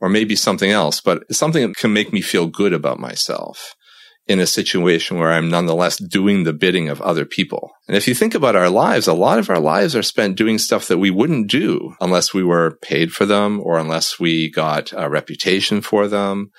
or 0.00 0.10
maybe 0.10 0.36
something 0.36 0.70
else, 0.70 1.00
but 1.00 1.22
something 1.34 1.68
that 1.68 1.76
can 1.76 1.94
make 1.94 2.12
me 2.12 2.20
feel 2.20 2.46
good 2.46 2.74
about 2.74 3.00
myself 3.00 3.74
in 4.26 4.40
a 4.40 4.46
situation 4.46 5.18
where 5.18 5.30
I'm 5.30 5.50
nonetheless 5.50 5.98
doing 5.98 6.44
the 6.44 6.52
bidding 6.52 6.88
of 6.88 7.00
other 7.02 7.24
people. 7.24 7.72
And 7.88 7.96
if 7.96 8.08
you 8.08 8.14
think 8.14 8.34
about 8.34 8.56
our 8.56 8.70
lives, 8.70 9.06
a 9.06 9.12
lot 9.12 9.38
of 9.38 9.50
our 9.50 9.60
lives 9.60 9.94
are 9.94 10.02
spent 10.02 10.36
doing 10.36 10.58
stuff 10.58 10.88
that 10.88 10.98
we 10.98 11.10
wouldn't 11.10 11.50
do 11.50 11.94
unless 12.00 12.32
we 12.32 12.42
were 12.42 12.78
paid 12.82 13.12
for 13.12 13.26
them 13.26 13.60
or 13.60 13.78
unless 13.78 14.18
we 14.18 14.50
got 14.50 14.92
a 14.96 15.10
reputation 15.10 15.82
for 15.82 16.08
them. 16.08 16.50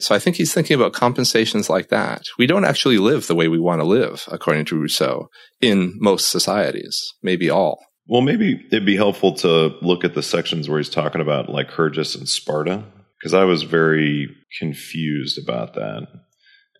So 0.00 0.14
I 0.14 0.20
think 0.20 0.36
he's 0.36 0.54
thinking 0.54 0.76
about 0.76 0.92
compensations 0.92 1.68
like 1.68 1.88
that. 1.88 2.22
We 2.38 2.46
don't 2.46 2.64
actually 2.64 2.98
live 2.98 3.26
the 3.26 3.34
way 3.34 3.48
we 3.48 3.58
want 3.58 3.80
to 3.80 3.86
live, 3.86 4.24
according 4.30 4.66
to 4.66 4.78
Rousseau, 4.78 5.28
in 5.60 5.94
most 5.98 6.30
societies, 6.30 7.14
maybe 7.20 7.50
all. 7.50 7.84
Well, 8.06 8.22
maybe 8.22 8.64
it'd 8.70 8.86
be 8.86 8.96
helpful 8.96 9.34
to 9.38 9.76
look 9.82 10.04
at 10.04 10.14
the 10.14 10.22
sections 10.22 10.68
where 10.68 10.78
he's 10.78 10.88
talking 10.88 11.20
about 11.20 11.48
Lycurgus 11.48 12.14
and 12.14 12.28
Sparta, 12.28 12.84
because 13.18 13.34
I 13.34 13.42
was 13.42 13.64
very 13.64 14.28
confused 14.60 15.36
about 15.36 15.74
that. 15.74 16.06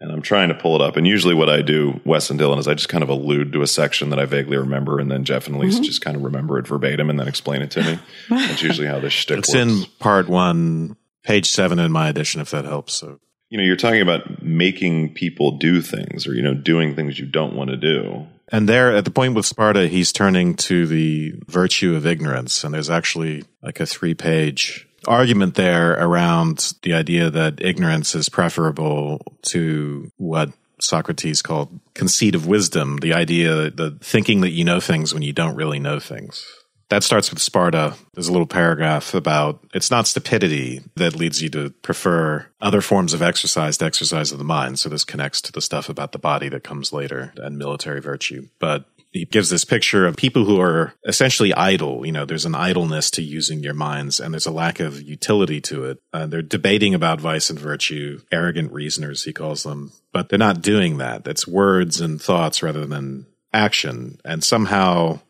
And 0.00 0.12
I'm 0.12 0.22
trying 0.22 0.48
to 0.48 0.54
pull 0.54 0.76
it 0.76 0.80
up. 0.80 0.96
And 0.96 1.06
usually 1.06 1.34
what 1.34 1.48
I 1.48 1.60
do, 1.60 2.00
Wes 2.04 2.30
and 2.30 2.38
Dylan, 2.38 2.58
is 2.58 2.68
I 2.68 2.74
just 2.74 2.88
kind 2.88 3.02
of 3.02 3.08
allude 3.08 3.52
to 3.52 3.62
a 3.62 3.66
section 3.66 4.10
that 4.10 4.20
I 4.20 4.26
vaguely 4.26 4.56
remember, 4.56 5.00
and 5.00 5.10
then 5.10 5.24
Jeff 5.24 5.48
and 5.48 5.58
Lise 5.58 5.74
mm-hmm. 5.74 5.82
just 5.82 6.02
kind 6.02 6.16
of 6.16 6.22
remember 6.22 6.58
it 6.58 6.68
verbatim 6.68 7.10
and 7.10 7.18
then 7.18 7.26
explain 7.26 7.62
it 7.62 7.70
to 7.72 7.82
me. 7.82 7.98
That's 8.28 8.62
usually 8.62 8.86
how 8.86 9.00
this 9.00 9.12
shtick 9.12 9.38
it's 9.38 9.54
works. 9.54 9.60
in 9.60 9.86
part 9.98 10.28
one, 10.28 10.96
page 11.24 11.50
seven 11.50 11.78
in 11.80 11.90
my 11.90 12.08
edition, 12.08 12.40
if 12.40 12.50
that 12.52 12.64
helps. 12.64 12.94
So 12.94 13.18
you 13.50 13.56
know, 13.56 13.64
you're 13.64 13.76
talking 13.76 14.02
about 14.02 14.42
making 14.42 15.14
people 15.14 15.58
do 15.58 15.80
things 15.80 16.26
or, 16.26 16.34
you 16.34 16.42
know, 16.42 16.54
doing 16.54 16.94
things 16.94 17.18
you 17.18 17.26
don't 17.26 17.54
want 17.54 17.70
to 17.70 17.76
do. 17.76 18.26
And 18.50 18.68
there, 18.68 18.94
at 18.94 19.04
the 19.04 19.10
point 19.10 19.34
with 19.34 19.46
Sparta, 19.46 19.88
he's 19.88 20.12
turning 20.12 20.54
to 20.56 20.86
the 20.86 21.34
virtue 21.46 21.94
of 21.94 22.06
ignorance. 22.06 22.64
And 22.64 22.74
there's 22.74 22.90
actually 22.90 23.44
like 23.62 23.80
a 23.80 23.86
three 23.86 24.14
page 24.14 24.87
argument 25.08 25.54
there 25.54 25.92
around 25.92 26.74
the 26.82 26.94
idea 26.94 27.30
that 27.30 27.60
ignorance 27.60 28.14
is 28.14 28.28
preferable 28.28 29.36
to 29.42 30.12
what 30.16 30.50
Socrates 30.80 31.42
called 31.42 31.80
conceit 31.94 32.34
of 32.34 32.46
wisdom, 32.46 32.98
the 32.98 33.14
idea, 33.14 33.70
the 33.70 33.98
thinking 34.00 34.42
that 34.42 34.50
you 34.50 34.64
know 34.64 34.80
things 34.80 35.12
when 35.12 35.22
you 35.22 35.32
don't 35.32 35.56
really 35.56 35.78
know 35.78 35.98
things. 35.98 36.46
That 36.90 37.02
starts 37.02 37.30
with 37.30 37.40
Sparta. 37.40 37.94
There's 38.14 38.28
a 38.28 38.32
little 38.32 38.46
paragraph 38.46 39.12
about 39.12 39.60
it's 39.74 39.90
not 39.90 40.06
stupidity 40.06 40.80
that 40.96 41.14
leads 41.14 41.42
you 41.42 41.50
to 41.50 41.70
prefer 41.82 42.46
other 42.62 42.80
forms 42.80 43.12
of 43.12 43.20
exercise 43.20 43.76
to 43.78 43.84
exercise 43.84 44.32
of 44.32 44.38
the 44.38 44.44
mind. 44.44 44.78
So 44.78 44.88
this 44.88 45.04
connects 45.04 45.42
to 45.42 45.52
the 45.52 45.60
stuff 45.60 45.90
about 45.90 46.12
the 46.12 46.18
body 46.18 46.48
that 46.48 46.64
comes 46.64 46.92
later 46.92 47.34
and 47.36 47.58
military 47.58 48.00
virtue. 48.00 48.48
But 48.58 48.86
he 49.10 49.24
gives 49.24 49.50
this 49.50 49.64
picture 49.64 50.06
of 50.06 50.16
people 50.16 50.44
who 50.44 50.60
are 50.60 50.94
essentially 51.06 51.54
idle. 51.54 52.04
You 52.04 52.12
know, 52.12 52.24
there's 52.24 52.44
an 52.44 52.54
idleness 52.54 53.10
to 53.12 53.22
using 53.22 53.62
your 53.62 53.74
minds 53.74 54.20
and 54.20 54.34
there's 54.34 54.46
a 54.46 54.52
lack 54.52 54.80
of 54.80 55.00
utility 55.02 55.60
to 55.62 55.84
it. 55.86 55.98
Uh, 56.12 56.26
they're 56.26 56.42
debating 56.42 56.94
about 56.94 57.20
vice 57.20 57.48
and 57.50 57.58
virtue, 57.58 58.20
arrogant 58.30 58.72
reasoners, 58.72 59.24
he 59.24 59.32
calls 59.32 59.62
them, 59.62 59.92
but 60.12 60.28
they're 60.28 60.38
not 60.38 60.62
doing 60.62 60.98
that. 60.98 61.26
It's 61.26 61.48
words 61.48 62.00
and 62.00 62.20
thoughts 62.20 62.62
rather 62.62 62.86
than 62.86 63.26
action. 63.52 64.18
And 64.24 64.44
somehow 64.44 65.20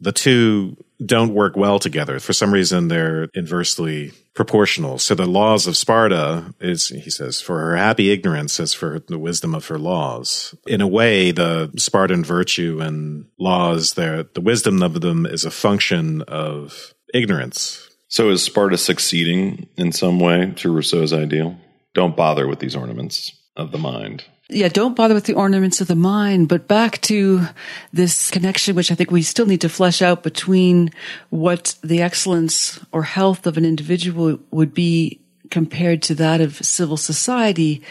the 0.00 0.12
two 0.12 0.76
don't 1.04 1.34
work 1.34 1.56
well 1.56 1.78
together. 1.78 2.20
For 2.20 2.32
some 2.32 2.52
reason, 2.52 2.88
they're 2.88 3.28
inversely 3.34 4.12
proportional. 4.34 4.98
So 4.98 5.14
the 5.14 5.26
laws 5.26 5.66
of 5.66 5.76
Sparta 5.76 6.54
is, 6.60 6.88
he 6.88 7.10
says, 7.10 7.40
for 7.40 7.60
her 7.60 7.76
happy 7.76 8.10
ignorance 8.10 8.58
as 8.60 8.74
for 8.74 8.98
the 8.98 9.18
wisdom 9.18 9.54
of 9.54 9.66
her 9.68 9.78
laws. 9.78 10.54
In 10.66 10.80
a 10.80 10.88
way, 10.88 11.30
the 11.30 11.72
Spartan 11.76 12.24
virtue 12.24 12.80
and 12.80 13.26
laws, 13.38 13.94
the 13.94 14.28
wisdom 14.36 14.82
of 14.82 15.00
them 15.00 15.26
is 15.26 15.44
a 15.44 15.50
function 15.50 16.22
of 16.22 16.94
ignorance. 17.12 17.88
So 18.08 18.30
is 18.30 18.42
Sparta 18.42 18.76
succeeding 18.76 19.68
in 19.76 19.92
some 19.92 20.20
way 20.20 20.52
to 20.56 20.72
Rousseau's 20.72 21.12
ideal? 21.12 21.56
Don't 21.94 22.16
bother 22.16 22.48
with 22.48 22.58
these 22.58 22.76
ornaments 22.76 23.32
of 23.56 23.70
the 23.70 23.78
mind 23.78 24.24
yeah, 24.54 24.68
don't 24.68 24.96
bother 24.96 25.14
with 25.14 25.24
the 25.24 25.34
ornaments 25.34 25.80
of 25.80 25.88
the 25.88 25.94
mind, 25.94 26.48
but 26.48 26.68
back 26.68 27.00
to 27.02 27.46
this 27.92 28.30
connection, 28.30 28.74
which 28.74 28.90
I 28.90 28.94
think 28.94 29.10
we 29.10 29.22
still 29.22 29.46
need 29.46 29.60
to 29.62 29.68
flesh 29.68 30.00
out 30.00 30.22
between 30.22 30.90
what 31.30 31.74
the 31.82 32.00
excellence 32.00 32.80
or 32.92 33.02
health 33.02 33.46
of 33.46 33.56
an 33.56 33.64
individual 33.64 34.38
would 34.50 34.72
be 34.72 35.20
compared 35.50 36.02
to 36.02 36.14
that 36.14 36.40
of 36.40 36.56
civil 36.56 36.96
society 36.96 37.82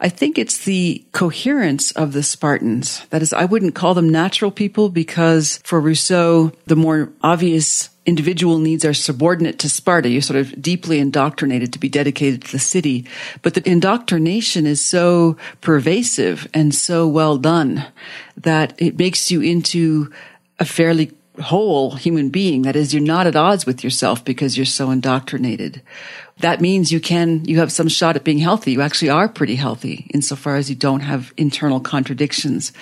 I 0.00 0.08
think 0.08 0.38
it's 0.38 0.64
the 0.64 1.04
coherence 1.12 1.90
of 1.92 2.12
the 2.12 2.22
Spartans. 2.22 3.06
That 3.06 3.22
is, 3.22 3.32
I 3.32 3.44
wouldn't 3.44 3.74
call 3.74 3.94
them 3.94 4.10
natural 4.10 4.50
people 4.50 4.88
because 4.88 5.60
for 5.64 5.80
Rousseau, 5.80 6.52
the 6.66 6.76
more 6.76 7.10
obvious 7.22 7.88
individual 8.06 8.58
needs 8.58 8.84
are 8.84 8.94
subordinate 8.94 9.58
to 9.60 9.68
Sparta. 9.68 10.08
You're 10.08 10.22
sort 10.22 10.38
of 10.38 10.60
deeply 10.60 10.98
indoctrinated 10.98 11.72
to 11.72 11.78
be 11.78 11.88
dedicated 11.88 12.42
to 12.42 12.52
the 12.52 12.58
city. 12.58 13.06
But 13.42 13.54
the 13.54 13.68
indoctrination 13.68 14.66
is 14.66 14.80
so 14.82 15.36
pervasive 15.60 16.48
and 16.52 16.74
so 16.74 17.08
well 17.08 17.38
done 17.38 17.84
that 18.36 18.74
it 18.78 18.98
makes 18.98 19.30
you 19.30 19.40
into 19.40 20.12
a 20.58 20.64
fairly 20.64 21.12
whole 21.40 21.92
human 21.92 22.28
being. 22.28 22.62
That 22.62 22.76
is, 22.76 22.94
you're 22.94 23.02
not 23.02 23.26
at 23.26 23.36
odds 23.36 23.66
with 23.66 23.82
yourself 23.82 24.24
because 24.24 24.56
you're 24.56 24.66
so 24.66 24.90
indoctrinated. 24.90 25.82
That 26.38 26.60
means 26.60 26.92
you 26.92 27.00
can, 27.00 27.44
you 27.44 27.58
have 27.58 27.72
some 27.72 27.88
shot 27.88 28.16
at 28.16 28.24
being 28.24 28.38
healthy. 28.38 28.72
You 28.72 28.82
actually 28.82 29.10
are 29.10 29.28
pretty 29.28 29.56
healthy 29.56 30.08
insofar 30.12 30.56
as 30.56 30.68
you 30.68 30.76
don't 30.76 31.00
have 31.00 31.32
internal 31.36 31.80
contradictions. 31.80 32.72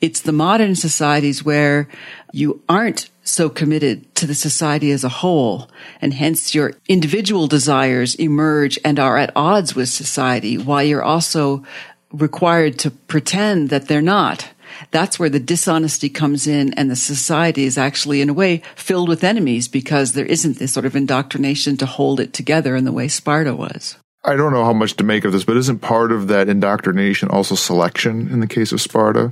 It's 0.00 0.20
the 0.20 0.32
modern 0.32 0.74
societies 0.74 1.44
where 1.44 1.88
you 2.32 2.62
aren't 2.68 3.10
so 3.24 3.48
committed 3.48 4.14
to 4.16 4.26
the 4.26 4.34
society 4.34 4.90
as 4.90 5.04
a 5.04 5.08
whole, 5.08 5.70
and 6.00 6.12
hence 6.12 6.54
your 6.54 6.72
individual 6.88 7.46
desires 7.46 8.14
emerge 8.16 8.78
and 8.84 8.98
are 8.98 9.16
at 9.16 9.30
odds 9.36 9.74
with 9.74 9.88
society, 9.88 10.58
while 10.58 10.82
you're 10.82 11.02
also 11.02 11.64
required 12.12 12.78
to 12.80 12.90
pretend 12.90 13.70
that 13.70 13.88
they're 13.88 14.02
not. 14.02 14.48
That's 14.90 15.18
where 15.18 15.28
the 15.28 15.40
dishonesty 15.40 16.08
comes 16.08 16.46
in 16.46 16.72
and 16.74 16.90
the 16.90 16.96
society 16.96 17.64
is 17.64 17.78
actually 17.78 18.20
in 18.20 18.28
a 18.28 18.34
way 18.34 18.62
filled 18.74 19.08
with 19.08 19.24
enemies 19.24 19.68
because 19.68 20.12
there 20.12 20.26
isn't 20.26 20.58
this 20.58 20.72
sort 20.72 20.86
of 20.86 20.96
indoctrination 20.96 21.76
to 21.78 21.86
hold 21.86 22.20
it 22.20 22.32
together 22.32 22.76
in 22.76 22.84
the 22.84 22.92
way 22.92 23.08
Sparta 23.08 23.54
was. 23.54 23.96
I 24.24 24.36
don't 24.36 24.52
know 24.52 24.64
how 24.64 24.72
much 24.72 24.96
to 24.96 25.04
make 25.04 25.24
of 25.24 25.32
this, 25.32 25.44
but 25.44 25.56
isn't 25.56 25.80
part 25.80 26.12
of 26.12 26.28
that 26.28 26.48
indoctrination 26.48 27.28
also 27.28 27.56
selection 27.56 28.28
in 28.28 28.40
the 28.40 28.46
case 28.46 28.70
of 28.70 28.80
Sparta? 28.80 29.30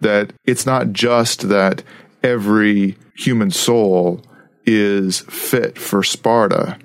That 0.00 0.32
it's 0.44 0.64
not 0.64 0.92
just 0.92 1.48
that 1.48 1.82
every 2.22 2.96
human 3.16 3.50
soul 3.50 4.22
is 4.66 5.20
fit 5.20 5.78
for 5.78 6.02
Sparta 6.02 6.78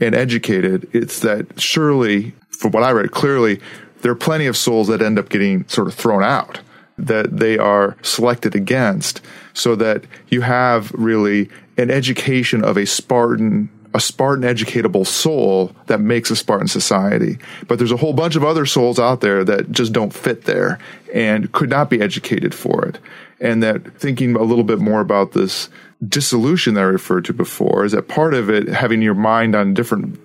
and 0.00 0.14
educated. 0.14 0.88
It's 0.92 1.20
that 1.20 1.60
surely, 1.60 2.34
from 2.50 2.72
what 2.72 2.82
I 2.82 2.90
read 2.90 3.12
clearly, 3.12 3.60
there 4.00 4.10
are 4.10 4.16
plenty 4.16 4.46
of 4.46 4.56
souls 4.56 4.88
that 4.88 5.00
end 5.00 5.18
up 5.18 5.28
getting 5.28 5.66
sort 5.68 5.86
of 5.86 5.94
thrown 5.94 6.24
out 6.24 6.60
that 6.98 7.36
they 7.36 7.58
are 7.58 7.96
selected 8.02 8.54
against 8.54 9.20
so 9.54 9.74
that 9.76 10.04
you 10.28 10.42
have 10.42 10.92
really 10.92 11.48
an 11.76 11.90
education 11.90 12.64
of 12.64 12.76
a 12.76 12.86
Spartan 12.86 13.70
a 13.94 14.00
Spartan 14.00 14.44
educatable 14.44 15.06
soul 15.06 15.74
that 15.86 16.00
makes 16.00 16.30
a 16.30 16.36
Spartan 16.36 16.68
society. 16.68 17.38
But 17.68 17.78
there's 17.78 17.92
a 17.92 17.96
whole 17.98 18.14
bunch 18.14 18.36
of 18.36 18.44
other 18.44 18.64
souls 18.64 18.98
out 18.98 19.20
there 19.20 19.44
that 19.44 19.70
just 19.70 19.92
don't 19.92 20.14
fit 20.14 20.44
there 20.44 20.78
and 21.12 21.52
could 21.52 21.68
not 21.68 21.90
be 21.90 22.00
educated 22.00 22.54
for 22.54 22.86
it. 22.86 22.98
And 23.38 23.62
that 23.62 23.98
thinking 23.98 24.34
a 24.34 24.42
little 24.42 24.64
bit 24.64 24.78
more 24.78 25.00
about 25.00 25.32
this 25.32 25.68
dissolution 26.06 26.74
that 26.74 26.80
I 26.80 26.84
referred 26.84 27.26
to 27.26 27.34
before 27.34 27.84
is 27.84 27.92
that 27.92 28.08
part 28.08 28.34
of 28.34 28.48
it 28.48 28.68
having 28.68 29.02
your 29.02 29.14
mind 29.14 29.54
on 29.54 29.74
different 29.74 30.18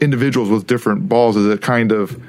individuals 0.00 0.50
with 0.50 0.66
different 0.66 1.08
balls 1.08 1.36
is 1.36 1.46
a 1.46 1.58
kind 1.58 1.92
of 1.92 2.20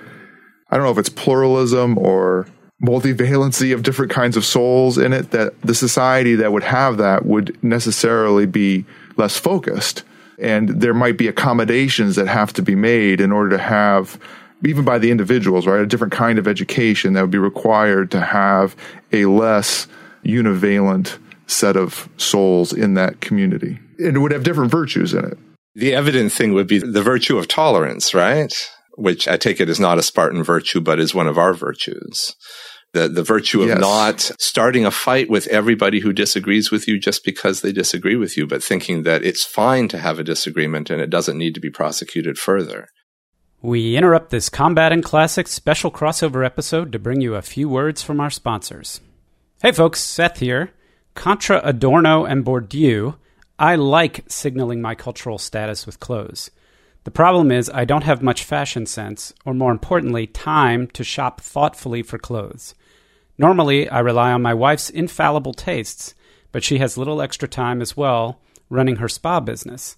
I 0.69 0.77
don't 0.77 0.85
know 0.85 0.91
if 0.91 0.97
it's 0.97 1.09
pluralism 1.09 1.97
or 1.97 2.47
multivalency 2.83 3.73
of 3.73 3.81
different 3.81 4.11
kinds 4.11 4.35
of 4.35 4.45
souls 4.45 4.97
in 4.97 5.13
it 5.13 5.31
that 5.31 5.59
the 5.61 5.73
society 5.73 6.35
that 6.35 6.51
would 6.51 6.63
have 6.63 6.97
that 6.97 7.25
would 7.25 7.57
necessarily 7.63 8.45
be 8.45 8.85
less 9.15 9.37
focused. 9.37 10.03
And 10.37 10.69
there 10.69 10.93
might 10.93 11.17
be 11.17 11.27
accommodations 11.27 12.17
that 12.17 12.27
have 12.27 12.51
to 12.53 12.61
be 12.61 12.75
made 12.75 13.21
in 13.21 13.31
order 13.31 13.51
to 13.51 13.63
have 13.63 14.19
even 14.65 14.85
by 14.85 14.97
the 14.97 15.11
individuals 15.11 15.67
right 15.67 15.81
a 15.81 15.85
different 15.85 16.13
kind 16.13 16.39
of 16.39 16.47
education 16.47 17.13
that 17.13 17.21
would 17.21 17.31
be 17.31 17.37
required 17.37 18.11
to 18.11 18.21
have 18.21 18.75
a 19.11 19.25
less 19.25 19.87
univalent 20.25 21.17
set 21.47 21.75
of 21.75 22.09
souls 22.17 22.73
in 22.73 22.93
that 22.95 23.21
community. 23.21 23.79
And 23.99 24.15
it 24.15 24.19
would 24.19 24.31
have 24.31 24.43
different 24.43 24.71
virtues 24.71 25.13
in 25.13 25.25
it. 25.25 25.37
The 25.75 25.93
evident 25.93 26.31
thing 26.31 26.53
would 26.53 26.67
be 26.67 26.79
the 26.79 27.01
virtue 27.01 27.37
of 27.37 27.47
tolerance 27.47 28.13
right? 28.13 28.53
Which 28.95 29.27
I 29.27 29.37
take 29.37 29.59
it 29.59 29.69
is 29.69 29.79
not 29.79 29.97
a 29.97 30.03
Spartan 30.03 30.43
virtue, 30.43 30.79
but 30.79 30.99
is 30.99 31.15
one 31.15 31.27
of 31.27 31.37
our 31.37 31.53
virtues 31.53 32.35
the, 32.93 33.09
the 33.09 33.23
virtue 33.23 33.61
of 33.61 33.69
yes. 33.69 33.79
not 33.79 34.31
starting 34.39 34.85
a 34.85 34.91
fight 34.91 35.29
with 35.29 35.47
everybody 35.47 35.99
who 35.99 36.13
disagrees 36.13 36.71
with 36.71 36.87
you 36.87 36.99
just 36.99 37.25
because 37.25 37.61
they 37.61 37.71
disagree 37.71 38.15
with 38.15 38.37
you, 38.37 38.45
but 38.45 38.63
thinking 38.63 39.03
that 39.03 39.23
it's 39.23 39.43
fine 39.43 39.87
to 39.89 39.97
have 39.97 40.19
a 40.19 40.23
disagreement 40.23 40.89
and 40.89 41.01
it 41.01 41.09
doesn't 41.09 41.37
need 41.37 41.55
to 41.55 41.59
be 41.59 41.71
prosecuted 41.71 42.37
further. 42.37 42.87
We 43.61 43.95
interrupt 43.95 44.29
this 44.29 44.49
Combat 44.49 44.91
and 44.91 45.03
Classics 45.03 45.51
special 45.51 45.89
crossover 45.89 46.45
episode 46.45 46.91
to 46.91 46.99
bring 46.99 47.21
you 47.21 47.35
a 47.35 47.41
few 47.41 47.67
words 47.67 48.03
from 48.03 48.19
our 48.19 48.29
sponsors. 48.29 49.01
Hey 49.61 49.71
folks, 49.71 49.99
Seth 49.99 50.39
here. 50.39 50.71
Contra 51.15 51.61
Adorno 51.63 52.25
and 52.25 52.43
Bourdieu, 52.43 53.15
I 53.57 53.75
like 53.75 54.25
signaling 54.27 54.81
my 54.81 54.95
cultural 54.95 55.37
status 55.37 55.85
with 55.85 55.99
clothes. 55.99 56.51
The 57.05 57.11
problem 57.11 57.51
is, 57.51 57.69
I 57.69 57.85
don't 57.85 58.03
have 58.03 58.21
much 58.21 58.43
fashion 58.43 58.85
sense, 58.85 59.33
or 59.45 59.53
more 59.53 59.71
importantly, 59.71 60.27
time 60.27 60.87
to 60.87 61.03
shop 61.03 61.41
thoughtfully 61.41 62.01
for 62.01 62.17
clothes. 62.17 62.75
Normally, 63.37 63.89
I 63.89 63.99
rely 63.99 64.31
on 64.31 64.41
my 64.41 64.53
wife's 64.53 64.89
infallible 64.89 65.53
tastes, 65.53 66.13
but 66.51 66.63
she 66.63 66.77
has 66.77 66.97
little 66.97 67.21
extra 67.21 67.47
time 67.47 67.81
as 67.81 67.97
well 67.97 68.39
running 68.69 68.97
her 68.97 69.09
spa 69.09 69.39
business. 69.39 69.97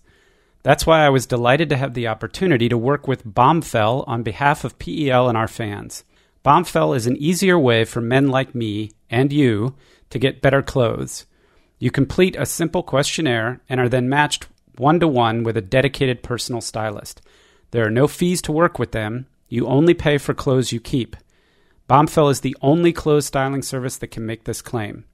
That's 0.63 0.85
why 0.85 1.05
I 1.05 1.09
was 1.09 1.27
delighted 1.27 1.69
to 1.69 1.77
have 1.77 1.93
the 1.93 2.07
opportunity 2.07 2.69
to 2.69 2.77
work 2.77 3.07
with 3.07 3.25
Bombfell 3.25 4.03
on 4.07 4.23
behalf 4.23 4.63
of 4.63 4.79
PEL 4.79 5.29
and 5.29 5.37
our 5.37 5.47
fans. 5.47 6.03
Bombfell 6.43 6.95
is 6.95 7.07
an 7.07 7.17
easier 7.17 7.57
way 7.57 7.85
for 7.85 8.01
men 8.01 8.29
like 8.29 8.55
me 8.55 8.91
and 9.09 9.31
you 9.31 9.75
to 10.09 10.19
get 10.19 10.41
better 10.41 10.61
clothes. 10.61 11.25
You 11.77 11.91
complete 11.91 12.35
a 12.35 12.45
simple 12.45 12.83
questionnaire 12.83 13.61
and 13.69 13.79
are 13.79 13.89
then 13.89 14.09
matched 14.09 14.47
one 14.77 14.99
to 14.99 15.07
one 15.07 15.43
with 15.43 15.57
a 15.57 15.61
dedicated 15.61 16.23
personal 16.23 16.61
stylist. 16.61 17.21
There 17.71 17.85
are 17.85 17.91
no 17.91 18.07
fees 18.07 18.41
to 18.43 18.51
work 18.51 18.79
with 18.79 18.91
them. 18.91 19.27
You 19.49 19.67
only 19.67 19.93
pay 19.93 20.17
for 20.17 20.33
clothes 20.33 20.71
you 20.71 20.79
keep. 20.79 21.15
Bombfell 21.87 22.31
is 22.31 22.41
the 22.41 22.57
only 22.61 22.91
clothes 22.91 23.27
styling 23.27 23.61
service 23.61 23.97
that 23.97 24.07
can 24.07 24.25
make 24.25 24.45
this 24.45 24.61
claim. 24.61 25.05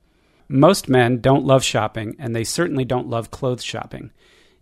Most 0.47 0.87
men 0.87 1.19
don't 1.19 1.45
love 1.45 1.63
shopping, 1.63 2.15
and 2.19 2.35
they 2.35 2.43
certainly 2.43 2.85
don't 2.85 3.09
love 3.09 3.31
clothes 3.31 3.63
shopping. 3.63 4.11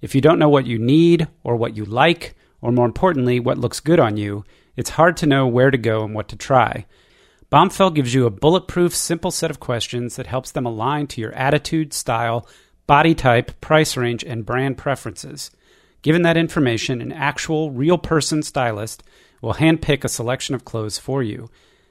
If 0.01 0.15
you 0.15 0.21
don't 0.21 0.39
know 0.39 0.49
what 0.49 0.65
you 0.65 0.79
need, 0.79 1.27
or 1.43 1.55
what 1.55 1.75
you 1.75 1.85
like, 1.85 2.35
or 2.61 2.71
more 2.71 2.85
importantly, 2.85 3.39
what 3.39 3.57
looks 3.57 3.79
good 3.79 3.99
on 3.99 4.17
you, 4.17 4.43
it's 4.75 4.91
hard 4.91 5.17
to 5.17 5.25
know 5.25 5.47
where 5.47 5.71
to 5.71 5.77
go 5.77 6.03
and 6.03 6.15
what 6.15 6.27
to 6.29 6.35
try. 6.35 6.85
Bombfell 7.51 7.93
gives 7.93 8.13
you 8.13 8.25
a 8.25 8.31
bulletproof, 8.31 8.95
simple 8.95 9.31
set 9.31 9.51
of 9.51 9.59
questions 9.59 10.15
that 10.15 10.27
helps 10.27 10.51
them 10.51 10.65
align 10.65 11.07
to 11.07 11.21
your 11.21 11.33
attitude, 11.33 11.93
style, 11.93 12.47
body 12.87 13.13
type, 13.13 13.59
price 13.61 13.97
range, 13.97 14.23
and 14.23 14.45
brand 14.45 14.77
preferences. 14.77 15.51
Given 16.01 16.21
that 16.23 16.37
information, 16.37 17.01
an 17.01 17.11
actual, 17.11 17.71
real 17.71 17.97
person 17.97 18.41
stylist 18.41 19.03
will 19.41 19.55
handpick 19.55 20.03
a 20.03 20.09
selection 20.09 20.55
of 20.55 20.65
clothes 20.65 20.97
for 20.97 21.21
you. 21.21 21.49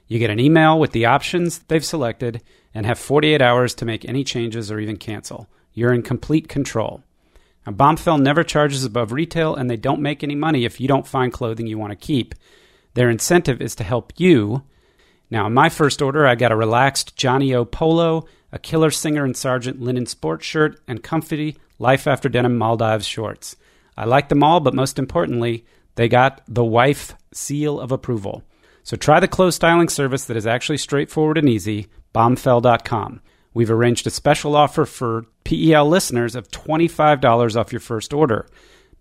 You 0.09 0.19
get 0.19 0.29
an 0.29 0.41
email 0.41 0.77
with 0.77 0.91
the 0.91 1.05
options 1.05 1.59
they've 1.59 1.85
selected 1.85 2.41
and 2.73 2.85
have 2.85 2.99
48 2.99 3.41
hours 3.41 3.73
to 3.75 3.85
make 3.85 4.03
any 4.03 4.25
changes 4.25 4.69
or 4.69 4.79
even 4.79 4.97
cancel. 4.97 5.47
You're 5.73 5.93
in 5.93 6.01
complete 6.01 6.49
control. 6.49 7.01
Now, 7.65 7.71
Bombfell 7.71 8.21
never 8.21 8.43
charges 8.43 8.83
above 8.83 9.13
retail, 9.13 9.55
and 9.55 9.69
they 9.69 9.77
don't 9.77 10.01
make 10.01 10.21
any 10.21 10.35
money 10.35 10.65
if 10.65 10.81
you 10.81 10.89
don't 10.89 11.07
find 11.07 11.31
clothing 11.31 11.67
you 11.67 11.77
want 11.77 11.91
to 11.91 11.95
keep. 11.95 12.35
Their 12.95 13.09
incentive 13.09 13.61
is 13.61 13.75
to 13.75 13.85
help 13.85 14.11
you. 14.17 14.63
Now, 15.29 15.47
in 15.47 15.53
my 15.53 15.69
first 15.69 16.01
order, 16.01 16.27
I 16.27 16.35
got 16.35 16.51
a 16.51 16.57
relaxed 16.57 17.15
johnnie-O 17.15 17.63
polo 17.63 18.27
a 18.51 18.59
killer 18.59 18.91
singer 18.91 19.23
and 19.23 19.35
sergeant 19.35 19.81
linen 19.81 20.05
sports 20.05 20.45
shirt, 20.45 20.79
and 20.87 21.03
comfy 21.03 21.57
Life 21.77 22.07
After 22.07 22.29
Denim 22.29 22.57
Maldives 22.57 23.05
shorts. 23.05 23.55
I 23.95 24.05
like 24.05 24.29
them 24.29 24.43
all, 24.43 24.59
but 24.59 24.73
most 24.73 24.97
importantly, 24.97 25.65
they 25.95 26.07
got 26.07 26.41
the 26.47 26.63
wife 26.63 27.15
seal 27.33 27.79
of 27.79 27.91
approval. 27.91 28.43
So 28.89 28.97
try 28.97 29.19
the 29.19 29.27
clothes 29.27 29.53
styling 29.53 29.87
service 29.87 30.25
that 30.25 30.35
is 30.35 30.47
actually 30.47 30.79
straightforward 30.79 31.37
and 31.37 31.47
easy, 31.47 31.89
bombfell.com. 32.11 33.21
We've 33.53 33.69
arranged 33.69 34.07
a 34.07 34.09
special 34.09 34.55
offer 34.55 34.83
for 34.83 35.27
PEL 35.43 35.87
listeners 35.87 36.33
of 36.33 36.49
$25 36.49 37.55
off 37.55 37.71
your 37.71 37.81
first 37.81 38.15
order. 38.15 38.49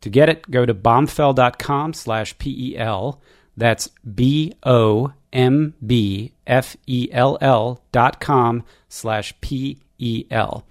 To 0.03 0.11
get 0.11 0.29
it, 0.29 0.51
go 0.51 0.66
to 0.66 0.74
bombfell.com 0.74 1.94
slash 1.94 2.37
PEL. 2.37 3.22
That's 3.57 3.88
B 4.14 4.53
O 4.62 5.14
M 5.33 5.72
B 5.87 6.35
F 6.46 6.77
E 6.87 7.09
L 7.11 7.38
L 7.40 7.83
dot 7.90 8.20
com 8.20 8.64
slash 8.90 9.33
P 9.40 9.79
E 9.96 10.27
L. 10.31 10.66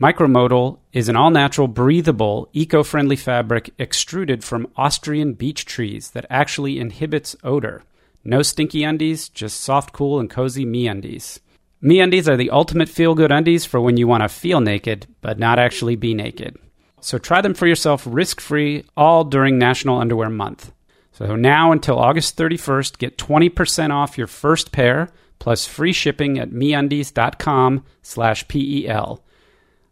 Micromodal 0.01 0.79
is 0.93 1.09
an 1.09 1.15
all 1.15 1.31
natural, 1.31 1.69
breathable, 1.69 2.49
eco 2.53 2.83
friendly 2.83 3.15
fabric 3.15 3.73
extruded 3.79 4.43
from 4.43 4.67
Austrian 4.77 5.35
beech 5.35 5.65
trees 5.65 6.11
that 6.11 6.27
actually 6.29 6.81
inhibits 6.81 7.37
odor. 7.45 7.83
No 8.25 8.43
stinky 8.43 8.83
undies, 8.83 9.29
just 9.29 9.61
soft, 9.61 9.93
cool, 9.93 10.19
and 10.19 10.29
cozy 10.29 10.65
me 10.65 10.89
undies. 10.89 11.39
Me 11.81 12.01
undies 12.01 12.29
are 12.29 12.37
the 12.37 12.51
ultimate 12.51 12.89
feel 12.89 13.15
good 13.15 13.31
undies 13.31 13.65
for 13.65 13.81
when 13.81 13.97
you 13.97 14.09
want 14.09 14.25
to 14.25 14.29
feel 14.29 14.61
naked, 14.61 15.07
but 15.21 15.39
not 15.39 15.61
actually 15.61 15.97
be 15.97 16.13
naked. 16.13 16.57
So 17.01 17.19
try 17.19 17.41
them 17.41 17.55
for 17.55 17.69
yourself 17.69 18.03
risk 18.05 18.41
free 18.41 18.85
all 18.97 19.23
during 19.23 19.59
National 19.59 20.01
Underwear 20.01 20.29
Month. 20.29 20.73
So 21.21 21.37
now 21.37 21.71
until 21.71 21.99
August 21.99 22.39
31st, 22.39 22.97
get 22.97 23.19
20% 23.19 23.91
off 23.91 24.17
your 24.17 24.27
first 24.27 24.73
pair 24.73 25.13
plus 25.39 25.67
free 25.67 25.93
shipping 25.93 26.39
at 26.39 26.51
meundies.com 26.51 27.85
slash 28.01 28.49
PEL. 28.49 29.23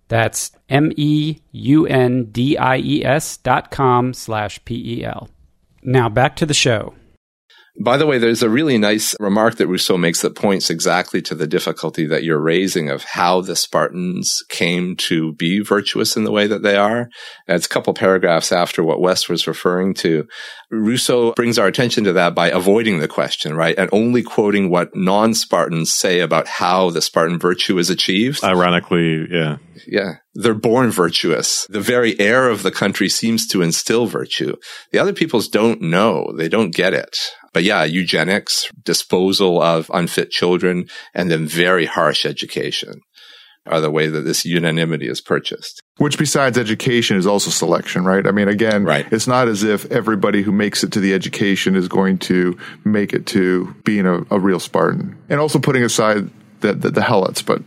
That's 0.09 0.53
M-E-U-N-D-I-E-S 0.71 1.37
dot 3.39 3.71
com 3.71 4.15
slash 4.15 4.65
P-E-L. 4.65 5.29
Now 5.83 6.09
back 6.09 6.37
to 6.37 6.47
the 6.47 6.55
show. 6.55 6.95
By 7.81 7.97
the 7.97 8.07
way, 8.07 8.19
there's 8.19 8.43
a 8.43 8.51
really 8.51 8.77
nice 8.77 9.15
remark 9.21 9.57
that 9.57 9.69
Rousseau 9.69 9.97
makes 9.97 10.23
that 10.23 10.35
points 10.35 10.69
exactly 10.69 11.23
to 11.23 11.35
the 11.35 11.47
difficulty 11.47 12.07
that 12.07 12.25
you're 12.25 12.41
raising 12.41 12.91
of 12.91 13.05
how 13.05 13.41
the 13.41 13.55
Spartans 13.55 14.43
came 14.49 14.97
to 14.97 15.33
be 15.35 15.61
virtuous 15.61 16.17
in 16.17 16.25
the 16.25 16.33
way 16.33 16.49
that 16.49 16.63
they 16.63 16.77
are. 16.77 17.09
It's 17.47 17.67
a 17.67 17.69
couple 17.69 17.95
paragraphs 17.95 18.51
after 18.51 18.83
what 18.83 19.01
Wes 19.01 19.29
was 19.29 19.47
referring 19.47 19.95
to. 19.95 20.27
Rousseau 20.71 21.33
brings 21.33 21.59
our 21.59 21.69
attention 21.69 22.05
to 22.05 22.13
that 22.15 22.35
by 22.35 22.51
avoiding 22.51 22.99
the 22.99 23.09
question, 23.09 23.55
right? 23.55 23.79
And 23.79 23.89
only 23.93 24.23
quoting 24.23 24.71
what 24.71 24.95
non-Spartans 24.95 25.95
say 25.95 26.21
about 26.21 26.49
how 26.49 26.91
the 26.91 27.01
Spartan 27.01 27.39
virtue 27.39 27.79
is 27.79 27.91
achieved. 27.91 28.43
Ironically, 28.43 29.27
yeah. 29.31 29.59
Yeah. 29.87 30.15
They're 30.35 30.55
born 30.55 30.91
virtuous. 30.91 31.67
The 31.71 31.81
very 31.81 32.19
air 32.19 32.49
of 32.49 32.63
the 32.63 32.71
country 32.71 33.09
seems 33.09 33.47
to 33.49 33.63
instill 33.63 34.07
virtue. 34.07 34.57
The 34.91 34.99
other 34.99 35.13
peoples 35.13 35.49
don't 35.49 35.81
know. 35.81 36.33
They 36.37 36.49
don't 36.49 36.75
get 36.75 36.93
it. 36.93 37.17
But 37.59 37.65
yeah, 37.65 37.83
eugenics, 37.83 38.71
disposal 38.85 39.61
of 39.61 39.91
unfit 39.93 40.31
children, 40.31 40.89
and 41.13 41.29
then 41.29 41.45
very 41.45 41.87
harsh 41.87 42.25
education 42.25 43.01
are 43.67 43.81
the 43.81 43.91
way 43.91 44.07
that 44.07 44.21
this 44.21 44.45
unanimity 44.45 45.09
is 45.09 45.21
purchased. 45.21 45.83
Which, 45.97 46.19
besides 46.19 46.57
education, 46.57 47.17
is 47.17 47.27
also 47.27 47.51
selection, 47.51 48.05
right? 48.05 48.25
I 48.25 48.31
mean, 48.31 48.47
again, 48.47 48.85
right. 48.85 49.13
it's 49.13 49.27
not 49.27 49.49
as 49.49 49.65
if 49.65 49.91
everybody 49.91 50.43
who 50.43 50.53
makes 50.53 50.85
it 50.85 50.93
to 50.93 51.01
the 51.01 51.13
education 51.13 51.75
is 51.75 51.89
going 51.89 52.19
to 52.19 52.57
make 52.85 53.13
it 53.13 53.27
to 53.27 53.75
being 53.83 54.07
a, 54.07 54.21
a 54.31 54.39
real 54.39 54.61
Spartan. 54.61 55.21
And 55.29 55.41
also 55.41 55.59
putting 55.59 55.83
aside 55.83 56.31
the, 56.61 56.75
the, 56.75 56.91
the 56.91 57.01
helots, 57.01 57.45
but. 57.45 57.61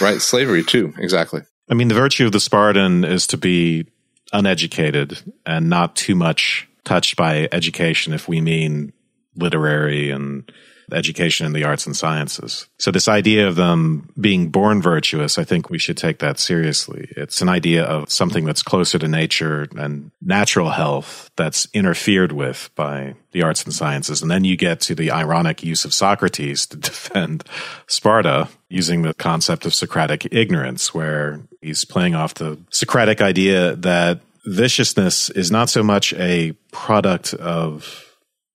right, 0.00 0.20
slavery 0.20 0.62
too, 0.62 0.94
exactly. 0.96 1.42
I 1.68 1.74
mean, 1.74 1.88
the 1.88 1.96
virtue 1.96 2.26
of 2.26 2.30
the 2.30 2.38
Spartan 2.38 3.02
is 3.02 3.26
to 3.26 3.36
be 3.36 3.88
uneducated 4.32 5.18
and 5.44 5.68
not 5.68 5.96
too 5.96 6.14
much 6.14 6.68
touched 6.84 7.16
by 7.16 7.48
education 7.50 8.12
if 8.12 8.28
we 8.28 8.40
mean 8.40 8.92
literary 9.36 10.10
and 10.10 10.50
education 10.92 11.46
in 11.46 11.52
the 11.52 11.64
arts 11.64 11.86
and 11.86 11.96
sciences. 11.96 12.68
So 12.78 12.90
this 12.90 13.08
idea 13.08 13.46
of 13.48 13.56
them 13.56 14.10
being 14.20 14.50
born 14.50 14.82
virtuous, 14.82 15.38
I 15.38 15.44
think 15.44 15.70
we 15.70 15.78
should 15.78 15.96
take 15.96 16.18
that 16.18 16.38
seriously. 16.38 17.08
It's 17.16 17.40
an 17.40 17.48
idea 17.48 17.84
of 17.84 18.10
something 18.10 18.44
that's 18.44 18.62
closer 18.62 18.98
to 18.98 19.08
nature 19.08 19.68
and 19.76 20.10
natural 20.20 20.70
health 20.70 21.30
that's 21.36 21.66
interfered 21.72 22.32
with 22.32 22.70
by 22.74 23.14
the 23.32 23.42
arts 23.42 23.64
and 23.64 23.72
sciences. 23.72 24.22
And 24.22 24.30
then 24.30 24.44
you 24.44 24.56
get 24.56 24.80
to 24.82 24.94
the 24.94 25.10
ironic 25.10 25.62
use 25.62 25.84
of 25.84 25.94
Socrates 25.94 26.66
to 26.66 26.76
defend 26.76 27.44
Sparta 27.86 28.48
using 28.68 29.02
the 29.02 29.14
concept 29.14 29.66
of 29.66 29.74
Socratic 29.74 30.32
ignorance, 30.32 30.92
where 30.92 31.40
he's 31.60 31.84
playing 31.84 32.14
off 32.14 32.34
the 32.34 32.58
Socratic 32.70 33.20
idea 33.20 33.76
that 33.76 34.20
viciousness 34.46 35.30
is 35.30 35.50
not 35.50 35.70
so 35.70 35.82
much 35.82 36.12
a 36.14 36.52
product 36.70 37.32
of 37.34 38.03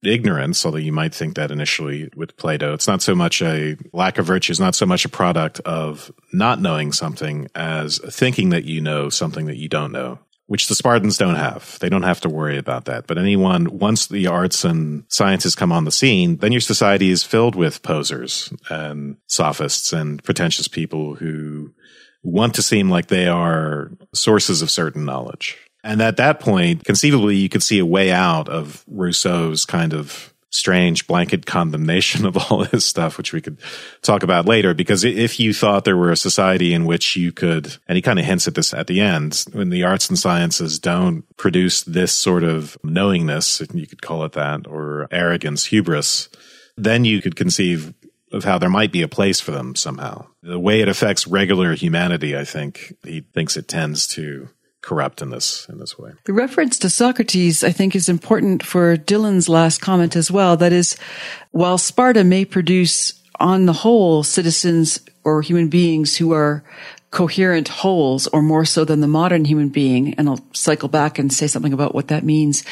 ignorance, 0.03 0.65
although 0.65 0.77
you 0.77 0.91
might 0.91 1.13
think 1.13 1.35
that 1.35 1.51
initially 1.51 2.09
with 2.15 2.37
Plato. 2.37 2.73
It's 2.73 2.87
not 2.87 3.01
so 3.01 3.15
much 3.15 3.41
a 3.41 3.77
lack 3.93 4.17
of 4.17 4.25
virtue, 4.25 4.51
is 4.51 4.59
not 4.59 4.75
so 4.75 4.85
much 4.85 5.05
a 5.05 5.09
product 5.09 5.59
of 5.61 6.11
not 6.31 6.61
knowing 6.61 6.91
something 6.91 7.47
as 7.55 7.99
thinking 8.09 8.49
that 8.49 8.63
you 8.63 8.81
know 8.81 9.09
something 9.09 9.45
that 9.45 9.57
you 9.57 9.69
don't 9.69 9.91
know. 9.91 10.19
Which 10.47 10.67
the 10.67 10.73
Spartans 10.73 11.19
don't 11.19 11.35
have. 11.35 11.77
They 11.79 11.89
don't 11.89 12.01
have 12.01 12.21
to 12.21 12.29
worry 12.29 12.57
about 12.57 12.85
that. 12.85 13.05
But 13.05 13.19
anyone, 13.19 13.77
once 13.77 14.07
the 14.07 14.25
arts 14.25 14.65
and 14.65 15.03
sciences 15.07 15.53
come 15.53 15.71
on 15.71 15.85
the 15.85 15.91
scene, 15.91 16.37
then 16.37 16.51
your 16.51 16.61
society 16.61 17.11
is 17.11 17.21
filled 17.23 17.53
with 17.53 17.83
posers 17.83 18.51
and 18.67 19.17
sophists 19.27 19.93
and 19.93 20.23
pretentious 20.23 20.67
people 20.67 21.13
who 21.13 21.71
want 22.23 22.55
to 22.55 22.63
seem 22.63 22.89
like 22.89 23.07
they 23.07 23.27
are 23.27 23.91
sources 24.15 24.63
of 24.63 24.71
certain 24.71 25.05
knowledge. 25.05 25.55
And 25.83 26.01
at 26.01 26.17
that 26.17 26.39
point, 26.39 26.83
conceivably, 26.83 27.37
you 27.37 27.49
could 27.49 27.63
see 27.63 27.79
a 27.79 27.85
way 27.85 28.11
out 28.11 28.49
of 28.49 28.83
Rousseau's 28.87 29.65
kind 29.65 29.93
of 29.93 30.33
strange 30.51 31.05
blanket 31.05 31.45
condemnation 31.45 32.25
of 32.25 32.35
all 32.35 32.65
this 32.65 32.83
stuff, 32.83 33.17
which 33.17 33.33
we 33.33 33.41
could 33.41 33.59
talk 34.01 34.23
about 34.23 34.47
later. 34.47 34.73
Because 34.73 35.03
if 35.03 35.39
you 35.39 35.53
thought 35.53 35.85
there 35.85 35.97
were 35.97 36.11
a 36.11 36.17
society 36.17 36.73
in 36.73 36.85
which 36.85 37.15
you 37.15 37.31
could, 37.31 37.77
and 37.87 37.95
he 37.95 38.01
kind 38.01 38.19
of 38.19 38.25
hints 38.25 38.47
at 38.47 38.55
this 38.55 38.73
at 38.73 38.87
the 38.87 38.99
end, 38.99 39.45
when 39.51 39.69
the 39.69 39.83
arts 39.83 40.09
and 40.09 40.17
sciences 40.17 40.79
don't 40.79 41.23
produce 41.37 41.83
this 41.83 42.11
sort 42.11 42.43
of 42.43 42.77
knowingness, 42.83 43.61
you 43.73 43.87
could 43.87 44.01
call 44.01 44.23
it 44.25 44.33
that, 44.33 44.67
or 44.67 45.07
arrogance, 45.11 45.65
hubris, 45.65 46.29
then 46.75 47.05
you 47.05 47.21
could 47.21 47.35
conceive 47.35 47.93
of 48.31 48.43
how 48.43 48.57
there 48.57 48.69
might 48.69 48.91
be 48.91 49.01
a 49.01 49.07
place 49.07 49.39
for 49.39 49.51
them 49.51 49.75
somehow. 49.75 50.25
The 50.43 50.59
way 50.59 50.81
it 50.81 50.87
affects 50.87 51.27
regular 51.27 51.73
humanity, 51.73 52.37
I 52.37 52.43
think 52.43 52.95
he 53.03 53.21
thinks 53.21 53.57
it 53.57 53.67
tends 53.67 54.07
to 54.09 54.49
corrupt 54.81 55.21
in 55.21 55.29
this 55.29 55.67
in 55.69 55.79
this 55.79 55.97
way. 55.97 56.11
The 56.25 56.33
reference 56.33 56.79
to 56.79 56.89
Socrates, 56.89 57.63
I 57.63 57.71
think, 57.71 57.95
is 57.95 58.09
important 58.09 58.65
for 58.65 58.95
Dylan's 58.95 59.49
last 59.49 59.81
comment 59.81 60.15
as 60.15 60.31
well. 60.31 60.57
That 60.57 60.73
is, 60.73 60.97
while 61.51 61.77
Sparta 61.77 62.23
may 62.23 62.45
produce, 62.45 63.13
on 63.39 63.65
the 63.65 63.73
whole, 63.73 64.23
citizens 64.23 64.99
or 65.23 65.41
human 65.41 65.69
beings 65.69 66.17
who 66.17 66.33
are 66.33 66.63
coherent 67.11 67.67
wholes, 67.69 68.27
or 68.27 68.41
more 68.41 68.65
so 68.65 68.85
than 68.85 68.99
the 68.99 69.07
modern 69.07 69.45
human 69.45 69.69
being, 69.69 70.13
and 70.15 70.29
I'll 70.29 70.45
cycle 70.53 70.89
back 70.89 71.17
and 71.17 71.33
say 71.33 71.47
something 71.47 71.73
about 71.73 71.95
what 71.95 72.09
that 72.09 72.23
means. 72.23 72.63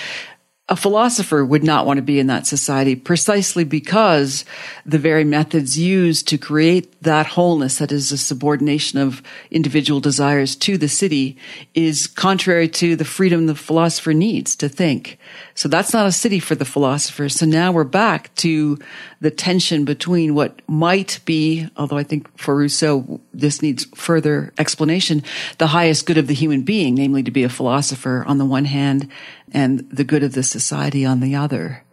A 0.69 0.75
philosopher 0.75 1.45
would 1.45 1.63
not 1.63 1.85
want 1.85 1.97
to 1.97 2.01
be 2.01 2.19
in 2.19 2.27
that 2.27 2.45
society 2.45 2.93
precisely 2.93 3.63
because 3.63 4.43
the 4.85 4.99
very 4.99 5.23
methods 5.23 5.79
used 5.79 6.27
to 6.27 6.37
create 6.37 7.01
that 7.01 7.25
wholeness, 7.25 7.77
that 7.77 7.91
is 7.91 8.11
a 8.11 8.17
subordination 8.17 8.99
of 8.99 9.23
individual 9.49 10.01
desires 10.01 10.57
to 10.57 10.77
the 10.77 10.89
city, 10.89 11.37
is 11.73 12.05
contrary 12.05 12.67
to 12.67 12.97
the 12.97 13.05
freedom 13.05 13.45
the 13.45 13.55
philosopher 13.55 14.13
needs 14.13 14.57
to 14.57 14.67
think. 14.67 15.17
So 15.55 15.69
that's 15.69 15.93
not 15.93 16.05
a 16.05 16.11
city 16.11 16.39
for 16.39 16.55
the 16.55 16.65
philosopher. 16.65 17.29
So 17.29 17.45
now 17.45 17.71
we're 17.71 17.85
back 17.85 18.35
to 18.35 18.77
the 19.21 19.31
tension 19.31 19.85
between 19.85 20.35
what 20.35 20.61
might 20.67 21.19
be, 21.23 21.69
although 21.77 21.97
I 21.97 22.03
think 22.03 22.37
for 22.37 22.55
Rousseau, 22.57 23.21
this 23.33 23.61
needs 23.61 23.85
further 23.95 24.53
explanation, 24.57 25.23
the 25.59 25.67
highest 25.67 26.05
good 26.05 26.17
of 26.17 26.27
the 26.27 26.33
human 26.33 26.63
being, 26.63 26.95
namely 26.95 27.23
to 27.23 27.31
be 27.31 27.43
a 27.43 27.49
philosopher 27.49 28.25
on 28.27 28.37
the 28.37 28.45
one 28.45 28.65
hand 28.65 29.09
and 29.51 29.89
the 29.89 30.03
good 30.03 30.23
of 30.23 30.33
the 30.33 30.43
society 30.59 31.05
on 31.05 31.19
the 31.19 31.35
other. 31.35 31.83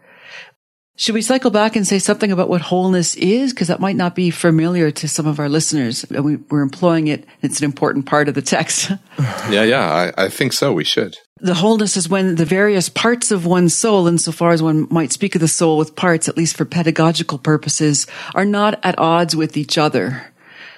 Should 0.97 1.15
we 1.15 1.21
cycle 1.21 1.51
back 1.51 1.75
and 1.75 1.85
say 1.85 1.99
something 1.99 2.31
about 2.31 2.47
what 2.47 2.61
wholeness 2.61 3.15
is? 3.15 3.51
Because 3.51 3.67
that 3.67 3.81
might 3.81 3.97
not 3.97 4.15
be 4.15 4.29
familiar 4.31 4.91
to 4.91 5.09
some 5.09 5.27
of 5.27 5.41
our 5.41 5.49
listeners. 5.49 6.05
We, 6.09 6.37
are 6.51 6.61
employing 6.61 7.07
it. 7.07 7.25
It's 7.41 7.59
an 7.59 7.65
important 7.65 8.05
part 8.05 8.29
of 8.29 8.33
the 8.33 8.41
text. 8.41 8.91
yeah, 9.49 9.63
yeah, 9.63 10.11
I, 10.17 10.25
I 10.25 10.29
think 10.29 10.53
so. 10.53 10.71
We 10.71 10.85
should. 10.85 11.17
The 11.41 11.53
wholeness 11.53 11.97
is 11.97 12.07
when 12.07 12.35
the 12.35 12.45
various 12.45 12.87
parts 12.87 13.31
of 13.31 13.45
one's 13.45 13.75
soul, 13.75 14.07
insofar 14.07 14.51
as 14.51 14.63
one 14.63 14.87
might 14.89 15.11
speak 15.11 15.35
of 15.35 15.41
the 15.41 15.49
soul 15.49 15.77
with 15.77 15.97
parts, 15.97 16.29
at 16.29 16.37
least 16.37 16.55
for 16.55 16.63
pedagogical 16.63 17.39
purposes, 17.39 18.07
are 18.33 18.45
not 18.45 18.79
at 18.83 18.97
odds 18.97 19.35
with 19.35 19.57
each 19.57 19.77
other. 19.77 20.31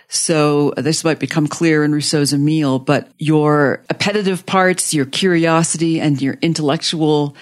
So 0.10 0.73
uh, 0.78 0.82
this 0.82 1.04
might 1.04 1.19
become 1.19 1.47
clear 1.47 1.84
in 1.84 1.93
Rousseau's 1.93 2.34
Emile, 2.34 2.80
but 2.80 3.12
your 3.17 3.84
appetitive 3.89 4.45
parts, 4.45 4.93
your 4.93 5.06
curiosity 5.06 6.00
and 6.00 6.21
your 6.21 6.38
intellectual 6.41 7.36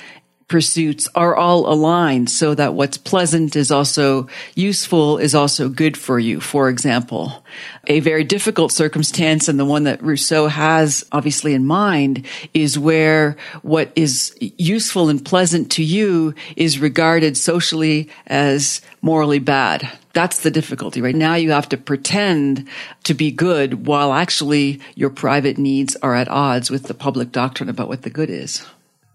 pursuits 0.47 1.07
are 1.15 1.35
all 1.35 1.67
aligned 1.71 2.29
so 2.29 2.53
that 2.53 2.75
what's 2.75 2.97
pleasant 2.97 3.55
is 3.55 3.71
also 3.71 4.27
useful 4.53 5.17
is 5.17 5.33
also 5.33 5.69
good 5.69 5.97
for 5.97 6.19
you. 6.19 6.39
For 6.39 6.69
example, 6.69 7.43
a 7.87 7.99
very 7.99 8.23
difficult 8.23 8.71
circumstance 8.71 9.47
and 9.47 9.59
the 9.59 9.65
one 9.65 9.85
that 9.85 10.03
Rousseau 10.03 10.47
has 10.47 11.03
obviously 11.11 11.55
in 11.55 11.65
mind 11.65 12.27
is 12.53 12.77
where 12.77 13.37
what 13.63 13.91
is 13.95 14.35
useful 14.39 15.09
and 15.09 15.23
pleasant 15.23 15.71
to 15.71 15.83
you 15.83 16.35
is 16.55 16.79
regarded 16.79 17.37
socially 17.37 18.09
as 18.27 18.81
morally 19.01 19.39
bad. 19.39 19.91
That's 20.13 20.41
the 20.41 20.51
difficulty, 20.51 21.01
right? 21.01 21.15
Now 21.15 21.35
you 21.35 21.51
have 21.51 21.69
to 21.69 21.77
pretend 21.77 22.67
to 23.03 23.13
be 23.15 23.31
good 23.31 23.87
while 23.87 24.13
actually 24.13 24.79
your 24.93 25.09
private 25.09 25.57
needs 25.57 25.95
are 25.97 26.15
at 26.15 26.29
odds 26.29 26.69
with 26.69 26.83
the 26.83 26.93
public 26.93 27.31
doctrine 27.31 27.67
about 27.67 27.87
what 27.87 28.03
the 28.03 28.09
good 28.11 28.29
is. 28.29 28.65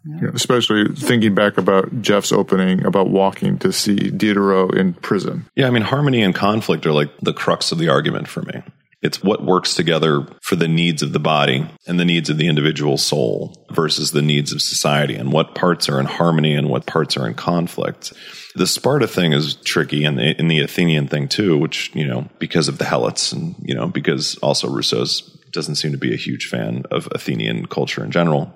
Yeah, 0.05 0.31
especially 0.35 0.95
thinking 0.95 1.35
back 1.35 1.59
about 1.59 2.01
Jeff's 2.01 2.33
opening 2.33 2.87
about 2.87 3.11
walking 3.11 3.59
to 3.59 3.73
see 3.73 4.11
Diderot 4.11 4.75
in 4.75 4.95
prison. 4.95 5.47
Yeah, 5.57 5.67
I 5.67 5.71
mean, 5.71 5.83
harmony 5.83 6.23
and 6.23 6.35
conflict 6.35 6.87
are 6.87 6.93
like 6.93 7.11
the 7.21 7.35
crux 7.35 7.71
of 7.71 7.79
the 7.79 7.91
argument 7.91 8.27
for 8.27 8.43
me. 8.43 8.63
It's 9.03 9.23
what 9.23 9.45
works 9.45 9.75
together 9.75 10.27
for 10.43 10.57
the 10.57 10.69
needs 10.69 11.03
of 11.03 11.13
the 11.13 11.19
body 11.19 11.67
and 11.87 11.99
the 11.99 12.05
needs 12.05 12.29
of 12.29 12.37
the 12.37 12.49
individual 12.49 12.99
soul 12.99 13.67
versus 13.71 14.11
the 14.11 14.21
needs 14.21 14.53
of 14.53 14.61
society 14.61 15.15
and 15.15 15.33
what 15.33 15.55
parts 15.55 15.89
are 15.89 15.99
in 15.99 16.07
harmony 16.07 16.55
and 16.55 16.69
what 16.69 16.87
parts 16.87 17.17
are 17.17 17.27
in 17.27 17.35
conflict. 17.35 18.13
The 18.57 18.67
Sparta 18.67 19.09
thing 19.09 19.33
is 19.33 19.55
tricky 19.55 20.05
and 20.05 20.19
the, 20.19 20.35
and 20.39 20.51
the 20.51 20.61
Athenian 20.61 21.09
thing 21.09 21.29
too, 21.29 21.57
which, 21.57 21.91
you 21.95 22.07
know, 22.07 22.29
because 22.39 22.69
of 22.69 22.77
the 22.77 22.85
Helots 22.85 23.33
and, 23.33 23.55
you 23.61 23.75
know, 23.75 23.87
because 23.87 24.37
also 24.39 24.69
Rousseau's 24.69 25.40
doesn't 25.53 25.77
seem 25.77 25.93
to 25.93 25.99
be 25.99 26.13
a 26.13 26.19
huge 26.19 26.47
fan 26.47 26.85
of 26.91 27.09
Athenian 27.13 27.67
culture 27.67 28.05
in 28.05 28.11
general. 28.11 28.55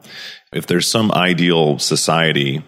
If 0.53 0.67
there's 0.67 0.89
some 0.89 1.13
ideal 1.13 1.79
society 1.79 2.65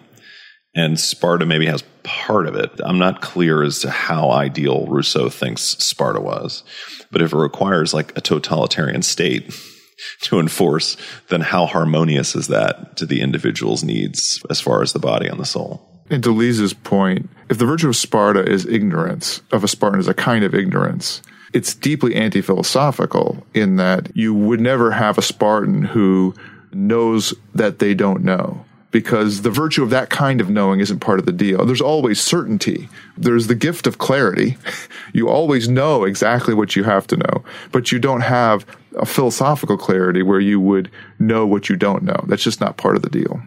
and 0.75 0.99
Sparta 0.99 1.45
maybe 1.45 1.65
has 1.65 1.83
part 2.03 2.47
of 2.47 2.55
it, 2.55 2.71
I'm 2.83 2.99
not 2.99 3.21
clear 3.21 3.63
as 3.63 3.79
to 3.79 3.89
how 3.89 4.31
ideal 4.31 4.85
Rousseau 4.87 5.29
thinks 5.29 5.61
Sparta 5.61 6.21
was. 6.21 6.63
But 7.11 7.21
if 7.21 7.33
it 7.33 7.37
requires 7.37 7.93
like 7.93 8.15
a 8.17 8.21
totalitarian 8.21 9.01
state 9.01 9.55
to 10.21 10.39
enforce, 10.39 10.97
then 11.29 11.41
how 11.41 11.65
harmonious 11.65 12.35
is 12.35 12.47
that 12.47 12.97
to 12.97 13.05
the 13.05 13.21
individual's 13.21 13.83
needs 13.83 14.41
as 14.49 14.61
far 14.61 14.81
as 14.81 14.93
the 14.93 14.99
body 14.99 15.27
and 15.27 15.39
the 15.39 15.45
soul? 15.45 15.97
And 16.09 16.23
to 16.23 16.31
Lise's 16.31 16.73
point, 16.73 17.29
if 17.49 17.57
the 17.57 17.65
virtue 17.65 17.89
of 17.89 17.95
Sparta 17.95 18.49
is 18.49 18.65
ignorance, 18.65 19.41
of 19.51 19.63
a 19.63 19.67
Spartan 19.67 19.99
is 19.99 20.07
a 20.07 20.13
kind 20.13 20.45
of 20.45 20.55
ignorance, 20.55 21.21
it's 21.53 21.73
deeply 21.73 22.15
anti 22.15 22.41
philosophical 22.41 23.45
in 23.53 23.77
that 23.77 24.15
you 24.15 24.33
would 24.33 24.59
never 24.59 24.91
have 24.91 25.17
a 25.17 25.21
Spartan 25.21 25.83
who 25.83 26.33
knows 26.71 27.33
that 27.55 27.79
they 27.79 27.93
don't 27.93 28.23
know 28.23 28.65
because 28.91 29.41
the 29.41 29.49
virtue 29.49 29.83
of 29.83 29.89
that 29.89 30.09
kind 30.09 30.41
of 30.41 30.49
knowing 30.49 30.79
isn't 30.79 30.99
part 30.99 31.19
of 31.19 31.25
the 31.25 31.31
deal. 31.31 31.65
There's 31.65 31.81
always 31.81 32.19
certainty. 32.19 32.89
There's 33.17 33.47
the 33.47 33.55
gift 33.55 33.87
of 33.87 33.97
clarity. 33.97 34.57
You 35.13 35.29
always 35.29 35.67
know 35.67 36.03
exactly 36.03 36.53
what 36.53 36.75
you 36.75 36.83
have 36.83 37.07
to 37.07 37.17
know, 37.17 37.43
but 37.71 37.91
you 37.91 37.97
don't 37.97 38.21
have 38.21 38.67
a 38.95 39.05
philosophical 39.05 39.77
clarity 39.77 40.21
where 40.21 40.39
you 40.39 40.59
would 40.59 40.91
know 41.17 41.47
what 41.47 41.69
you 41.69 41.75
don't 41.75 42.03
know. 42.03 42.23
That's 42.27 42.43
just 42.43 42.61
not 42.61 42.77
part 42.77 42.97
of 42.97 43.01
the 43.01 43.09
deal. 43.09 43.41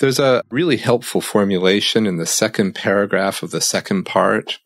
There's 0.00 0.18
a 0.18 0.42
really 0.50 0.78
helpful 0.78 1.20
formulation 1.20 2.06
in 2.06 2.16
the 2.16 2.26
second 2.26 2.74
paragraph 2.74 3.44
of 3.44 3.52
the 3.52 3.60
second 3.60 4.04
part 4.04 4.58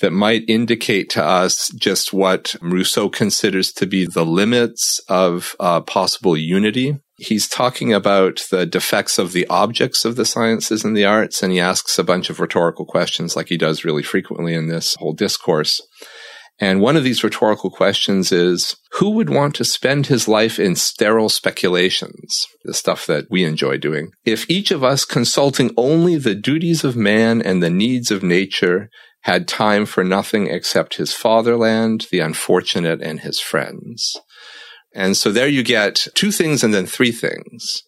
that 0.00 0.12
might 0.12 0.44
indicate 0.48 1.08
to 1.10 1.24
us 1.24 1.68
just 1.70 2.12
what 2.12 2.54
Rousseau 2.60 3.08
considers 3.08 3.72
to 3.72 3.86
be 3.86 4.06
the 4.06 4.26
limits 4.26 5.00
of 5.08 5.56
uh, 5.58 5.80
possible 5.80 6.36
unity. 6.36 6.98
He's 7.18 7.48
talking 7.48 7.94
about 7.94 8.44
the 8.50 8.66
defects 8.66 9.18
of 9.18 9.32
the 9.32 9.46
objects 9.46 10.04
of 10.04 10.16
the 10.16 10.26
sciences 10.26 10.84
and 10.84 10.94
the 10.94 11.06
arts, 11.06 11.42
and 11.42 11.50
he 11.50 11.60
asks 11.60 11.98
a 11.98 12.04
bunch 12.04 12.28
of 12.28 12.40
rhetorical 12.40 12.84
questions 12.84 13.36
like 13.36 13.48
he 13.48 13.56
does 13.56 13.84
really 13.84 14.02
frequently 14.02 14.54
in 14.54 14.68
this 14.68 14.96
whole 14.98 15.14
discourse. 15.14 15.80
And 16.58 16.80
one 16.80 16.96
of 16.96 17.04
these 17.04 17.22
rhetorical 17.22 17.70
questions 17.70 18.32
is, 18.32 18.76
who 18.92 19.10
would 19.10 19.28
want 19.28 19.54
to 19.56 19.64
spend 19.64 20.06
his 20.06 20.26
life 20.26 20.58
in 20.58 20.74
sterile 20.74 21.28
speculations, 21.28 22.46
the 22.64 22.72
stuff 22.72 23.04
that 23.06 23.26
we 23.30 23.44
enjoy 23.44 23.76
doing, 23.76 24.12
if 24.24 24.48
each 24.48 24.70
of 24.70 24.82
us 24.82 25.04
consulting 25.04 25.70
only 25.76 26.16
the 26.16 26.34
duties 26.34 26.82
of 26.82 26.96
man 26.96 27.42
and 27.42 27.62
the 27.62 27.70
needs 27.70 28.10
of 28.10 28.22
nature 28.22 28.88
had 29.26 29.48
time 29.48 29.84
for 29.86 30.04
nothing 30.04 30.46
except 30.46 30.94
his 30.94 31.12
fatherland, 31.12 32.06
the 32.12 32.20
unfortunate, 32.20 33.02
and 33.02 33.18
his 33.18 33.40
friends. 33.40 34.20
And 34.94 35.16
so 35.16 35.32
there 35.32 35.48
you 35.48 35.64
get 35.64 36.06
two 36.14 36.30
things 36.30 36.62
and 36.62 36.72
then 36.72 36.86
three 36.86 37.10
things. 37.10 37.82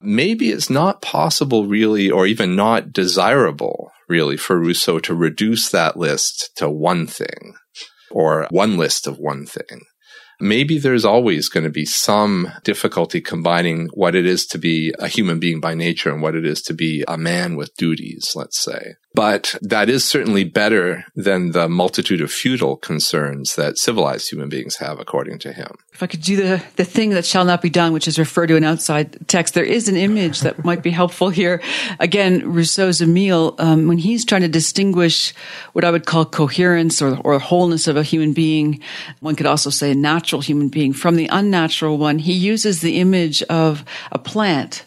Maybe 0.00 0.50
it's 0.50 0.68
not 0.68 1.00
possible 1.00 1.68
really, 1.68 2.10
or 2.10 2.26
even 2.26 2.56
not 2.56 2.92
desirable 2.92 3.92
really 4.08 4.36
for 4.36 4.58
Rousseau 4.58 4.98
to 4.98 5.14
reduce 5.14 5.68
that 5.68 5.96
list 5.96 6.50
to 6.56 6.68
one 6.68 7.06
thing 7.06 7.54
or 8.10 8.48
one 8.50 8.76
list 8.76 9.06
of 9.06 9.16
one 9.16 9.46
thing 9.46 9.82
maybe 10.40 10.78
there's 10.78 11.04
always 11.04 11.48
going 11.48 11.64
to 11.64 11.70
be 11.70 11.84
some 11.84 12.50
difficulty 12.64 13.20
combining 13.20 13.88
what 13.92 14.14
it 14.14 14.26
is 14.26 14.46
to 14.46 14.58
be 14.58 14.92
a 14.98 15.06
human 15.06 15.38
being 15.38 15.60
by 15.60 15.74
nature 15.74 16.10
and 16.10 16.22
what 16.22 16.34
it 16.34 16.46
is 16.46 16.62
to 16.62 16.74
be 16.74 17.04
a 17.06 17.18
man 17.18 17.56
with 17.56 17.74
duties, 17.76 18.32
let's 18.34 18.58
say. 18.58 18.94
But 19.12 19.56
that 19.60 19.88
is 19.88 20.04
certainly 20.04 20.44
better 20.44 21.04
than 21.16 21.50
the 21.50 21.68
multitude 21.68 22.20
of 22.20 22.30
futile 22.30 22.76
concerns 22.76 23.56
that 23.56 23.76
civilized 23.76 24.30
human 24.30 24.48
beings 24.48 24.76
have, 24.76 25.00
according 25.00 25.40
to 25.40 25.52
him. 25.52 25.76
If 25.92 26.00
I 26.00 26.06
could 26.06 26.22
do 26.22 26.36
the, 26.36 26.62
the 26.76 26.84
thing 26.84 27.10
that 27.10 27.26
shall 27.26 27.44
not 27.44 27.60
be 27.60 27.70
done, 27.70 27.92
which 27.92 28.06
is 28.06 28.20
refer 28.20 28.46
to 28.46 28.56
an 28.56 28.62
outside 28.62 29.26
text, 29.26 29.54
there 29.54 29.64
is 29.64 29.88
an 29.88 29.96
image 29.96 30.40
that 30.40 30.64
might 30.64 30.84
be 30.84 30.90
helpful 30.90 31.28
here. 31.28 31.60
Again, 31.98 32.52
Rousseau's 32.52 33.02
Emile, 33.02 33.56
um, 33.58 33.88
when 33.88 33.98
he's 33.98 34.24
trying 34.24 34.42
to 34.42 34.48
distinguish 34.48 35.34
what 35.72 35.84
I 35.84 35.90
would 35.90 36.06
call 36.06 36.24
coherence 36.24 37.02
or, 37.02 37.18
or 37.24 37.38
wholeness 37.40 37.88
of 37.88 37.96
a 37.96 38.04
human 38.04 38.32
being, 38.32 38.80
one 39.18 39.34
could 39.34 39.46
also 39.46 39.70
say 39.70 39.90
a 39.90 39.94
natural 39.94 40.40
human 40.40 40.68
being, 40.68 40.92
from 40.92 41.16
the 41.16 41.26
unnatural 41.32 41.98
one, 41.98 42.20
he 42.20 42.32
uses 42.32 42.80
the 42.80 43.00
image 43.00 43.42
of 43.44 43.84
a 44.12 44.20
plant. 44.20 44.84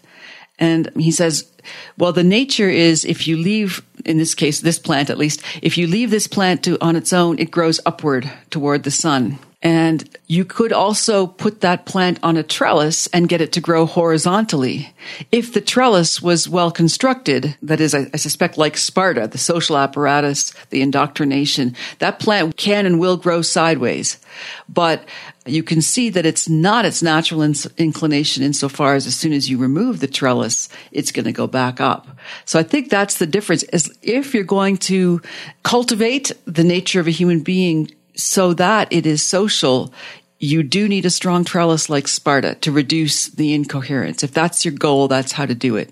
And 0.60 0.90
he 0.96 1.12
says, 1.12 1.53
well, 1.98 2.14
the 2.14 2.24
nature 2.24 2.70
is 2.70 3.06
if 3.06 3.28
you 3.28 3.38
leave, 3.38 3.82
in 4.06 4.18
this 4.18 4.36
case, 4.36 4.62
this 4.62 4.80
plant 4.80 5.10
at 5.10 5.18
least, 5.18 5.42
if 5.62 5.78
you 5.78 5.88
leave 5.88 6.12
this 6.12 6.28
plant 6.28 6.64
to, 6.64 6.78
on 6.82 6.96
its 6.96 7.14
own, 7.14 7.40
it 7.40 7.52
grows 7.52 7.80
upward 7.86 8.32
toward 8.50 8.84
the 8.84 8.92
sun. 8.92 9.40
And 9.64 10.04
you 10.28 10.44
could 10.44 10.74
also 10.74 11.26
put 11.26 11.62
that 11.62 11.86
plant 11.86 12.20
on 12.22 12.36
a 12.36 12.44
trellis 12.44 13.08
and 13.08 13.30
get 13.30 13.40
it 13.40 13.54
to 13.54 13.62
grow 13.62 13.86
horizontally. 13.86 14.94
If 15.32 15.54
the 15.54 15.62
trellis 15.62 16.22
was 16.22 16.50
well 16.50 16.70
constructed, 16.70 17.56
that 17.62 17.80
is, 17.80 17.96
I, 17.96 18.08
I, 18.14 18.18
suspect 18.18 18.58
like 18.58 18.76
Sparta, 18.76 19.26
the 19.26 19.38
social 19.38 19.78
apparatus, 19.78 20.54
the 20.70 20.82
indoctrination, 20.82 21.78
that 22.00 22.20
plant 22.20 22.58
can 22.58 22.86
and 22.86 23.00
will 23.00 23.16
grow 23.16 23.42
sideways. 23.42 24.20
But 24.68 25.06
you 25.46 25.64
can 25.64 25.82
see 25.82 26.10
that 26.10 26.26
it's 26.26 26.50
not 26.50 26.84
its 26.84 27.02
natural 27.02 27.42
in- 27.42 27.56
inclination 27.78 28.44
insofar 28.44 28.96
as 28.96 29.08
as 29.08 29.16
soon 29.16 29.32
as 29.32 29.50
you 29.50 29.58
remove 29.58 30.02
the 30.02 30.08
trellis, 30.08 30.68
it's 30.92 31.14
going 31.14 31.26
to 31.26 31.32
go 31.32 31.48
back 31.54 31.80
up. 31.80 32.08
So 32.44 32.60
I 32.60 32.64
think 32.64 32.90
that's 32.90 33.20
the 33.20 33.26
difference 33.26 33.64
is 33.64 33.98
if 34.02 34.34
you're 34.34 34.44
going 34.44 34.76
to 34.92 35.22
cultivate 35.64 36.34
the 36.44 36.66
nature 36.66 37.00
of 37.00 37.08
a 37.08 37.12
human 37.12 37.40
being 37.40 37.90
so 38.16 38.54
that 38.56 38.92
it 38.92 39.06
is 39.06 39.24
social, 39.24 39.94
you 40.40 40.62
do 40.62 40.90
need 40.90 41.06
a 41.06 41.10
strong 41.10 41.46
trellis 41.46 41.90
like 41.90 42.10
Sparta 42.10 42.56
to 42.56 42.72
reduce 42.74 43.28
the 43.28 43.54
incoherence. 43.54 44.24
If 44.24 44.34
that's 44.34 44.66
your 44.66 44.74
goal, 44.74 45.08
that's 45.08 45.32
how 45.32 45.46
to 45.46 45.56
do 45.56 45.78
it. 45.78 45.90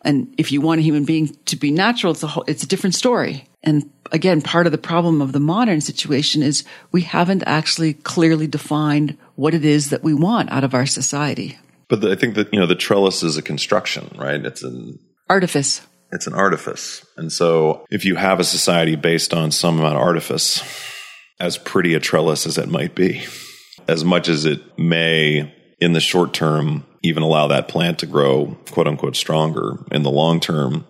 And 0.00 0.34
if 0.38 0.50
you 0.52 0.62
want 0.62 0.78
a 0.78 0.82
human 0.82 1.04
being 1.04 1.36
to 1.46 1.56
be 1.56 1.70
natural, 1.70 2.12
it's 2.12 2.22
a 2.22 2.28
whole, 2.28 2.44
it's 2.46 2.62
a 2.62 2.68
different 2.68 2.94
story. 2.94 3.46
And 3.62 3.90
again, 4.12 4.40
part 4.40 4.66
of 4.66 4.72
the 4.72 4.78
problem 4.78 5.20
of 5.20 5.32
the 5.32 5.40
modern 5.40 5.80
situation 5.80 6.42
is 6.42 6.64
we 6.92 7.02
haven't 7.02 7.42
actually 7.46 7.94
clearly 7.94 8.46
defined 8.46 9.18
what 9.36 9.54
it 9.54 9.64
is 9.64 9.90
that 9.90 10.04
we 10.04 10.14
want 10.14 10.50
out 10.50 10.64
of 10.64 10.74
our 10.74 10.86
society. 10.86 11.58
But 11.94 12.00
the, 12.00 12.10
I 12.10 12.16
think 12.16 12.34
that, 12.34 12.52
you 12.52 12.58
know, 12.58 12.66
the 12.66 12.74
trellis 12.74 13.22
is 13.22 13.36
a 13.36 13.42
construction, 13.42 14.10
right? 14.18 14.44
It's 14.44 14.64
an 14.64 14.98
artifice. 15.30 15.80
It's 16.10 16.26
an 16.26 16.34
artifice. 16.34 17.06
And 17.16 17.30
so 17.30 17.86
if 17.88 18.04
you 18.04 18.16
have 18.16 18.40
a 18.40 18.44
society 18.44 18.96
based 18.96 19.32
on 19.32 19.52
some 19.52 19.78
amount 19.78 19.94
of 19.94 20.02
artifice, 20.02 20.60
as 21.38 21.56
pretty 21.56 21.94
a 21.94 22.00
trellis 22.00 22.46
as 22.46 22.58
it 22.58 22.68
might 22.68 22.96
be, 22.96 23.22
as 23.86 24.04
much 24.04 24.28
as 24.28 24.44
it 24.44 24.76
may 24.76 25.54
in 25.78 25.92
the 25.92 26.00
short 26.00 26.34
term 26.34 26.84
even 27.04 27.22
allow 27.22 27.46
that 27.46 27.68
plant 27.68 28.00
to 28.00 28.06
grow 28.06 28.56
quote 28.72 28.88
unquote 28.88 29.14
stronger 29.14 29.78
in 29.92 30.02
the 30.02 30.10
long 30.10 30.40
term, 30.40 30.84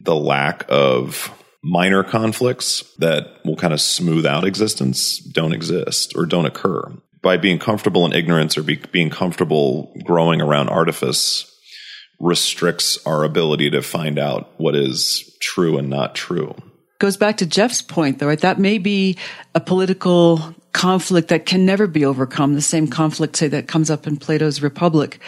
the 0.00 0.14
lack 0.14 0.64
of 0.68 1.28
minor 1.64 2.04
conflicts 2.04 2.84
that 2.98 3.40
will 3.44 3.56
kind 3.56 3.74
of 3.74 3.80
smooth 3.80 4.24
out 4.24 4.44
existence 4.44 5.18
don't 5.18 5.52
exist 5.52 6.12
or 6.14 6.24
don't 6.24 6.46
occur. 6.46 6.92
By 7.26 7.38
being 7.38 7.58
comfortable 7.58 8.06
in 8.06 8.12
ignorance 8.12 8.56
or 8.56 8.62
be, 8.62 8.76
being 8.92 9.10
comfortable 9.10 9.92
growing 10.04 10.40
around 10.40 10.68
artifice 10.68 11.52
restricts 12.20 13.04
our 13.04 13.24
ability 13.24 13.68
to 13.70 13.82
find 13.82 14.16
out 14.16 14.52
what 14.58 14.76
is 14.76 15.36
true 15.40 15.76
and 15.76 15.90
not 15.90 16.14
true. 16.14 16.54
Goes 17.00 17.16
back 17.16 17.38
to 17.38 17.46
Jeff's 17.46 17.82
point, 17.82 18.20
though, 18.20 18.28
right? 18.28 18.38
That 18.38 18.60
may 18.60 18.78
be 18.78 19.16
a 19.56 19.60
political 19.60 20.54
conflict 20.70 21.26
that 21.30 21.46
can 21.46 21.66
never 21.66 21.88
be 21.88 22.04
overcome. 22.04 22.54
The 22.54 22.60
same 22.60 22.86
conflict, 22.86 23.34
say, 23.36 23.48
that 23.48 23.66
comes 23.66 23.90
up 23.90 24.06
in 24.06 24.18
Plato's 24.18 24.62
Republic. 24.62 25.18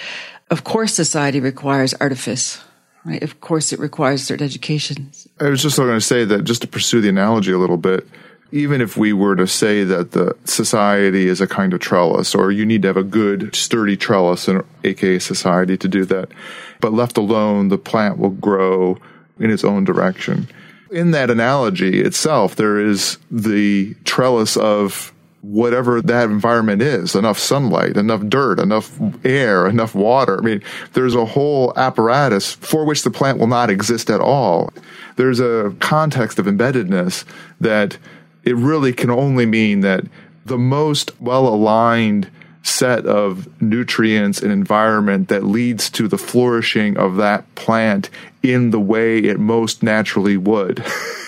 Of 0.52 0.62
course, 0.62 0.94
society 0.94 1.40
requires 1.40 1.94
artifice. 1.94 2.62
Right? 3.04 3.24
Of 3.24 3.40
course, 3.40 3.72
it 3.72 3.80
requires 3.80 4.22
certain 4.22 4.46
education. 4.46 5.10
I 5.40 5.48
was 5.48 5.62
just 5.62 5.78
going 5.78 5.92
to 5.92 6.00
say 6.00 6.24
that 6.24 6.44
just 6.44 6.62
to 6.62 6.68
pursue 6.68 7.00
the 7.00 7.08
analogy 7.08 7.50
a 7.50 7.58
little 7.58 7.76
bit, 7.76 8.06
even 8.50 8.80
if 8.80 8.96
we 8.96 9.12
were 9.12 9.36
to 9.36 9.46
say 9.46 9.84
that 9.84 10.12
the 10.12 10.36
society 10.44 11.26
is 11.26 11.40
a 11.40 11.46
kind 11.46 11.72
of 11.72 11.80
trellis, 11.80 12.34
or 12.34 12.50
you 12.50 12.64
need 12.64 12.82
to 12.82 12.88
have 12.88 12.96
a 12.96 13.02
good, 13.02 13.54
sturdy 13.54 13.96
trellis, 13.96 14.48
in, 14.48 14.62
aka 14.84 15.18
society, 15.18 15.76
to 15.76 15.88
do 15.88 16.04
that, 16.06 16.30
but 16.80 16.92
left 16.92 17.16
alone, 17.16 17.68
the 17.68 17.78
plant 17.78 18.18
will 18.18 18.30
grow 18.30 18.98
in 19.38 19.50
its 19.50 19.64
own 19.64 19.84
direction. 19.84 20.48
In 20.90 21.10
that 21.10 21.30
analogy 21.30 22.00
itself, 22.00 22.56
there 22.56 22.78
is 22.78 23.18
the 23.30 23.94
trellis 24.04 24.56
of 24.56 25.12
whatever 25.42 26.02
that 26.02 26.24
environment 26.24 26.82
is 26.82 27.14
enough 27.14 27.38
sunlight, 27.38 27.96
enough 27.96 28.26
dirt, 28.26 28.58
enough 28.58 28.98
air, 29.24 29.68
enough 29.68 29.94
water. 29.94 30.38
I 30.38 30.42
mean, 30.42 30.62
there's 30.94 31.14
a 31.14 31.24
whole 31.24 31.72
apparatus 31.76 32.54
for 32.54 32.84
which 32.84 33.02
the 33.02 33.10
plant 33.10 33.38
will 33.38 33.46
not 33.46 33.70
exist 33.70 34.10
at 34.10 34.20
all. 34.20 34.72
There's 35.16 35.38
a 35.40 35.74
context 35.78 36.38
of 36.38 36.46
embeddedness 36.46 37.24
that 37.60 37.98
it 38.48 38.56
really 38.56 38.94
can 38.94 39.10
only 39.10 39.44
mean 39.44 39.80
that 39.80 40.04
the 40.46 40.56
most 40.56 41.12
well 41.20 41.46
aligned 41.46 42.30
set 42.62 43.04
of 43.04 43.46
nutrients 43.60 44.40
and 44.40 44.50
environment 44.50 45.28
that 45.28 45.44
leads 45.44 45.90
to 45.90 46.08
the 46.08 46.16
flourishing 46.16 46.96
of 46.96 47.16
that 47.16 47.54
plant 47.56 48.08
in 48.42 48.70
the 48.70 48.80
way 48.80 49.18
it 49.18 49.38
most 49.38 49.82
naturally 49.82 50.38
would. 50.38 50.82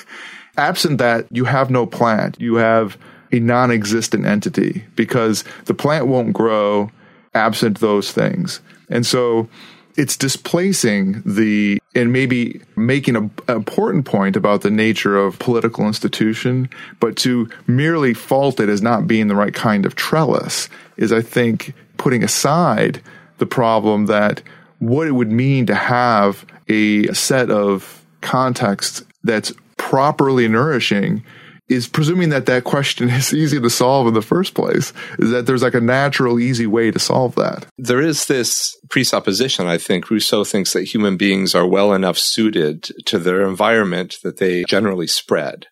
Absent 0.57 0.97
that, 0.97 1.27
you 1.31 1.45
have 1.45 1.71
no 1.71 1.85
plant. 1.85 2.41
You 2.41 2.55
have 2.55 2.97
a 3.31 3.39
non 3.39 3.71
existent 3.71 4.25
entity 4.25 4.85
because 4.97 5.45
the 5.67 5.75
plant 5.75 6.07
won't 6.07 6.33
grow 6.33 6.91
absent 7.35 7.81
those 7.81 8.13
things. 8.13 8.63
And 8.89 9.05
so 9.05 9.47
it's 9.95 10.17
displacing 10.17 11.23
the 11.27 11.80
and 11.95 12.13
maybe 12.13 12.61
making 12.77 13.17
an 13.17 13.31
important 13.49 14.05
point 14.05 14.37
about 14.37 14.63
the 14.63 14.71
nature 14.71 15.17
of 15.17 15.39
political 15.39 15.87
institution, 15.87 16.69
but 17.01 17.17
to 17.17 17.49
merely 17.67 18.15
fault 18.15 18.61
it 18.61 18.69
as 18.69 18.81
not 18.81 19.09
being 19.09 19.27
the 19.27 19.35
right 19.35 19.55
kind 19.55 19.85
of 19.85 19.97
trellis 19.97 20.69
is, 20.97 21.13
I 21.13 21.21
think, 21.21 21.75
putting 21.97 22.23
aside 22.23 23.03
the 23.39 23.47
problem 23.47 24.07
that 24.07 24.43
what 24.79 25.09
it 25.09 25.13
would 25.13 25.33
mean 25.33 25.67
to 25.67 25.75
have 25.75 26.47
a 26.69 27.13
set 27.13 27.51
of 27.51 28.05
context 28.21 29.03
that's 29.25 29.53
properly 29.77 30.47
nourishing 30.47 31.25
is 31.71 31.87
presuming 31.87 32.29
that 32.31 32.47
that 32.47 32.65
question 32.65 33.09
is 33.21 33.33
easy 33.33 33.61
to 33.61 33.71
solve 33.71 34.07
in 34.09 34.15
the 34.15 34.23
first 34.23 34.55
place 34.55 34.93
is 35.19 35.31
that 35.31 35.47
there's 35.47 35.63
like 35.63 35.75
a 35.75 35.81
natural 35.81 36.39
easy 36.39 36.67
way 36.67 36.91
to 36.91 36.99
solve 36.99 37.35
that. 37.37 37.67
There 37.79 38.03
is 38.03 38.27
this 38.27 38.77
presupposition 38.91 39.67
i 39.67 39.79
think. 39.79 40.11
Rousseau 40.11 40.45
thinks 40.45 40.73
that 40.73 40.83
human 40.83 41.17
beings 41.17 41.55
are 41.55 41.67
well 41.67 41.95
enough 41.95 42.19
suited 42.19 42.83
to 43.07 43.19
their 43.19 43.49
environment 43.49 44.17
that 44.25 44.39
they 44.39 44.65
generally 44.65 45.07
spread 45.07 45.67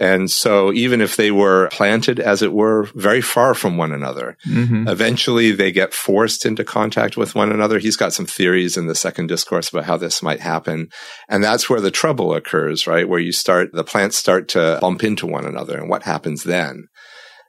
and 0.00 0.30
so 0.30 0.72
even 0.72 1.00
if 1.00 1.16
they 1.16 1.30
were 1.30 1.68
planted, 1.72 2.20
as 2.20 2.40
it 2.42 2.52
were, 2.52 2.84
very 2.94 3.20
far 3.20 3.52
from 3.52 3.76
one 3.76 3.92
another, 3.92 4.36
mm-hmm. 4.46 4.86
eventually 4.86 5.50
they 5.50 5.72
get 5.72 5.92
forced 5.92 6.46
into 6.46 6.64
contact 6.64 7.16
with 7.16 7.34
one 7.34 7.50
another. 7.50 7.78
He's 7.80 7.96
got 7.96 8.12
some 8.12 8.26
theories 8.26 8.76
in 8.76 8.86
the 8.86 8.94
second 8.94 9.26
discourse 9.26 9.68
about 9.68 9.84
how 9.84 9.96
this 9.96 10.22
might 10.22 10.40
happen. 10.40 10.90
And 11.28 11.42
that's 11.42 11.68
where 11.68 11.80
the 11.80 11.90
trouble 11.90 12.32
occurs, 12.32 12.86
right? 12.86 13.08
Where 13.08 13.18
you 13.18 13.32
start, 13.32 13.72
the 13.72 13.82
plants 13.82 14.16
start 14.16 14.48
to 14.50 14.78
bump 14.80 15.02
into 15.02 15.26
one 15.26 15.44
another. 15.44 15.76
And 15.76 15.90
what 15.90 16.04
happens 16.04 16.44
then? 16.44 16.86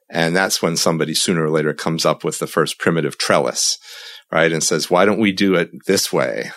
And 0.10 0.36
that's 0.36 0.60
when 0.60 0.76
somebody 0.76 1.14
sooner 1.14 1.46
or 1.46 1.52
later 1.52 1.74
comes 1.76 2.04
up 2.04 2.24
with 2.24 2.40
the 2.40 2.48
first 2.48 2.80
primitive 2.80 3.20
trellis, 3.20 3.78
right? 4.32 4.52
And 4.52 4.64
says, 4.64 4.90
why 4.90 5.06
don't 5.06 5.20
we 5.20 5.32
do 5.32 5.54
it 5.54 5.70
this 5.86 6.12
way? 6.12 6.50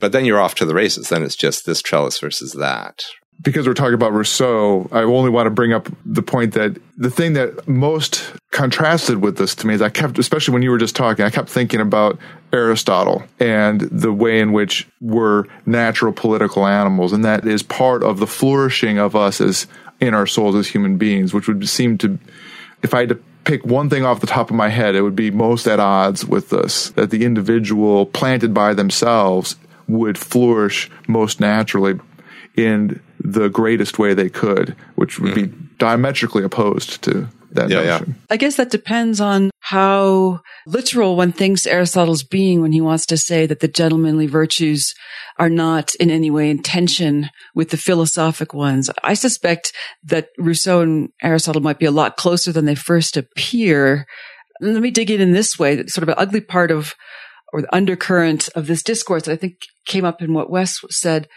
But 0.00 0.12
then 0.12 0.24
you're 0.24 0.40
off 0.40 0.54
to 0.56 0.64
the 0.64 0.74
races. 0.74 1.10
Then 1.10 1.22
it's 1.22 1.36
just 1.36 1.66
this 1.66 1.82
trellis 1.82 2.18
versus 2.18 2.52
that, 2.54 3.04
because 3.42 3.66
we're 3.66 3.74
talking 3.74 3.94
about 3.94 4.12
Rousseau, 4.12 4.88
I 4.90 5.02
only 5.02 5.30
want 5.30 5.46
to 5.46 5.50
bring 5.50 5.72
up 5.72 5.88
the 6.06 6.22
point 6.22 6.54
that 6.54 6.80
the 6.96 7.10
thing 7.10 7.34
that 7.34 7.68
most 7.68 8.32
contrasted 8.52 9.22
with 9.22 9.36
this 9.36 9.54
to 9.56 9.66
me 9.66 9.74
is 9.74 9.82
I 9.82 9.90
kept, 9.90 10.18
especially 10.18 10.54
when 10.54 10.62
you 10.62 10.70
were 10.70 10.78
just 10.78 10.96
talking, 10.96 11.24
I 11.24 11.30
kept 11.30 11.48
thinking 11.48 11.80
about 11.80 12.18
Aristotle 12.52 13.24
and 13.38 13.82
the 13.82 14.12
way 14.12 14.40
in 14.40 14.52
which 14.52 14.88
we're 15.00 15.44
natural 15.66 16.12
political 16.12 16.66
animals. 16.66 17.12
And 17.12 17.24
that 17.24 17.46
is 17.46 17.62
part 17.62 18.02
of 18.02 18.18
the 18.18 18.26
flourishing 18.26 18.98
of 18.98 19.14
us 19.14 19.40
as 19.40 19.66
in 20.00 20.14
our 20.14 20.26
souls 20.26 20.54
as 20.54 20.68
human 20.68 20.96
beings, 20.96 21.34
which 21.34 21.48
would 21.48 21.68
seem 21.68 21.98
to, 21.98 22.18
if 22.82 22.94
I 22.94 23.00
had 23.00 23.08
to 23.10 23.20
pick 23.44 23.64
one 23.64 23.90
thing 23.90 24.04
off 24.04 24.20
the 24.20 24.26
top 24.26 24.50
of 24.50 24.56
my 24.56 24.68
head, 24.68 24.94
it 24.94 25.02
would 25.02 25.16
be 25.16 25.30
most 25.30 25.66
at 25.66 25.80
odds 25.80 26.24
with 26.24 26.50
this, 26.50 26.90
that 26.90 27.10
the 27.10 27.24
individual 27.24 28.06
planted 28.06 28.54
by 28.54 28.72
themselves 28.74 29.56
would 29.86 30.16
flourish 30.16 30.90
most 31.06 31.40
naturally 31.40 31.98
in 32.56 33.00
the 33.24 33.48
greatest 33.48 33.98
way 33.98 34.14
they 34.14 34.28
could, 34.28 34.76
which 34.94 35.18
would 35.18 35.32
mm. 35.32 35.34
be 35.34 35.66
diametrically 35.78 36.44
opposed 36.44 37.02
to 37.02 37.26
that 37.52 37.70
yeah, 37.70 37.82
notion. 37.82 38.06
Yeah. 38.08 38.26
I 38.30 38.36
guess 38.36 38.56
that 38.56 38.70
depends 38.70 39.20
on 39.20 39.50
how 39.60 40.40
literal 40.66 41.16
one 41.16 41.32
thinks 41.32 41.66
Aristotle's 41.66 42.22
being 42.22 42.60
when 42.60 42.72
he 42.72 42.80
wants 42.80 43.06
to 43.06 43.16
say 43.16 43.46
that 43.46 43.60
the 43.60 43.68
gentlemanly 43.68 44.26
virtues 44.26 44.94
are 45.38 45.48
not 45.48 45.94
in 45.96 46.10
any 46.10 46.30
way 46.30 46.50
in 46.50 46.62
tension 46.62 47.30
with 47.54 47.70
the 47.70 47.76
philosophic 47.76 48.52
ones. 48.52 48.90
I 49.02 49.14
suspect 49.14 49.72
that 50.04 50.28
Rousseau 50.38 50.82
and 50.82 51.08
Aristotle 51.22 51.62
might 51.62 51.78
be 51.78 51.86
a 51.86 51.90
lot 51.90 52.16
closer 52.16 52.52
than 52.52 52.66
they 52.66 52.74
first 52.74 53.16
appear. 53.16 54.06
Let 54.60 54.82
me 54.82 54.90
dig 54.90 55.10
in 55.10 55.20
in 55.20 55.32
this 55.32 55.58
way, 55.58 55.86
sort 55.86 56.02
of 56.02 56.10
an 56.10 56.16
ugly 56.18 56.40
part 56.40 56.70
of 56.70 56.94
or 57.52 57.62
the 57.62 57.74
undercurrent 57.74 58.48
of 58.56 58.66
this 58.66 58.82
discourse 58.82 59.22
that 59.22 59.32
I 59.32 59.36
think 59.36 59.58
came 59.86 60.04
up 60.04 60.20
in 60.20 60.34
what 60.34 60.50
Wes 60.50 60.80
said 60.90 61.28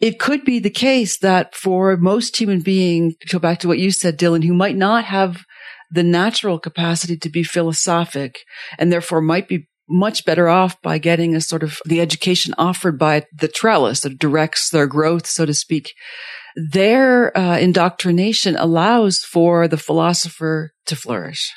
it 0.00 0.18
could 0.18 0.44
be 0.44 0.58
the 0.58 0.70
case 0.70 1.18
that 1.18 1.54
for 1.54 1.96
most 1.96 2.36
human 2.38 2.60
beings, 2.60 3.14
go 3.30 3.38
back 3.38 3.60
to 3.60 3.68
what 3.68 3.78
you 3.78 3.90
said, 3.90 4.18
Dylan, 4.18 4.44
who 4.44 4.54
might 4.54 4.76
not 4.76 5.04
have 5.04 5.44
the 5.90 6.02
natural 6.02 6.58
capacity 6.58 7.16
to 7.16 7.30
be 7.30 7.42
philosophic 7.42 8.40
and 8.78 8.92
therefore 8.92 9.20
might 9.20 9.48
be 9.48 9.68
much 9.88 10.24
better 10.24 10.48
off 10.48 10.80
by 10.82 10.98
getting 10.98 11.34
a 11.34 11.40
sort 11.40 11.62
of 11.62 11.78
the 11.84 12.00
education 12.00 12.54
offered 12.58 12.98
by 12.98 13.24
the 13.32 13.48
trellis 13.48 14.00
that 14.00 14.18
directs 14.18 14.70
their 14.70 14.86
growth, 14.86 15.26
so 15.26 15.46
to 15.46 15.54
speak. 15.54 15.94
Their 16.56 17.36
uh, 17.36 17.58
indoctrination 17.58 18.56
allows 18.56 19.18
for 19.18 19.68
the 19.68 19.76
philosopher 19.76 20.72
to 20.86 20.96
flourish. 20.96 21.52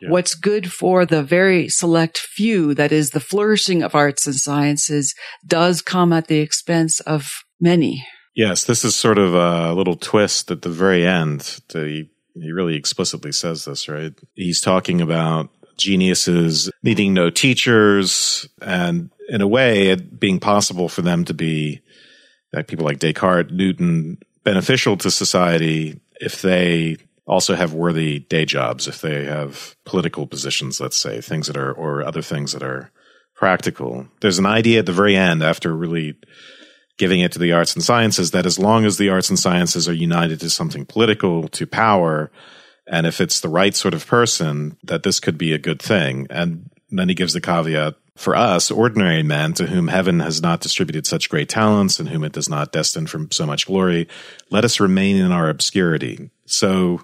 Yeah. 0.00 0.10
What's 0.10 0.34
good 0.34 0.72
for 0.72 1.06
the 1.06 1.22
very 1.22 1.68
select 1.68 2.18
few, 2.18 2.74
that 2.74 2.92
is 2.92 3.10
the 3.10 3.20
flourishing 3.20 3.82
of 3.82 3.94
arts 3.94 4.26
and 4.26 4.36
sciences, 4.36 5.14
does 5.46 5.80
come 5.80 6.12
at 6.12 6.26
the 6.26 6.40
expense 6.40 7.00
of 7.00 7.30
many. 7.62 8.06
Yes, 8.34 8.64
this 8.64 8.84
is 8.84 8.96
sort 8.96 9.18
of 9.18 9.34
a 9.34 9.72
little 9.72 9.96
twist 9.96 10.50
at 10.50 10.62
the 10.62 10.70
very 10.70 11.06
end. 11.06 11.60
he, 11.72 12.10
he 12.34 12.52
really 12.52 12.76
explicitly 12.76 13.32
says 13.32 13.64
this, 13.64 13.88
right? 13.88 14.12
He's 14.34 14.60
talking 14.60 15.00
about 15.00 15.50
geniuses 15.76 16.70
needing 16.82 17.14
no 17.14 17.30
teachers 17.30 18.46
and 18.60 19.10
in 19.28 19.40
a 19.40 19.48
way 19.48 19.88
it 19.88 20.20
being 20.20 20.38
possible 20.38 20.88
for 20.88 21.02
them 21.02 21.24
to 21.24 21.34
be 21.34 21.80
like 22.52 22.68
people 22.68 22.84
like 22.84 22.98
Descartes, 22.98 23.50
Newton, 23.50 24.18
beneficial 24.44 24.96
to 24.98 25.10
society 25.10 26.00
if 26.20 26.42
they 26.42 26.98
also 27.26 27.54
have 27.54 27.72
worthy 27.72 28.18
day 28.18 28.44
jobs 28.44 28.88
if 28.88 29.00
they 29.00 29.24
have 29.24 29.76
political 29.84 30.26
positions, 30.26 30.80
let's 30.80 30.96
say, 30.96 31.20
things 31.20 31.46
that 31.46 31.56
are, 31.56 31.72
or 31.72 32.02
other 32.02 32.22
things 32.22 32.52
that 32.52 32.62
are 32.62 32.90
practical. 33.34 34.06
There's 34.20 34.38
an 34.38 34.46
idea 34.46 34.80
at 34.80 34.86
the 34.86 34.92
very 34.92 35.16
end 35.16 35.42
after 35.42 35.74
really 35.74 36.14
giving 36.98 37.20
it 37.20 37.32
to 37.32 37.38
the 37.38 37.52
arts 37.52 37.74
and 37.74 37.82
sciences 37.82 38.30
that 38.32 38.46
as 38.46 38.58
long 38.58 38.84
as 38.84 38.98
the 38.98 39.08
arts 39.08 39.30
and 39.30 39.38
sciences 39.38 39.88
are 39.88 39.94
united 39.94 40.40
to 40.40 40.50
something 40.50 40.84
political, 40.84 41.48
to 41.48 41.66
power, 41.66 42.30
and 42.86 43.06
if 43.06 43.20
it's 43.20 43.40
the 43.40 43.48
right 43.48 43.74
sort 43.74 43.94
of 43.94 44.06
person, 44.06 44.76
that 44.82 45.02
this 45.02 45.20
could 45.20 45.38
be 45.38 45.52
a 45.52 45.58
good 45.58 45.80
thing. 45.80 46.26
And 46.30 46.70
then 46.90 47.08
he 47.08 47.14
gives 47.14 47.32
the 47.32 47.40
caveat 47.40 47.94
for 48.16 48.36
us, 48.36 48.70
ordinary 48.70 49.22
men 49.22 49.54
to 49.54 49.66
whom 49.66 49.88
heaven 49.88 50.20
has 50.20 50.42
not 50.42 50.60
distributed 50.60 51.06
such 51.06 51.30
great 51.30 51.48
talents 51.48 51.98
and 51.98 52.08
whom 52.08 52.24
it 52.24 52.32
does 52.32 52.48
not 52.48 52.72
destine 52.72 53.06
for 53.06 53.26
so 53.30 53.46
much 53.46 53.66
glory, 53.66 54.06
let 54.50 54.64
us 54.64 54.80
remain 54.80 55.16
in 55.16 55.32
our 55.32 55.48
obscurity. 55.48 56.30
So 56.44 57.00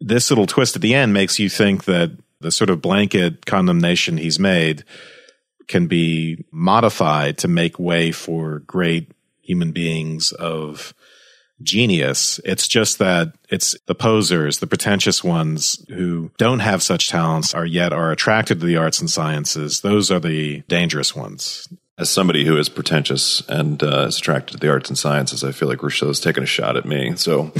this 0.00 0.30
little 0.30 0.46
twist 0.46 0.74
at 0.74 0.82
the 0.82 0.94
end 0.94 1.12
makes 1.12 1.38
you 1.38 1.48
think 1.48 1.84
that 1.84 2.10
the 2.40 2.50
sort 2.50 2.70
of 2.70 2.82
blanket 2.82 3.46
condemnation 3.46 4.16
he's 4.16 4.40
made 4.40 4.84
can 5.68 5.86
be 5.86 6.44
modified 6.50 7.38
to 7.38 7.48
make 7.48 7.78
way 7.78 8.10
for 8.10 8.60
great 8.60 9.12
human 9.42 9.72
beings 9.72 10.32
of 10.32 10.94
genius. 11.62 12.40
It's 12.44 12.66
just 12.66 12.98
that 12.98 13.34
it's 13.48 13.76
the 13.86 13.94
posers, 13.94 14.58
the 14.58 14.66
pretentious 14.66 15.22
ones 15.22 15.84
who 15.88 16.30
don't 16.38 16.60
have 16.60 16.82
such 16.82 17.08
talents 17.08 17.54
are 17.54 17.66
yet 17.66 17.92
are 17.92 18.12
attracted 18.12 18.60
to 18.60 18.66
the 18.66 18.76
arts 18.76 19.00
and 19.00 19.10
sciences. 19.10 19.80
Those 19.80 20.10
are 20.10 20.20
the 20.20 20.60
dangerous 20.68 21.14
ones. 21.14 21.68
As 21.98 22.08
somebody 22.08 22.46
who 22.46 22.56
is 22.56 22.70
pretentious 22.70 23.42
and 23.46 23.82
uh, 23.82 24.06
is 24.06 24.16
attracted 24.16 24.54
to 24.54 24.58
the 24.58 24.70
arts 24.70 24.88
and 24.88 24.96
sciences, 24.96 25.44
I 25.44 25.52
feel 25.52 25.68
like 25.68 25.82
Rousseau's 25.82 26.18
taking 26.18 26.42
a 26.42 26.46
shot 26.46 26.78
at 26.78 26.86
me. 26.86 27.14
So 27.16 27.52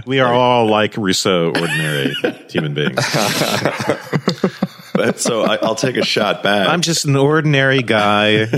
we 0.06 0.20
are 0.20 0.34
all 0.34 0.66
like 0.66 0.94
Rousseau, 0.98 1.46
ordinary 1.46 2.14
human 2.50 2.74
beings. 2.74 2.98
But, 4.98 5.20
so 5.20 5.42
I, 5.42 5.64
will 5.64 5.76
take 5.76 5.96
a 5.96 6.04
shot 6.04 6.42
back. 6.42 6.68
I'm 6.68 6.80
just 6.80 7.04
an 7.04 7.14
ordinary 7.14 7.82
guy. 7.82 8.44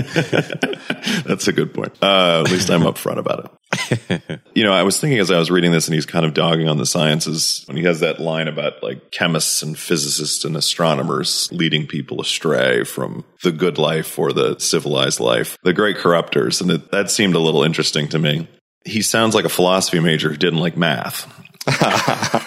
That's 1.25 1.47
a 1.47 1.53
good 1.53 1.71
point. 1.71 1.95
Uh, 2.01 2.43
at 2.43 2.51
least 2.51 2.71
I'm 2.71 2.81
upfront 2.81 3.19
about 3.19 3.45
it. 3.45 4.41
you 4.55 4.63
know, 4.63 4.73
I 4.73 4.81
was 4.81 4.99
thinking 4.99 5.19
as 5.19 5.29
I 5.29 5.37
was 5.37 5.51
reading 5.51 5.71
this, 5.71 5.87
and 5.87 5.93
he's 5.93 6.07
kind 6.07 6.25
of 6.25 6.33
dogging 6.33 6.67
on 6.67 6.77
the 6.77 6.85
sciences 6.87 7.63
when 7.67 7.77
he 7.77 7.83
has 7.83 7.99
that 7.99 8.19
line 8.19 8.47
about 8.47 8.81
like 8.81 9.11
chemists 9.11 9.61
and 9.61 9.77
physicists 9.77 10.43
and 10.43 10.57
astronomers 10.57 11.47
leading 11.51 11.85
people 11.85 12.19
astray 12.19 12.83
from 12.83 13.23
the 13.43 13.51
good 13.51 13.77
life 13.77 14.17
or 14.17 14.33
the 14.33 14.57
civilized 14.57 15.19
life, 15.19 15.59
the 15.63 15.73
great 15.73 15.97
corruptors. 15.97 16.59
And 16.59 16.71
it, 16.71 16.91
that 16.91 17.11
seemed 17.11 17.35
a 17.35 17.39
little 17.39 17.63
interesting 17.63 18.07
to 18.09 18.17
me. 18.17 18.47
He 18.83 19.03
sounds 19.03 19.35
like 19.35 19.45
a 19.45 19.49
philosophy 19.49 19.99
major 19.99 20.29
who 20.29 20.37
didn't 20.37 20.59
like 20.59 20.75
math 20.75 21.31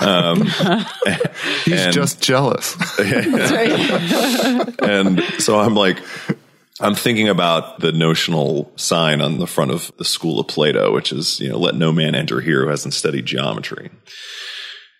um, 0.01 0.43
He's 1.65 1.81
and, 1.81 1.93
just 1.93 2.21
jealous. 2.21 2.77
and 4.81 5.23
so 5.39 5.59
I'm 5.59 5.75
like, 5.75 5.99
I'm 6.81 6.95
thinking 6.95 7.29
about 7.29 7.81
the 7.81 7.93
notional 7.93 8.73
sign 8.77 9.21
on 9.21 9.39
the 9.39 9.47
front 9.47 9.71
of 9.71 9.93
the 9.99 10.05
School 10.05 10.41
of 10.41 10.49
Plato, 10.49 10.93
which 10.93 11.12
is, 11.12 11.39
you 11.39 11.49
know, 11.49 11.59
let 11.59 11.77
no 11.77 11.93
man 11.93 12.15
enter 12.15 12.41
here 12.41 12.65
who 12.65 12.69
hasn't 12.69 12.95
studied 12.95 13.27
geometry. 13.27 13.91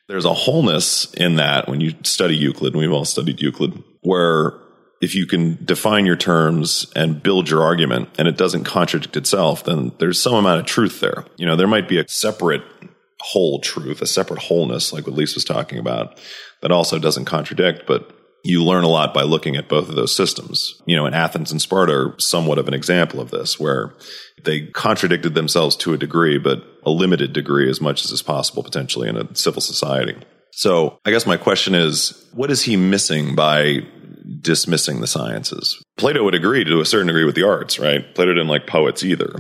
There's 0.07 0.25
a 0.25 0.35
wholeness 0.35 1.13
in 1.15 1.37
that 1.37 1.69
when 1.69 1.81
you 1.81 1.95
study 2.05 2.37
Euclid, 2.37 2.75
and 2.75 2.81
we've 2.81 2.93
all 2.93 3.05
studied 3.05 3.41
Euclid, 3.41 3.83
where 4.03 4.61
if 5.01 5.15
you 5.15 5.27
can 5.27 5.63
define 5.65 6.07
your 6.07 6.17
terms 6.17 6.91
and 6.95 7.23
build 7.23 7.51
your 7.51 7.63
argument 7.63 8.09
and 8.19 8.29
it 8.29 8.37
doesn't 8.37 8.65
contradict 8.65 9.17
itself, 9.17 9.65
then 9.65 9.93
there's 9.99 10.21
some 10.21 10.35
amount 10.35 10.61
of 10.61 10.67
truth 10.67 11.01
there. 11.01 11.25
You 11.37 11.47
know, 11.47 11.57
there 11.57 11.67
might 11.67 11.89
be 11.89 11.99
a 11.99 12.09
separate 12.09 12.63
whole 13.25 13.59
truth, 13.59 14.03
a 14.03 14.07
separate 14.07 14.41
wholeness, 14.41 14.93
like 14.93 15.07
what 15.07 15.17
Lise 15.17 15.35
was 15.35 15.45
talking 15.45 15.79
about, 15.79 16.21
that 16.61 16.71
also 16.71 16.99
doesn't 16.99 17.25
contradict, 17.25 17.87
but 17.87 18.13
you 18.45 18.63
learn 18.63 18.85
a 18.85 18.89
lot 18.89 19.15
by 19.15 19.23
looking 19.23 19.57
at 19.57 19.71
both 19.71 19.89
of 19.89 19.95
those 19.95 20.15
systems. 20.15 20.83
You 20.85 20.97
know, 20.97 21.07
in 21.07 21.15
Athens 21.15 21.51
and 21.51 21.61
Sparta 21.63 21.93
are 21.93 22.15
somewhat 22.19 22.59
of 22.59 22.69
an 22.69 22.75
example 22.75 23.21
of 23.21 23.31
this, 23.31 23.59
where 23.59 23.95
they 24.45 24.67
contradicted 24.67 25.35
themselves 25.35 25.75
to 25.77 25.95
a 25.95 25.99
degree, 25.99 26.37
but 26.37 26.63
a 26.85 26.91
limited 26.91 27.33
degree 27.33 27.71
as 27.71 27.81
much 27.81 28.05
as 28.05 28.11
is 28.11 28.23
possible 28.23 28.63
potentially 28.63 29.09
in 29.09 29.17
a 29.17 29.35
civil 29.35 29.63
society. 29.63 30.17
So 30.53 30.99
I 31.07 31.11
guess 31.11 31.27
my 31.27 31.39
question 31.39 31.75
is, 31.75 32.29
what 32.35 32.51
is 32.51 32.63
he 32.63 32.77
missing 32.77 33.35
by 33.35 33.79
dismissing 34.41 35.01
the 35.01 35.07
sciences? 35.07 35.83
Plato 35.97 36.23
would 36.23 36.35
agree 36.35 36.65
to 36.65 36.81
a 36.81 36.85
certain 36.85 37.07
degree 37.07 37.25
with 37.25 37.35
the 37.35 37.49
arts, 37.49 37.79
right? 37.79 38.15
Plato 38.15 38.35
didn't 38.35 38.49
like 38.49 38.67
poets 38.67 39.03
either. 39.03 39.35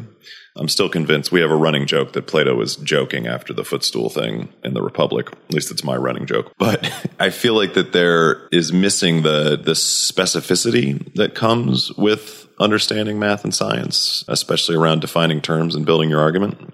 I'm 0.56 0.68
still 0.68 0.88
convinced 0.88 1.32
we 1.32 1.40
have 1.40 1.50
a 1.50 1.56
running 1.56 1.86
joke 1.86 2.12
that 2.12 2.28
Plato 2.28 2.54
was 2.54 2.76
joking 2.76 3.26
after 3.26 3.52
the 3.52 3.64
footstool 3.64 4.08
thing 4.08 4.52
in 4.62 4.74
the 4.74 4.82
Republic. 4.82 5.28
At 5.32 5.52
least 5.52 5.70
it's 5.70 5.82
my 5.82 5.96
running 5.96 6.26
joke. 6.26 6.52
But 6.58 6.90
I 7.18 7.30
feel 7.30 7.54
like 7.54 7.74
that 7.74 7.92
there 7.92 8.48
is 8.52 8.72
missing 8.72 9.22
the 9.22 9.56
the 9.56 9.72
specificity 9.72 11.12
that 11.14 11.34
comes 11.34 11.92
with 11.94 12.46
understanding 12.60 13.18
math 13.18 13.42
and 13.42 13.54
science, 13.54 14.24
especially 14.28 14.76
around 14.76 15.00
defining 15.00 15.40
terms 15.40 15.74
and 15.74 15.84
building 15.84 16.08
your 16.08 16.20
argument. 16.20 16.72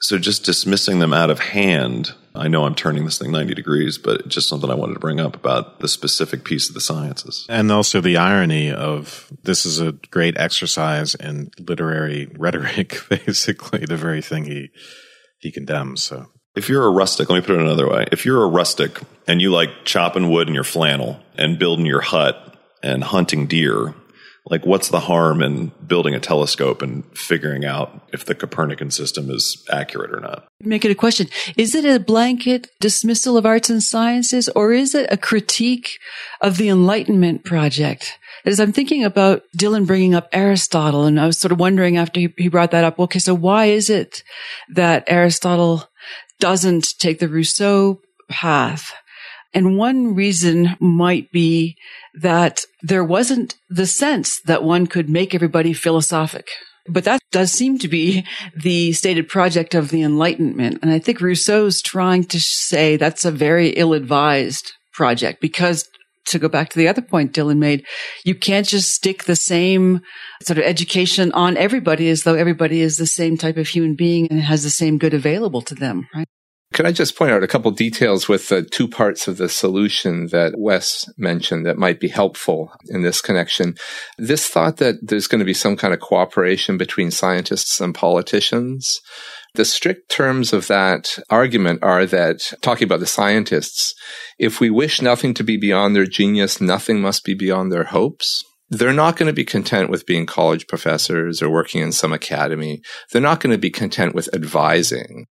So 0.00 0.18
just 0.18 0.44
dismissing 0.44 0.98
them 0.98 1.12
out 1.12 1.30
of 1.30 1.38
hand, 1.38 2.12
I 2.34 2.48
know 2.48 2.64
I'm 2.64 2.74
turning 2.74 3.04
this 3.04 3.18
thing 3.18 3.30
90 3.30 3.54
degrees, 3.54 3.98
but 3.98 4.28
just 4.28 4.48
something 4.48 4.70
I 4.70 4.74
wanted 4.74 4.94
to 4.94 5.00
bring 5.00 5.20
up 5.20 5.36
about 5.36 5.80
the 5.80 5.88
specific 5.88 6.44
piece 6.44 6.68
of 6.68 6.74
the 6.74 6.80
sciences. 6.80 7.46
And 7.48 7.70
also 7.70 8.00
the 8.00 8.16
irony 8.16 8.72
of 8.72 9.30
this 9.42 9.66
is 9.66 9.80
a 9.80 9.92
great 9.92 10.38
exercise 10.38 11.14
in 11.14 11.50
literary 11.58 12.30
rhetoric, 12.38 13.00
basically, 13.08 13.84
the 13.84 13.96
very 13.96 14.22
thing 14.22 14.44
he, 14.44 14.70
he 15.38 15.52
condemns. 15.52 16.02
So 16.02 16.26
if 16.54 16.68
you're 16.68 16.86
a 16.86 16.90
rustic, 16.90 17.28
let 17.28 17.36
me 17.36 17.46
put 17.46 17.56
it 17.56 17.62
another 17.62 17.88
way. 17.88 18.06
If 18.12 18.24
you're 18.24 18.44
a 18.44 18.48
rustic 18.48 19.00
and 19.26 19.40
you 19.40 19.50
like 19.50 19.84
chopping 19.84 20.30
wood 20.30 20.48
in 20.48 20.54
your 20.54 20.64
flannel 20.64 21.20
and 21.36 21.58
building 21.58 21.86
your 21.86 22.00
hut 22.00 22.58
and 22.82 23.04
hunting 23.04 23.46
deer, 23.46 23.94
like 24.46 24.66
what's 24.66 24.88
the 24.88 25.00
harm 25.00 25.40
in 25.40 25.70
building 25.86 26.14
a 26.14 26.20
telescope 26.20 26.82
and 26.82 27.04
figuring 27.16 27.64
out 27.64 28.08
if 28.12 28.24
the 28.24 28.34
Copernican 28.34 28.90
system 28.90 29.30
is 29.30 29.64
accurate 29.70 30.12
or 30.12 30.20
not? 30.20 30.46
Make 30.60 30.84
it 30.84 30.90
a 30.90 30.96
question. 30.96 31.28
Is 31.56 31.74
it 31.74 31.84
a 31.84 32.00
blanket 32.00 32.68
dismissal 32.80 33.36
of 33.36 33.46
arts 33.46 33.70
and 33.70 33.82
sciences 33.82 34.48
or 34.50 34.72
is 34.72 34.94
it 34.94 35.06
a 35.12 35.16
critique 35.16 35.98
of 36.40 36.56
the 36.56 36.68
Enlightenment 36.68 37.44
project? 37.44 38.18
As 38.44 38.58
I'm 38.58 38.72
thinking 38.72 39.04
about 39.04 39.42
Dylan 39.56 39.86
bringing 39.86 40.14
up 40.14 40.28
Aristotle 40.32 41.04
and 41.04 41.20
I 41.20 41.26
was 41.26 41.38
sort 41.38 41.52
of 41.52 41.60
wondering 41.60 41.96
after 41.96 42.20
he 42.36 42.48
brought 42.48 42.72
that 42.72 42.84
up, 42.84 42.98
okay, 42.98 43.20
so 43.20 43.34
why 43.34 43.66
is 43.66 43.88
it 43.88 44.24
that 44.70 45.04
Aristotle 45.06 45.84
doesn't 46.40 46.98
take 46.98 47.20
the 47.20 47.28
Rousseau 47.28 48.00
path? 48.28 48.92
And 49.54 49.76
one 49.76 50.14
reason 50.14 50.76
might 50.80 51.30
be 51.30 51.76
that 52.14 52.60
there 52.82 53.04
wasn't 53.04 53.56
the 53.68 53.86
sense 53.86 54.40
that 54.42 54.62
one 54.62 54.86
could 54.86 55.08
make 55.08 55.34
everybody 55.34 55.72
philosophic. 55.72 56.48
But 56.88 57.04
that 57.04 57.20
does 57.30 57.52
seem 57.52 57.78
to 57.78 57.88
be 57.88 58.26
the 58.56 58.92
stated 58.92 59.28
project 59.28 59.74
of 59.74 59.90
the 59.90 60.02
Enlightenment. 60.02 60.78
And 60.82 60.90
I 60.90 60.98
think 60.98 61.20
Rousseau's 61.20 61.80
trying 61.80 62.24
to 62.24 62.40
say 62.40 62.96
that's 62.96 63.24
a 63.24 63.30
very 63.30 63.70
ill 63.70 63.92
advised 63.92 64.72
project 64.92 65.40
because 65.40 65.88
to 66.26 66.38
go 66.38 66.48
back 66.48 66.70
to 66.70 66.78
the 66.78 66.88
other 66.88 67.02
point 67.02 67.32
Dylan 67.32 67.58
made, 67.58 67.86
you 68.24 68.34
can't 68.34 68.66
just 68.66 68.92
stick 68.92 69.24
the 69.24 69.36
same 69.36 70.00
sort 70.42 70.58
of 70.58 70.64
education 70.64 71.32
on 71.32 71.56
everybody 71.56 72.08
as 72.08 72.22
though 72.22 72.34
everybody 72.34 72.80
is 72.80 72.96
the 72.96 73.06
same 73.06 73.36
type 73.36 73.56
of 73.56 73.68
human 73.68 73.94
being 73.94 74.28
and 74.28 74.40
has 74.40 74.62
the 74.62 74.70
same 74.70 74.98
good 74.98 75.14
available 75.14 75.62
to 75.62 75.74
them, 75.74 76.08
right? 76.14 76.28
Could 76.72 76.86
I 76.86 76.92
just 76.92 77.16
point 77.16 77.32
out 77.32 77.42
a 77.42 77.48
couple 77.48 77.70
details 77.70 78.28
with 78.28 78.48
the 78.48 78.62
two 78.62 78.88
parts 78.88 79.28
of 79.28 79.36
the 79.36 79.48
solution 79.48 80.28
that 80.28 80.54
Wes 80.56 81.08
mentioned 81.18 81.66
that 81.66 81.76
might 81.76 82.00
be 82.00 82.08
helpful 82.08 82.72
in 82.88 83.02
this 83.02 83.20
connection? 83.20 83.74
This 84.16 84.48
thought 84.48 84.78
that 84.78 84.96
there's 85.02 85.26
going 85.26 85.40
to 85.40 85.44
be 85.44 85.54
some 85.54 85.76
kind 85.76 85.92
of 85.92 86.00
cooperation 86.00 86.78
between 86.78 87.10
scientists 87.10 87.80
and 87.80 87.94
politicians. 87.94 89.00
The 89.54 89.64
strict 89.64 90.08
terms 90.08 90.52
of 90.52 90.66
that 90.68 91.18
argument 91.28 91.82
are 91.82 92.06
that, 92.06 92.52
talking 92.62 92.86
about 92.86 93.00
the 93.00 93.06
scientists, 93.06 93.94
if 94.38 94.60
we 94.60 94.70
wish 94.70 95.02
nothing 95.02 95.34
to 95.34 95.44
be 95.44 95.58
beyond 95.58 95.94
their 95.94 96.06
genius, 96.06 96.60
nothing 96.60 97.02
must 97.02 97.24
be 97.24 97.34
beyond 97.34 97.70
their 97.70 97.84
hopes 97.84 98.44
they're 98.72 98.94
not 98.94 99.18
going 99.18 99.26
to 99.26 99.34
be 99.34 99.44
content 99.44 99.90
with 99.90 100.06
being 100.06 100.24
college 100.24 100.66
professors 100.66 101.42
or 101.42 101.50
working 101.50 101.82
in 101.82 101.92
some 101.92 102.10
academy. 102.10 102.80
They're 103.10 103.20
not 103.20 103.40
going 103.40 103.50
to 103.50 103.58
be 103.58 103.68
content 103.68 104.14
with 104.14 104.34
advising. 104.34 105.26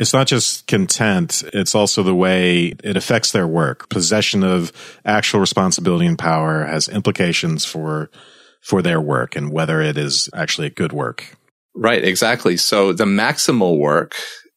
It's 0.00 0.12
not 0.12 0.26
just 0.26 0.66
content, 0.66 1.44
it's 1.52 1.74
also 1.74 2.02
the 2.02 2.14
way 2.14 2.74
it 2.82 2.96
affects 2.96 3.30
their 3.30 3.46
work. 3.46 3.88
Possession 3.88 4.42
of 4.42 4.72
actual 5.04 5.40
responsibility 5.40 6.06
and 6.06 6.18
power 6.18 6.64
has 6.64 6.88
implications 6.88 7.64
for 7.64 8.10
for 8.60 8.80
their 8.80 9.00
work 9.00 9.36
and 9.36 9.52
whether 9.52 9.82
it 9.82 9.98
is 9.98 10.28
actually 10.34 10.66
a 10.66 10.70
good 10.70 10.92
work. 10.92 11.36
Right, 11.76 12.02
exactly. 12.02 12.56
So 12.56 12.92
the 12.92 13.04
maximal 13.04 13.78
work 13.78 14.14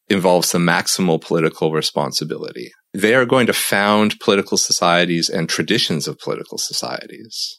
involves 0.08 0.52
the 0.52 0.58
maximal 0.58 1.20
political 1.20 1.72
responsibility. 1.72 2.72
They 2.94 3.14
are 3.14 3.26
going 3.26 3.46
to 3.46 3.52
found 3.52 4.18
political 4.20 4.56
societies 4.56 5.28
and 5.28 5.48
traditions 5.48 6.08
of 6.08 6.18
political 6.18 6.56
societies. 6.56 7.57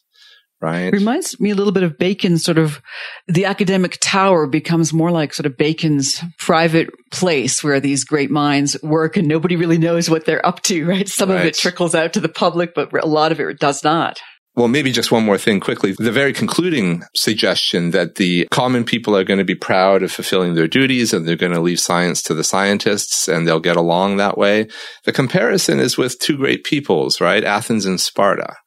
Right? 0.62 0.92
Reminds 0.92 1.40
me 1.40 1.52
a 1.52 1.56
little 1.56 1.74
bit 1.74 1.84
of 1.84 1.98
Bacon's 1.98 2.44
sort 2.44 2.58
of 2.58 2.82
the 3.28 3.46
academic 3.46 3.98
tower 4.02 4.48
becomes 4.48 4.94
more 4.94 5.12
like 5.12 5.34
sort 5.34 5.46
of 5.46 5.58
Bacon's 5.58 6.22
private 6.38 6.90
place 7.12 7.64
where 7.64 7.80
these 7.80 8.04
great 8.04 8.32
minds 8.32 8.78
work 8.84 9.18
and 9.18 9.28
nobody 9.28 9.56
really 9.56 9.78
knows 9.78 10.10
what 10.10 10.26
they're 10.26 10.46
up 10.46 10.62
to, 10.64 10.86
right? 10.86 11.08
Some 11.08 11.32
of 11.32 11.42
it 11.42 11.56
trickles 11.56 11.96
out 11.96 12.14
to 12.14 12.20
the 12.20 12.30
public, 12.30 12.74
but 12.74 12.92
a 13.04 13.08
lot 13.08 13.32
of 13.32 13.40
it 13.40 13.60
does 13.60 13.84
not. 13.84 14.20
Well, 14.56 14.68
maybe 14.68 14.92
just 14.92 15.12
one 15.12 15.24
more 15.24 15.38
thing 15.38 15.62
quickly. 15.62 15.94
The 15.98 16.12
very 16.12 16.34
concluding 16.34 17.04
suggestion 17.16 17.92
that 17.92 18.16
the 18.16 18.46
common 18.52 18.84
people 18.84 19.16
are 19.16 19.24
going 19.24 19.38
to 19.38 19.46
be 19.46 19.56
proud 19.56 20.04
of 20.04 20.12
fulfilling 20.12 20.56
their 20.56 20.68
duties 20.68 21.14
and 21.14 21.26
they're 21.26 21.38
going 21.38 21.54
to 21.54 21.62
leave 21.62 21.80
science 21.80 22.22
to 22.24 22.34
the 22.34 22.44
scientists 22.44 23.30
and 23.30 23.48
they'll 23.48 23.62
get 23.62 23.78
along 23.78 24.18
that 24.18 24.38
way. 24.38 24.68
The 25.06 25.14
comparison 25.14 25.80
is 25.80 25.98
with 25.98 26.20
two 26.20 26.36
great 26.36 26.66
peoples, 26.66 27.22
right? 27.22 27.44
Athens 27.44 27.86
and 27.86 28.02
Sparta. 28.02 28.58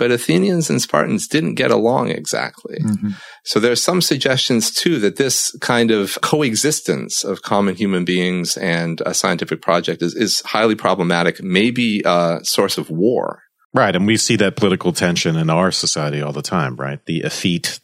But 0.00 0.10
Athenians 0.10 0.70
and 0.70 0.80
Spartans 0.80 1.28
didn't 1.28 1.56
get 1.56 1.70
along 1.70 2.08
exactly. 2.08 2.78
Mm-hmm. 2.78 3.10
So 3.44 3.60
there's 3.60 3.82
some 3.82 4.00
suggestions 4.00 4.70
too 4.70 4.98
that 5.00 5.16
this 5.16 5.54
kind 5.60 5.90
of 5.90 6.16
coexistence 6.22 7.22
of 7.22 7.42
common 7.42 7.74
human 7.74 8.06
beings 8.06 8.56
and 8.56 9.02
a 9.04 9.12
scientific 9.12 9.60
project 9.60 10.00
is, 10.00 10.14
is 10.14 10.40
highly 10.40 10.74
problematic, 10.74 11.42
maybe 11.42 12.00
a 12.06 12.40
source 12.42 12.78
of 12.78 12.88
war. 12.88 13.42
Right. 13.74 13.94
And 13.94 14.06
we 14.06 14.16
see 14.16 14.36
that 14.36 14.56
political 14.56 14.94
tension 14.94 15.36
in 15.36 15.50
our 15.50 15.70
society 15.70 16.22
all 16.22 16.32
the 16.32 16.40
time, 16.40 16.76
right? 16.76 17.04
The 17.04 17.20
effete 17.20 17.78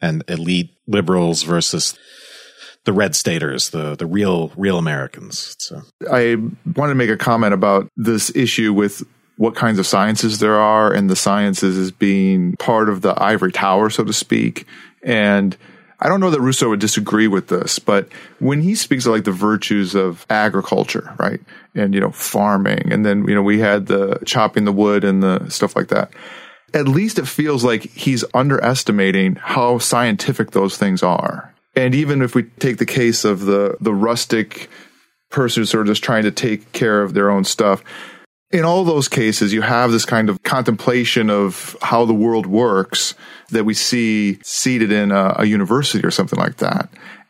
and 0.00 0.22
elite 0.28 0.70
liberals 0.86 1.42
versus 1.42 1.98
the 2.84 2.92
red 2.92 3.16
staters, 3.16 3.70
the, 3.70 3.96
the 3.96 4.06
real, 4.06 4.52
real 4.56 4.78
Americans. 4.78 5.56
So, 5.58 5.82
I 6.08 6.36
wanted 6.76 6.92
to 6.92 6.94
make 6.94 7.10
a 7.10 7.16
comment 7.16 7.54
about 7.54 7.88
this 7.96 8.34
issue 8.36 8.72
with 8.72 9.02
what 9.40 9.54
kinds 9.54 9.78
of 9.78 9.86
sciences 9.86 10.38
there 10.38 10.56
are 10.56 10.92
and 10.92 11.08
the 11.08 11.16
sciences 11.16 11.78
as 11.78 11.90
being 11.90 12.56
part 12.56 12.90
of 12.90 13.00
the 13.00 13.14
ivory 13.22 13.50
tower, 13.50 13.88
so 13.88 14.04
to 14.04 14.12
speak. 14.12 14.66
And 15.02 15.56
I 15.98 16.10
don't 16.10 16.20
know 16.20 16.28
that 16.28 16.42
Rousseau 16.42 16.68
would 16.68 16.78
disagree 16.78 17.26
with 17.26 17.48
this, 17.48 17.78
but 17.78 18.06
when 18.38 18.60
he 18.60 18.74
speaks 18.74 19.06
of 19.06 19.12
like 19.12 19.24
the 19.24 19.32
virtues 19.32 19.94
of 19.94 20.26
agriculture, 20.28 21.14
right? 21.18 21.40
And, 21.74 21.94
you 21.94 22.00
know, 22.00 22.10
farming, 22.10 22.92
and 22.92 23.06
then, 23.06 23.26
you 23.26 23.34
know, 23.34 23.40
we 23.40 23.60
had 23.60 23.86
the 23.86 24.18
chopping 24.26 24.66
the 24.66 24.72
wood 24.72 25.04
and 25.04 25.22
the 25.22 25.48
stuff 25.48 25.74
like 25.74 25.88
that. 25.88 26.12
At 26.74 26.86
least 26.86 27.18
it 27.18 27.26
feels 27.26 27.64
like 27.64 27.84
he's 27.84 28.26
underestimating 28.34 29.36
how 29.36 29.78
scientific 29.78 30.50
those 30.50 30.76
things 30.76 31.02
are. 31.02 31.54
And 31.74 31.94
even 31.94 32.20
if 32.20 32.34
we 32.34 32.42
take 32.42 32.76
the 32.76 32.84
case 32.84 33.24
of 33.24 33.46
the, 33.46 33.78
the 33.80 33.94
rustic 33.94 34.68
person 35.30 35.62
who's 35.62 35.70
sort 35.70 35.86
of 35.86 35.86
just 35.86 36.04
trying 36.04 36.24
to 36.24 36.30
take 36.30 36.72
care 36.72 37.02
of 37.02 37.14
their 37.14 37.30
own 37.30 37.44
stuff. 37.44 37.82
In 38.50 38.64
all 38.64 38.82
those 38.82 39.06
cases, 39.06 39.52
you 39.52 39.62
have 39.62 39.92
this 39.92 40.04
kind 40.04 40.28
of 40.28 40.42
contemplation 40.42 41.30
of 41.30 41.76
how 41.82 42.04
the 42.04 42.14
world 42.14 42.46
works 42.46 43.14
that 43.50 43.64
we 43.64 43.74
see 43.74 44.40
seated 44.42 44.90
in 44.90 45.12
a, 45.12 45.36
a 45.38 45.44
university 45.44 46.04
or 46.04 46.10
something 46.10 46.38
like 46.38 46.56
that. 46.56 46.88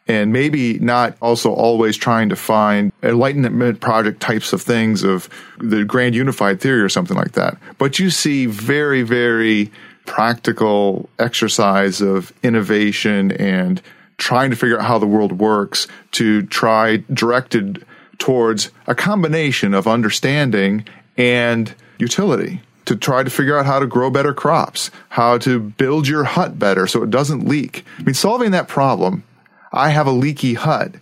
And 0.09 0.33
maybe 0.33 0.79
not 0.79 1.19
also 1.21 1.53
always 1.53 1.99
trying 1.99 2.31
to 2.31 2.37
find 2.37 2.91
enlightenment 3.03 3.81
project 3.81 4.21
types 4.21 4.55
of 4.55 4.63
things 4.63 5.05
of 5.05 5.29
the 5.59 5.85
grand 5.85 6.15
unified 6.15 6.59
theory 6.59 6.81
or 6.81 6.89
something 6.89 7.17
like 7.17 7.33
that. 7.33 7.59
But 7.77 7.99
you 7.99 8.09
see 8.09 8.47
very, 8.47 9.03
very 9.03 9.71
practical 10.07 11.11
exercise 11.19 12.01
of 12.01 12.33
innovation 12.43 13.31
and 13.33 13.83
trying 14.17 14.51
to 14.51 14.57
figure 14.57 14.79
out 14.81 14.87
how 14.87 14.99
the 14.99 15.07
world 15.07 15.39
works 15.39 15.87
to 16.13 16.43
try 16.47 16.97
directed 17.13 17.85
towards 18.19 18.71
a 18.87 18.95
combination 18.95 19.75
of 19.75 19.87
understanding 19.87 20.85
and 21.17 21.75
utility 21.99 22.61
to 22.87 22.97
try 22.97 23.23
to 23.23 23.31
figure 23.31 23.57
out 23.57 23.67
how 23.67 23.79
to 23.79 23.87
grow 23.87 24.11
better 24.11 24.35
crops, 24.35 24.91
how 25.11 25.39
to 25.39 25.61
build 25.61 26.09
your 26.09 26.25
hut 26.25 26.59
better 26.59 26.87
so 26.87 27.03
it 27.03 27.11
doesn't 27.11 27.47
leak. 27.47 27.85
I 27.99 28.03
mean, 28.03 28.15
solving 28.15 28.51
that 28.51 28.69
problem, 28.69 29.23
I 29.73 29.91
have 29.91 30.07
a 30.07 30.13
leaky 30.13 30.55
hut. 30.55 30.95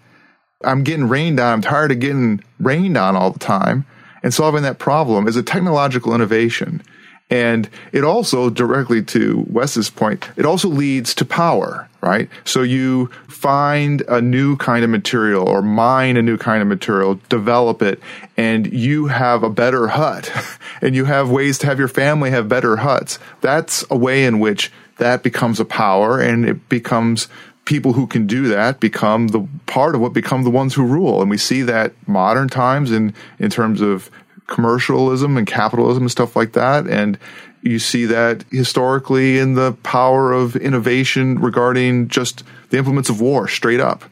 I'm 0.63 0.83
getting 0.83 1.09
rained 1.09 1.41
on. 1.41 1.53
I'm 1.53 1.61
tired 1.63 1.93
of 1.93 2.01
getting 2.01 2.43
rained 2.61 2.97
on 2.97 3.17
all 3.17 3.31
the 3.31 3.39
time. 3.39 3.87
And 4.23 4.35
solving 4.35 4.63
that 4.65 4.79
problem 4.79 5.29
is 5.29 5.37
a 5.37 5.43
technological 5.43 6.15
innovation. 6.15 6.83
And 7.31 7.69
it 7.93 8.05
also, 8.05 8.51
directly 8.51 9.03
to 9.05 9.45
Wes's 9.49 9.91
point, 9.91 10.29
it 10.37 10.45
also 10.45 10.69
leads 10.69 11.15
to 11.15 11.25
power, 11.25 11.88
right? 12.01 12.29
So 12.45 12.63
you 12.63 13.07
find 13.29 14.03
a 14.09 14.21
new 14.21 14.57
kind 14.57 14.85
of 14.85 14.91
material 14.91 15.49
or 15.49 15.63
mine 15.63 16.17
a 16.17 16.23
new 16.23 16.37
kind 16.37 16.63
of 16.63 16.69
material, 16.69 17.21
develop 17.29 17.83
it, 17.83 18.01
and 18.37 18.73
you 18.73 19.07
have 19.07 19.43
a 19.43 19.51
better 19.51 19.89
hut. 19.89 20.31
and 20.83 20.95
you 20.95 21.05
have 21.07 21.31
ways 21.31 21.59
to 21.59 21.67
have 21.67 21.79
your 21.79 21.89
family 21.89 22.31
have 22.31 22.49
better 22.49 22.77
huts. 22.77 23.19
That's 23.41 23.85
a 23.91 23.97
way 23.97 24.25
in 24.25 24.39
which 24.39 24.73
that 24.99 25.23
becomes 25.23 25.61
a 25.61 25.65
power 25.65 26.21
and 26.21 26.45
it 26.45 26.69
becomes 26.69 27.29
people 27.65 27.93
who 27.93 28.07
can 28.07 28.27
do 28.27 28.49
that 28.49 28.81
become 28.81 29.29
the 29.29 29.47
part 29.67 29.95
of 29.95 30.01
what 30.01 30.15
become 30.15 30.43
the 30.43 30.51
ones 30.51 30.75
who 30.75 30.85
rule. 30.85 31.21
And 31.21 31.29
we 31.29 31.37
see 31.37 31.63
that 31.63 31.93
modern 32.09 32.49
times 32.49 32.91
in, 32.91 33.15
in 33.39 33.51
terms 33.51 33.81
of 33.81 34.11
commercialism 34.49 35.37
and 35.37 35.47
capitalism 35.47 36.03
and 36.03 36.11
stuff 36.11 36.35
like 36.35 36.53
that. 36.53 36.89
And 36.89 37.19
you 37.63 37.79
see 37.79 38.05
that 38.07 38.45
historically 38.51 39.39
in 39.39 39.55
the 39.55 39.73
power 39.83 40.33
of 40.33 40.57
innovation 40.57 41.39
regarding 41.39 42.09
just 42.09 42.43
the 42.71 42.79
implements 42.79 43.09
of 43.09 43.21
war 43.21 43.47
straight 43.47 43.81
up. 43.81 44.05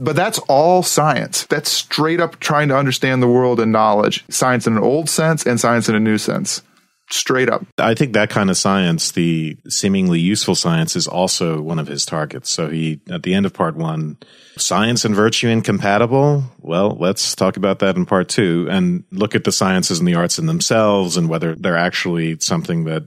But 0.00 0.14
that's 0.14 0.38
all 0.40 0.82
science. 0.82 1.44
That's 1.46 1.70
straight 1.70 2.20
up 2.20 2.38
trying 2.38 2.68
to 2.68 2.76
understand 2.76 3.22
the 3.22 3.28
world 3.28 3.58
and 3.58 3.72
knowledge. 3.72 4.24
Science 4.28 4.66
in 4.66 4.76
an 4.76 4.82
old 4.82 5.08
sense 5.10 5.44
and 5.44 5.58
science 5.58 5.88
in 5.88 5.94
a 5.94 6.00
new 6.00 6.18
sense. 6.18 6.62
Straight 7.10 7.48
up. 7.48 7.64
I 7.78 7.94
think 7.94 8.12
that 8.12 8.28
kind 8.28 8.50
of 8.50 8.56
science, 8.56 9.12
the 9.12 9.56
seemingly 9.68 10.20
useful 10.20 10.54
science, 10.54 10.94
is 10.94 11.08
also 11.08 11.60
one 11.60 11.78
of 11.78 11.86
his 11.86 12.04
targets. 12.04 12.50
So 12.50 12.68
he, 12.68 13.00
at 13.10 13.22
the 13.22 13.34
end 13.34 13.46
of 13.46 13.54
part 13.54 13.76
one, 13.76 14.18
science 14.58 15.04
and 15.06 15.14
virtue 15.14 15.48
incompatible. 15.48 16.44
Well, 16.60 16.96
let's 17.00 17.34
talk 17.34 17.56
about 17.56 17.78
that 17.78 17.96
in 17.96 18.04
part 18.04 18.28
two 18.28 18.66
and 18.70 19.04
look 19.10 19.34
at 19.34 19.44
the 19.44 19.52
sciences 19.52 19.98
and 19.98 20.08
the 20.08 20.16
arts 20.16 20.38
in 20.38 20.46
themselves 20.46 21.16
and 21.16 21.28
whether 21.30 21.54
they're 21.54 21.78
actually 21.78 22.38
something 22.40 22.84
that 22.84 23.04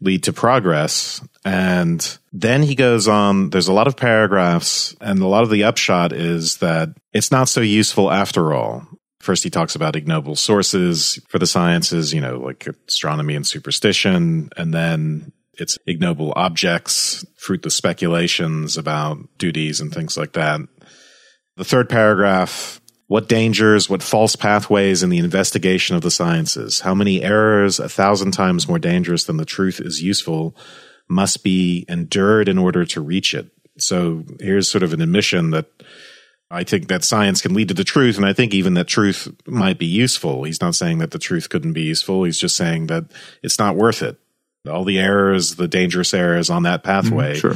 lead 0.00 0.22
to 0.24 0.32
progress. 0.32 1.20
And 1.44 2.18
then 2.32 2.62
he 2.62 2.74
goes 2.74 3.08
on, 3.08 3.50
there's 3.50 3.68
a 3.68 3.72
lot 3.72 3.86
of 3.88 3.96
paragraphs 3.96 4.94
and 5.00 5.20
a 5.20 5.26
lot 5.26 5.42
of 5.42 5.50
the 5.50 5.64
upshot 5.64 6.12
is 6.12 6.58
that 6.58 6.90
it's 7.12 7.30
not 7.30 7.48
so 7.48 7.60
useful 7.60 8.10
after 8.10 8.54
all. 8.54 8.86
First, 9.22 9.44
he 9.44 9.50
talks 9.50 9.76
about 9.76 9.94
ignoble 9.94 10.34
sources 10.34 11.20
for 11.28 11.38
the 11.38 11.46
sciences, 11.46 12.12
you 12.12 12.20
know, 12.20 12.40
like 12.40 12.66
astronomy 12.88 13.36
and 13.36 13.46
superstition. 13.46 14.50
And 14.56 14.74
then 14.74 15.30
it's 15.54 15.78
ignoble 15.86 16.32
objects, 16.34 17.24
fruitless 17.36 17.76
speculations 17.76 18.76
about 18.76 19.18
duties 19.38 19.80
and 19.80 19.94
things 19.94 20.16
like 20.16 20.32
that. 20.32 20.60
The 21.56 21.64
third 21.64 21.88
paragraph, 21.88 22.80
what 23.06 23.28
dangers, 23.28 23.88
what 23.88 24.02
false 24.02 24.34
pathways 24.34 25.04
in 25.04 25.10
the 25.10 25.18
investigation 25.18 25.94
of 25.94 26.02
the 26.02 26.10
sciences, 26.10 26.80
how 26.80 26.92
many 26.92 27.22
errors, 27.22 27.78
a 27.78 27.88
thousand 27.88 28.32
times 28.32 28.66
more 28.66 28.80
dangerous 28.80 29.22
than 29.22 29.36
the 29.36 29.44
truth 29.44 29.80
is 29.80 30.02
useful, 30.02 30.56
must 31.08 31.44
be 31.44 31.84
endured 31.88 32.48
in 32.48 32.58
order 32.58 32.84
to 32.86 33.00
reach 33.00 33.34
it. 33.34 33.52
So 33.78 34.24
here's 34.40 34.68
sort 34.68 34.82
of 34.82 34.92
an 34.92 35.00
admission 35.00 35.50
that 35.50 35.66
I 36.52 36.64
think 36.64 36.88
that 36.88 37.02
science 37.02 37.40
can 37.40 37.54
lead 37.54 37.68
to 37.68 37.74
the 37.74 37.82
truth, 37.82 38.18
and 38.18 38.26
I 38.26 38.34
think 38.34 38.52
even 38.52 38.74
that 38.74 38.86
truth 38.86 39.34
might 39.46 39.78
be 39.78 39.86
useful. 39.86 40.44
He's 40.44 40.60
not 40.60 40.74
saying 40.74 40.98
that 40.98 41.10
the 41.10 41.18
truth 41.18 41.48
couldn't 41.48 41.72
be 41.72 41.82
useful. 41.82 42.24
He's 42.24 42.38
just 42.38 42.56
saying 42.56 42.88
that 42.88 43.06
it's 43.42 43.58
not 43.58 43.74
worth 43.74 44.02
it. 44.02 44.18
All 44.68 44.84
the 44.84 44.98
errors, 44.98 45.56
the 45.56 45.66
dangerous 45.66 46.12
errors 46.12 46.50
on 46.50 46.64
that 46.64 46.82
mm-hmm, 46.82 47.08
pathway, 47.08 47.34
sure. 47.36 47.54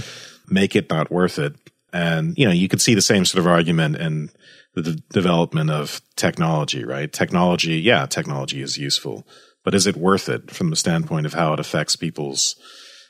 make 0.49 0.75
it 0.75 0.89
not 0.89 1.11
worth 1.11 1.39
it. 1.39 1.55
And 1.93 2.37
you 2.39 2.47
know, 2.47 2.53
you 2.53 2.69
could 2.69 2.81
see 2.81 2.95
the 2.95 3.03
same 3.03 3.27
sort 3.27 3.41
of 3.41 3.47
argument 3.47 3.97
in 3.97 4.31
the 4.75 4.83
d- 4.83 5.03
development 5.11 5.71
of 5.71 6.01
technology, 6.17 6.83
right? 6.83 7.13
Technology, 7.13 7.75
yeah, 7.75 8.07
technology 8.07 8.63
is 8.63 8.79
useful, 8.79 9.27
but 9.63 9.75
is 9.75 9.87
it 9.87 9.97
worth 9.97 10.31
it 10.31 10.51
from 10.51 10.71
the 10.71 10.77
standpoint 10.77 11.27
of 11.27 11.35
how 11.35 11.53
it 11.53 11.61
affects 11.61 11.97
people's 11.97 12.57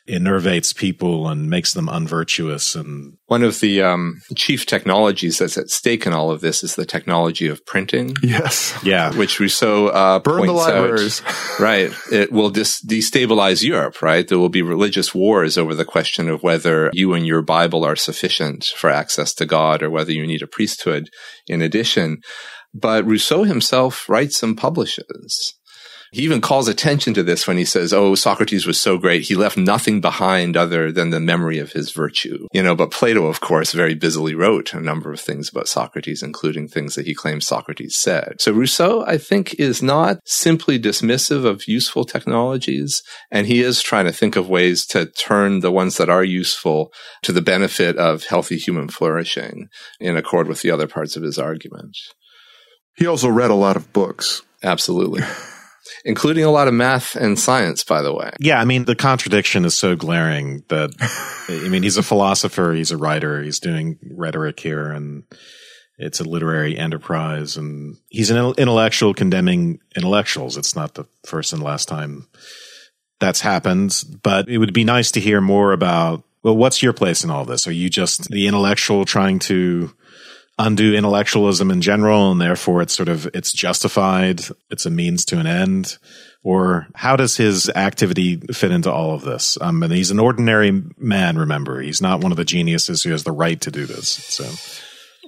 enervates 0.09 0.73
people 0.73 1.29
and 1.29 1.51
makes 1.51 1.73
them 1.75 1.89
unvirtuous 1.89 2.75
and 2.75 3.15
One 3.27 3.43
of 3.43 3.61
the 3.61 3.83
um, 3.83 4.21
chief 4.37 4.65
technologies 4.67 5.39
that's 5.39 5.59
at 5.59 5.69
stake 5.69 6.07
in 6.07 6.13
all 6.13 6.31
of 6.31 6.41
this 6.41 6.63
is 6.63 6.77
the 6.77 6.87
technology 6.87 7.49
of 7.49 7.65
printing, 7.67 8.15
Yes. 8.23 8.79
yeah 8.85 9.13
which 9.15 9.41
Rousseau 9.41 9.89
uh, 9.89 10.19
Burn 10.21 10.43
the 10.47 10.53
points 10.53 10.69
out- 10.69 10.75
libraries. 10.83 11.23
right. 11.61 11.93
It 12.13 12.31
will 12.31 12.51
dis- 12.51 12.85
destabilize 12.85 13.63
Europe, 13.65 14.01
right? 14.03 14.27
There 14.27 14.39
will 14.39 14.49
be 14.49 14.63
religious 14.63 15.15
wars 15.15 15.59
over 15.59 15.75
the 15.75 15.85
question 15.85 16.29
of 16.29 16.43
whether 16.43 16.91
you 16.93 17.13
and 17.15 17.27
your 17.27 17.43
Bible 17.43 17.85
are 17.85 17.97
sufficient 17.97 18.65
for 18.77 18.91
access 18.91 19.35
to 19.35 19.47
God 19.47 19.83
or 19.83 19.91
whether 19.91 20.13
you 20.13 20.27
need 20.27 20.43
a 20.43 20.47
priesthood 20.47 21.09
in 21.49 21.63
addition. 21.63 22.19
But 22.75 23.05
Rousseau 23.07 23.45
himself 23.45 24.09
writes 24.09 24.43
and 24.43 24.57
publishes 24.57 25.55
He 26.13 26.23
even 26.23 26.41
calls 26.41 26.69
attention 26.69 27.15
to 27.15 27.23
this 27.23 27.47
when 27.47 27.57
he 27.57 27.65
says, 27.65 27.93
Oh, 27.93 28.15
Socrates 28.15 28.67
was 28.67 28.81
so 28.81 28.99
great. 28.99 29.23
He 29.23 29.35
left 29.35 29.57
nothing 29.57 30.01
behind 30.01 30.57
other 30.57 30.93
than 30.93 31.11
the 31.11 31.21
memory 31.21 31.59
of 31.59 31.73
his 31.73 31.91
virtue. 31.93 32.47
You 32.53 32.63
know, 32.63 32.75
but 32.75 32.91
Plato, 32.91 33.27
of 33.27 33.41
course, 33.41 33.73
very 33.73 33.95
busily 33.95 34.35
wrote 34.35 34.73
a 34.73 34.81
number 34.81 35.13
of 35.13 35.21
things 35.21 35.49
about 35.49 35.69
Socrates, 35.69 36.23
including 36.23 36.69
things 36.69 36.95
that 36.95 37.07
he 37.07 37.15
claims 37.15 37.47
Socrates 37.47 37.99
said. 37.99 38.37
So 38.41 38.53
Rousseau, 38.53 39.05
I 39.07 39.19
think, 39.19 39.55
is 39.55 39.83
not 39.83 40.19
simply 40.25 40.79
dismissive 40.79 41.45
of 41.45 41.67
useful 41.67 42.05
technologies. 42.05 43.03
And 43.31 43.47
he 43.47 43.61
is 43.61 43.83
trying 43.83 44.07
to 44.07 44.13
think 44.13 44.37
of 44.37 44.49
ways 44.49 44.87
to 44.87 45.07
turn 45.07 45.61
the 45.61 45.73
ones 45.73 45.97
that 45.97 46.09
are 46.09 46.25
useful 46.25 46.93
to 47.23 47.33
the 47.33 47.43
benefit 47.43 47.97
of 47.97 48.25
healthy 48.25 48.57
human 48.57 48.89
flourishing 48.89 49.69
in 50.01 50.17
accord 50.17 50.49
with 50.49 50.63
the 50.63 50.71
other 50.71 50.87
parts 50.87 51.17
of 51.17 51.23
his 51.23 51.39
argument. 51.39 51.97
He 52.97 53.07
also 53.07 53.29
read 53.29 53.51
a 53.51 53.55
lot 53.55 53.77
of 53.77 53.93
books. 53.93 54.43
Absolutely. 54.63 55.23
Including 56.05 56.45
a 56.45 56.51
lot 56.51 56.69
of 56.69 56.75
math 56.75 57.17
and 57.17 57.39
science, 57.39 57.85
by 57.85 58.03
the 58.03 58.15
way. 58.15 58.33
Yeah, 58.41 58.61
I 58.61 58.65
mean, 58.65 58.85
the 58.85 58.97
contradiction 58.97 59.65
is 59.65 59.75
so 59.75 59.97
glaring 59.97 60.65
that, 60.69 60.91
I 61.49 61.69
mean, 61.69 61.83
he's 61.83 61.97
a 61.97 62.03
philosopher, 62.03 62.73
he's 62.73 62.91
a 62.91 62.97
writer, 62.97 63.43
he's 63.43 63.61
doing 63.61 63.99
rhetoric 64.11 64.61
here, 64.61 64.91
and 64.91 65.25
it's 65.99 66.21
a 66.21 66.25
literary 66.25 66.77
enterprise, 66.77 67.57
and 67.57 67.97
he's 68.09 68.31
an 68.31 68.55
intellectual 68.59 69.15
condemning 69.15 69.81
intellectuals. 69.97 70.57
It's 70.57 70.77
not 70.77 70.95
the 70.95 71.05
first 71.25 71.53
and 71.53 71.63
last 71.63 71.89
time 71.89 72.29
that's 73.19 73.41
happened, 73.41 74.03
but 74.23 74.49
it 74.49 74.59
would 74.59 74.75
be 74.75 74.85
nice 74.85 75.11
to 75.13 75.21
hear 75.21 75.41
more 75.41 75.73
about, 75.73 76.23
well, 76.43 76.57
what's 76.57 76.83
your 76.83 76.93
place 76.93 77.25
in 77.25 77.31
all 77.31 77.45
this? 77.45 77.67
Are 77.67 77.73
you 77.73 77.89
just 77.89 78.29
the 78.29 78.47
intellectual 78.47 79.05
trying 79.05 79.39
to 79.41 79.95
undo 80.59 80.95
intellectualism 80.95 81.71
in 81.71 81.83
general 81.83 82.33
and 82.33 82.41
therefore 82.41 82.81
it's 82.81 82.95
sort 82.95 83.09
of 83.09 83.27
it's 83.35 83.53
justified 83.53 84.41
it's 84.71 84.87
a 84.87 84.91
means 84.91 85.25
to 85.25 85.39
an 85.39 85.47
end 85.47 85.99
or 86.43 86.87
how 86.95 87.15
does 87.15 87.37
his 87.37 87.69
activity 87.71 88.39
fit 88.53 88.71
into 88.71 88.91
all 88.91 89.13
of 89.13 89.23
this 89.23 89.59
um, 89.61 89.83
and 89.83 89.93
he's 89.93 90.11
an 90.11 90.19
ordinary 90.19 90.83
man 90.97 91.37
remember 91.37 91.81
he's 91.81 92.01
not 92.01 92.23
one 92.23 92.33
of 92.33 92.39
the 92.39 92.45
geniuses 92.45 93.03
who 93.03 93.11
has 93.11 93.25
the 93.25 93.33
right 93.33 93.61
to 93.61 93.71
do 93.71 93.85
this 93.85 94.09
so 94.09 94.47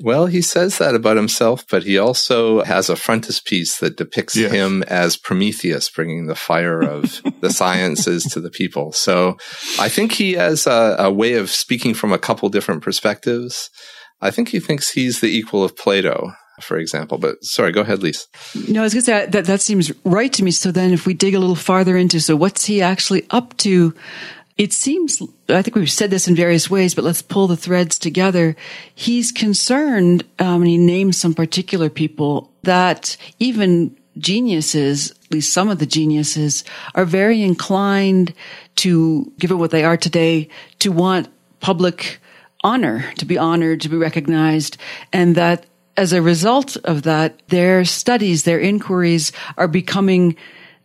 well, 0.01 0.27
he 0.27 0.43
says 0.43 0.79
that 0.79 0.95
about 0.95 1.17
himself, 1.17 1.67
but 1.69 1.83
he 1.83 1.99
also 1.99 2.63
has 2.63 2.89
a 2.89 2.97
frontispiece 2.97 3.79
that 3.79 3.97
depicts 3.97 4.37
yes. 4.37 4.53
him 4.53 4.83
as 4.85 5.17
Prometheus, 5.17 5.91
bringing 5.91 6.27
the 6.27 6.37
fire 6.37 6.81
of 6.81 7.21
the 7.41 7.51
sciences 7.51 8.25
to 8.25 8.41
the 8.41 8.51
people. 8.51 8.93
So 8.93 9.37
I 9.79 9.89
think 9.89 10.13
he 10.13 10.35
has 10.35 10.67
a, 10.67 10.97
a 10.99 11.13
way 11.13 11.35
of 11.35 11.51
speaking 11.51 11.95
from 11.95 12.13
a 12.13 12.19
couple 12.19 12.49
different 12.49 12.83
perspectives. 12.83 13.71
I 14.21 14.31
think 14.31 14.49
he 14.49 14.61
thinks 14.61 14.91
he's 14.91 15.21
the 15.21 15.29
equal 15.29 15.63
of 15.63 15.77
Plato, 15.77 16.33
for 16.61 16.77
example. 16.77 17.19
But 17.19 17.43
sorry, 17.43 17.73
go 17.73 17.83
ahead, 17.83 18.03
Lise. 18.03 18.27
No, 18.69 18.81
I 18.81 18.85
was 18.85 18.95
going 18.95 19.03
to 19.03 19.07
say 19.07 19.27
that 19.27 19.45
that 19.45 19.61
seems 19.61 19.93
right 20.05 20.33
to 20.33 20.45
me. 20.45 20.51
So 20.51 20.73
then, 20.73 20.93
if 20.93 21.07
we 21.07 21.15
dig 21.15 21.35
a 21.35 21.39
little 21.39 21.57
farther 21.57 21.97
into, 21.97 22.21
so 22.21 22.37
what's 22.37 22.65
he 22.65 22.83
actually 22.83 23.27
up 23.31 23.57
to? 23.59 23.95
It 24.57 24.73
seems, 24.73 25.23
I 25.49 25.63
think 25.63 25.77
we've 25.77 25.89
said 25.89 26.11
this 26.11 26.27
in 26.27 26.35
various 26.35 26.69
ways, 26.69 26.93
but 26.93 27.05
let's 27.05 27.23
pull 27.23 27.47
the 27.47 27.57
threads 27.57 27.97
together. 27.97 28.57
He's 28.93 29.31
concerned, 29.31 30.25
um, 30.41 30.63
and 30.63 30.67
he 30.67 30.79
names 30.79 31.17
some 31.17 31.33
particular 31.33 31.89
people 31.89 32.51
that 32.65 33.17
even 33.39 33.97
geniuses, 34.19 35.13
at 35.13 35.33
least 35.33 35.53
some 35.53 35.69
of 35.69 35.79
the 35.79 35.87
geniuses, 35.87 36.65
are 36.97 37.05
very 37.05 37.41
inclined 37.41 38.35
to, 38.77 39.33
given 39.39 39.59
what 39.59 39.71
they 39.71 39.85
are 39.85 39.97
today, 39.97 40.49
to 40.81 40.91
want 40.91 41.29
public 41.61 42.21
honor, 42.65 43.13
to 43.19 43.25
be 43.25 43.39
honored, 43.39 43.81
to 43.83 43.89
be 43.89 43.97
recognized, 43.97 44.77
and 45.13 45.35
that 45.37 45.67
as 45.97 46.13
a 46.13 46.23
result 46.23 46.77
of 46.85 47.03
that, 47.03 47.43
their 47.49 47.85
studies, 47.85 48.45
their 48.45 48.61
inquiries 48.61 49.33
are 49.57 49.69
becoming 49.69 50.37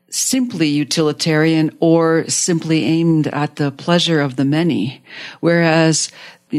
simply 0.10 0.68
utilitarian 0.68 1.76
or 1.80 2.28
simply 2.30 2.84
aimed 2.84 3.28
at 3.28 3.56
the 3.56 3.72
pleasure 3.72 4.22
of 4.22 4.36
the 4.36 4.46
many. 4.46 5.04
Whereas 5.40 6.12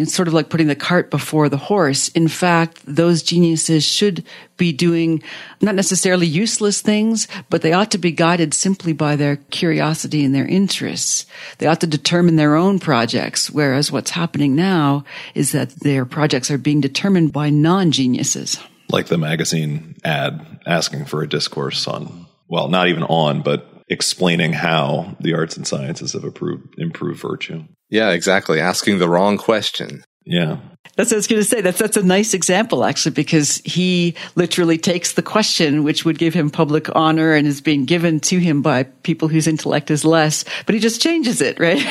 it's 0.03 0.15
sort 0.15 0.29
of 0.29 0.35
like 0.35 0.49
putting 0.49 0.67
the 0.67 0.75
cart 0.75 1.11
before 1.11 1.49
the 1.49 1.57
horse. 1.57 2.09
In 2.09 2.29
fact, 2.29 2.81
those 2.87 3.23
geniuses 3.23 3.85
should 3.85 4.25
be 4.57 4.73
doing 4.73 5.23
not 5.61 5.75
necessarily 5.75 6.27
useless 6.27 6.81
things, 6.81 7.27
but 7.51 7.63
they 7.63 7.73
ought 7.73 7.91
to 7.91 7.99
be 7.99 8.13
guided 8.13 8.55
simply 8.55 8.93
by 8.93 9.17
their 9.17 9.37
curiosity 9.37 10.25
and 10.25 10.35
their 10.35 10.47
interests. 10.47 11.27
They 11.59 11.67
ought 11.67 11.81
to 11.81 11.87
determine 11.87 12.37
their 12.37 12.55
own 12.55 12.79
projects, 12.79 13.51
whereas 13.51 13.91
what's 13.91 14.11
happening 14.11 14.55
now 14.55 15.05
is 15.35 15.53
that 15.53 15.71
their 15.81 16.05
projects 16.05 16.51
are 16.51 16.59
being 16.59 16.81
determined 16.81 17.33
by 17.33 17.51
non-geniuses. 17.51 18.59
Like 18.91 19.07
the 19.07 19.19
magazine 19.19 19.97
ad 20.05 20.61
asking 20.67 21.07
for 21.07 21.23
a 21.23 21.29
discourse 21.29 21.89
on, 21.89 22.27
well, 22.49 22.69
not 22.69 22.89
even 22.89 23.03
on, 23.05 23.43
but 23.43 23.69
explaining 23.89 24.53
how 24.53 25.17
the 25.21 25.35
arts 25.35 25.57
and 25.57 25.67
sciences 25.67 26.13
have 26.13 26.25
improved, 26.25 26.75
improved 26.79 27.21
virtue. 27.21 27.65
Yeah, 27.91 28.11
exactly. 28.11 28.61
Asking 28.61 28.99
the 28.99 29.09
wrong 29.09 29.39
question. 29.39 30.05
Yeah. 30.25 30.59
That's 30.97 31.11
what 31.11 31.17
I 31.17 31.19
was 31.19 31.27
going 31.27 31.43
to 31.43 31.49
say. 31.49 31.61
That's 31.61 31.79
that's 31.79 31.97
a 31.97 32.03
nice 32.03 32.35
example, 32.35 32.85
actually, 32.85 33.15
because 33.15 33.59
he 33.65 34.15
literally 34.37 34.79
takes 34.79 35.15
the 35.15 35.23
question, 35.23 35.83
which 35.83 36.05
would 36.05 36.19
give 36.19 36.35
him 36.35 36.51
public 36.51 36.95
honor 36.95 37.35
and 37.35 37.47
is 37.47 37.61
being 37.61 37.85
given 37.85 38.21
to 38.21 38.39
him 38.39 38.63
by 38.63 38.85
people 38.85 39.29
whose 39.29 39.47
intellect 39.47 39.91
is 39.91 40.05
less, 40.05 40.45
but 40.67 40.75
he 40.75 40.81
just 40.81 41.03
changes 41.03 41.41
it, 41.41 41.59
right? 41.59 41.85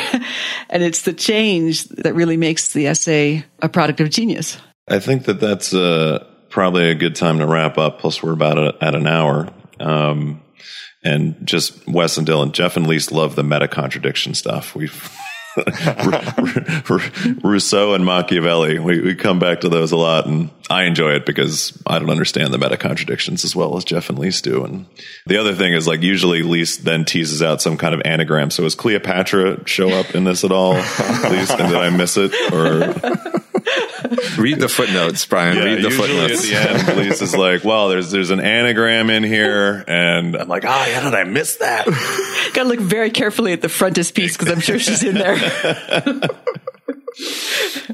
and 0.70 0.84
it's 0.84 1.04
the 1.04 1.14
change 1.14 1.86
that 1.90 2.16
really 2.16 2.38
makes 2.38 2.74
the 2.74 2.88
essay 2.88 3.44
a 3.62 3.70
product 3.70 4.00
of 4.00 4.10
genius. 4.10 4.58
I 4.88 5.00
think 5.00 5.26
that 5.26 5.40
that's 5.40 5.74
uh, 5.74 6.26
probably 6.50 6.90
a 6.90 6.96
good 6.96 7.16
time 7.16 7.40
to 7.40 7.46
wrap 7.46 7.78
up. 7.78 8.00
Plus, 8.00 8.24
we're 8.24 8.34
about 8.34 8.58
a, 8.58 8.78
at 8.82 8.96
an 8.96 9.06
hour. 9.06 9.50
Um, 9.80 10.42
and 11.04 11.36
just 11.46 11.88
Wes 11.88 12.18
and 12.18 12.28
Dylan, 12.28 12.52
Jeff 12.52 12.78
and 12.78 12.88
Lise 12.88 13.12
love 13.12 13.36
the 13.36 13.44
meta 13.44 13.68
contradiction 13.68 14.34
stuff. 14.34 14.76
We've 14.76 15.12
Rousseau 17.44 17.94
and 17.94 18.04
Machiavelli. 18.04 18.80
We, 18.80 19.02
we 19.02 19.14
come 19.16 19.38
back 19.38 19.62
to 19.62 19.70
those 19.70 19.92
a 19.92 19.98
lot, 19.98 20.26
and 20.26 20.50
I 20.70 20.84
enjoy 20.84 21.12
it 21.12 21.28
because 21.28 21.80
I 21.86 22.00
don't 22.00 22.10
understand 22.10 22.52
the 22.54 22.58
meta 22.58 22.78
contradictions 22.78 23.46
as 23.46 23.56
well 23.56 23.78
as 23.78 23.84
Jeff 23.84 24.10
and 24.10 24.18
Lise 24.18 24.42
do. 24.42 24.66
And 24.66 24.88
the 25.28 25.38
other 25.38 25.54
thing 25.54 25.74
is, 25.74 25.88
like, 25.88 26.02
usually 26.02 26.42
Lise 26.42 26.78
then 26.78 27.06
teases 27.06 27.44
out 27.44 27.62
some 27.62 27.78
kind 27.78 27.94
of 27.94 28.02
anagram. 28.04 28.50
So, 28.50 28.66
is 28.66 28.74
Cleopatra 28.74 29.68
show 29.68 29.90
up 29.90 30.16
in 30.16 30.24
this 30.24 30.44
at 30.44 30.52
all? 30.52 30.74
Lise, 30.74 31.52
and 31.52 31.70
did 31.70 31.78
I 31.78 31.90
miss 31.96 32.18
it? 32.18 32.34
Or 32.52 33.43
read 34.38 34.60
the 34.60 34.70
footnotes, 34.70 35.26
Brian. 35.26 35.58
Yeah, 35.58 35.64
read 35.64 35.84
the 35.84 35.92
footnotes. 35.92 36.52
At 36.52 36.86
the 36.86 36.94
end, 36.94 36.98
Lise 36.98 37.22
is 37.22 37.36
like, 37.36 37.64
"Well, 37.64 37.90
there's 37.90 38.12
there's 38.12 38.30
an 38.30 38.40
anagram 38.40 39.10
in 39.10 39.24
here," 39.24 39.84
and 39.88 40.36
I'm 40.36 40.48
like, 40.48 40.66
"Oh, 40.66 40.70
how 40.70 41.04
did 41.04 41.16
I 41.16 41.24
miss 41.24 41.58
that?" 41.58 41.86
Got 42.54 42.64
to 42.64 42.70
look 42.70 42.80
very 42.80 43.12
carefully 43.12 43.54
at 43.54 43.62
the 43.62 43.70
frontispiece 43.70 44.38
because 44.38 44.52
I'm 44.52 44.60
sure 44.60 44.80
she's 44.80 45.04
in 45.04 45.16
there. 45.16 45.36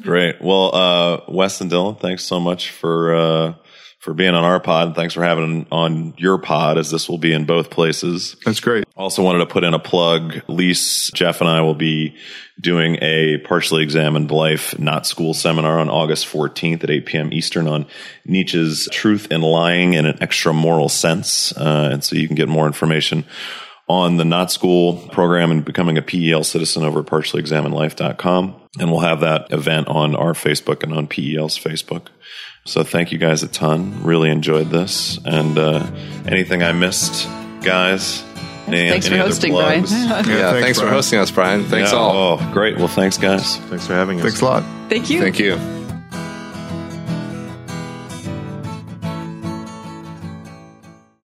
Great. 0.01 0.41
Well, 0.41 0.75
uh, 0.75 1.21
Wes 1.27 1.61
and 1.61 1.71
Dylan, 1.71 1.99
thanks 1.99 2.23
so 2.23 2.39
much 2.39 2.71
for 2.71 3.15
uh, 3.15 3.53
for 3.99 4.13
being 4.13 4.33
on 4.33 4.43
our 4.43 4.59
pod. 4.59 4.95
Thanks 4.95 5.13
for 5.13 5.23
having 5.23 5.67
on 5.71 6.13
your 6.17 6.37
pod, 6.37 6.77
as 6.77 6.89
this 6.89 7.09
will 7.09 7.17
be 7.17 7.33
in 7.33 7.45
both 7.45 7.69
places. 7.69 8.37
That's 8.45 8.61
great. 8.61 8.85
Also, 8.95 9.21
wanted 9.21 9.39
to 9.39 9.45
put 9.45 9.63
in 9.63 9.73
a 9.73 9.79
plug. 9.79 10.41
Lise, 10.47 11.11
Jeff, 11.13 11.41
and 11.41 11.49
I 11.49 11.61
will 11.61 11.75
be 11.75 12.15
doing 12.59 12.97
a 13.01 13.37
partially 13.39 13.83
examined 13.83 14.31
life, 14.31 14.77
not 14.79 15.05
school 15.05 15.33
seminar 15.33 15.79
on 15.79 15.89
August 15.89 16.27
14th 16.27 16.83
at 16.83 16.89
8 16.89 17.05
p.m. 17.05 17.33
Eastern 17.33 17.67
on 17.67 17.85
Nietzsche's 18.25 18.87
Truth 18.91 19.27
and 19.31 19.43
Lying 19.43 19.93
in 19.93 20.05
an 20.05 20.17
Extra 20.21 20.53
Moral 20.53 20.89
Sense. 20.89 21.55
Uh, 21.55 21.89
and 21.93 22.03
so 22.03 22.15
you 22.15 22.27
can 22.27 22.35
get 22.35 22.49
more 22.49 22.67
information 22.67 23.25
on 23.89 24.17
the 24.17 24.25
Not 24.25 24.51
School 24.51 24.97
program 25.09 25.51
and 25.51 25.65
becoming 25.65 25.97
a 25.97 26.01
PEL 26.01 26.43
citizen 26.43 26.83
over 26.83 26.99
at 26.99 27.05
partiallyexaminedlife.com. 27.07 28.55
And 28.79 28.91
we'll 28.91 28.99
have 29.01 29.21
that 29.21 29.51
event 29.51 29.87
on 29.87 30.15
our 30.15 30.33
Facebook 30.33 30.83
and 30.83 30.93
on 30.93 31.07
PEL's 31.07 31.57
Facebook. 31.57 32.07
So 32.69 32.83
thank 32.83 33.11
you 33.11 33.17
guys 33.17 33.41
a 33.41 33.47
ton. 33.47 34.03
Really 34.03 34.29
enjoyed 34.29 34.69
this. 34.69 35.17
And 35.25 35.57
uh, 35.57 35.89
anything 36.27 36.61
I 36.61 36.71
missed, 36.71 37.27
guys? 37.63 38.23
Any, 38.67 38.91
thanks 38.91 39.07
any 39.07 39.17
for 39.17 39.23
hosting, 39.23 39.53
Brian. 39.53 39.83
yeah, 39.89 39.97
yeah, 39.97 40.51
thanks, 40.51 40.63
thanks 40.63 40.79
for 40.79 40.87
hosting 40.87 41.17
us, 41.17 41.31
Brian. 41.31 41.63
Thanks 41.63 41.91
yeah, 41.91 41.97
all. 41.97 42.37
Oh, 42.39 42.53
great. 42.53 42.77
Well, 42.77 42.87
thanks, 42.87 43.17
guys. 43.17 43.57
Thanks 43.57 43.87
for 43.87 43.93
having 43.93 44.19
us. 44.19 44.23
Thanks 44.23 44.41
a 44.41 44.45
lot. 44.45 44.63
Thank 44.87 45.09
you. 45.09 45.19
Thank 45.19 45.39
you. 45.39 45.55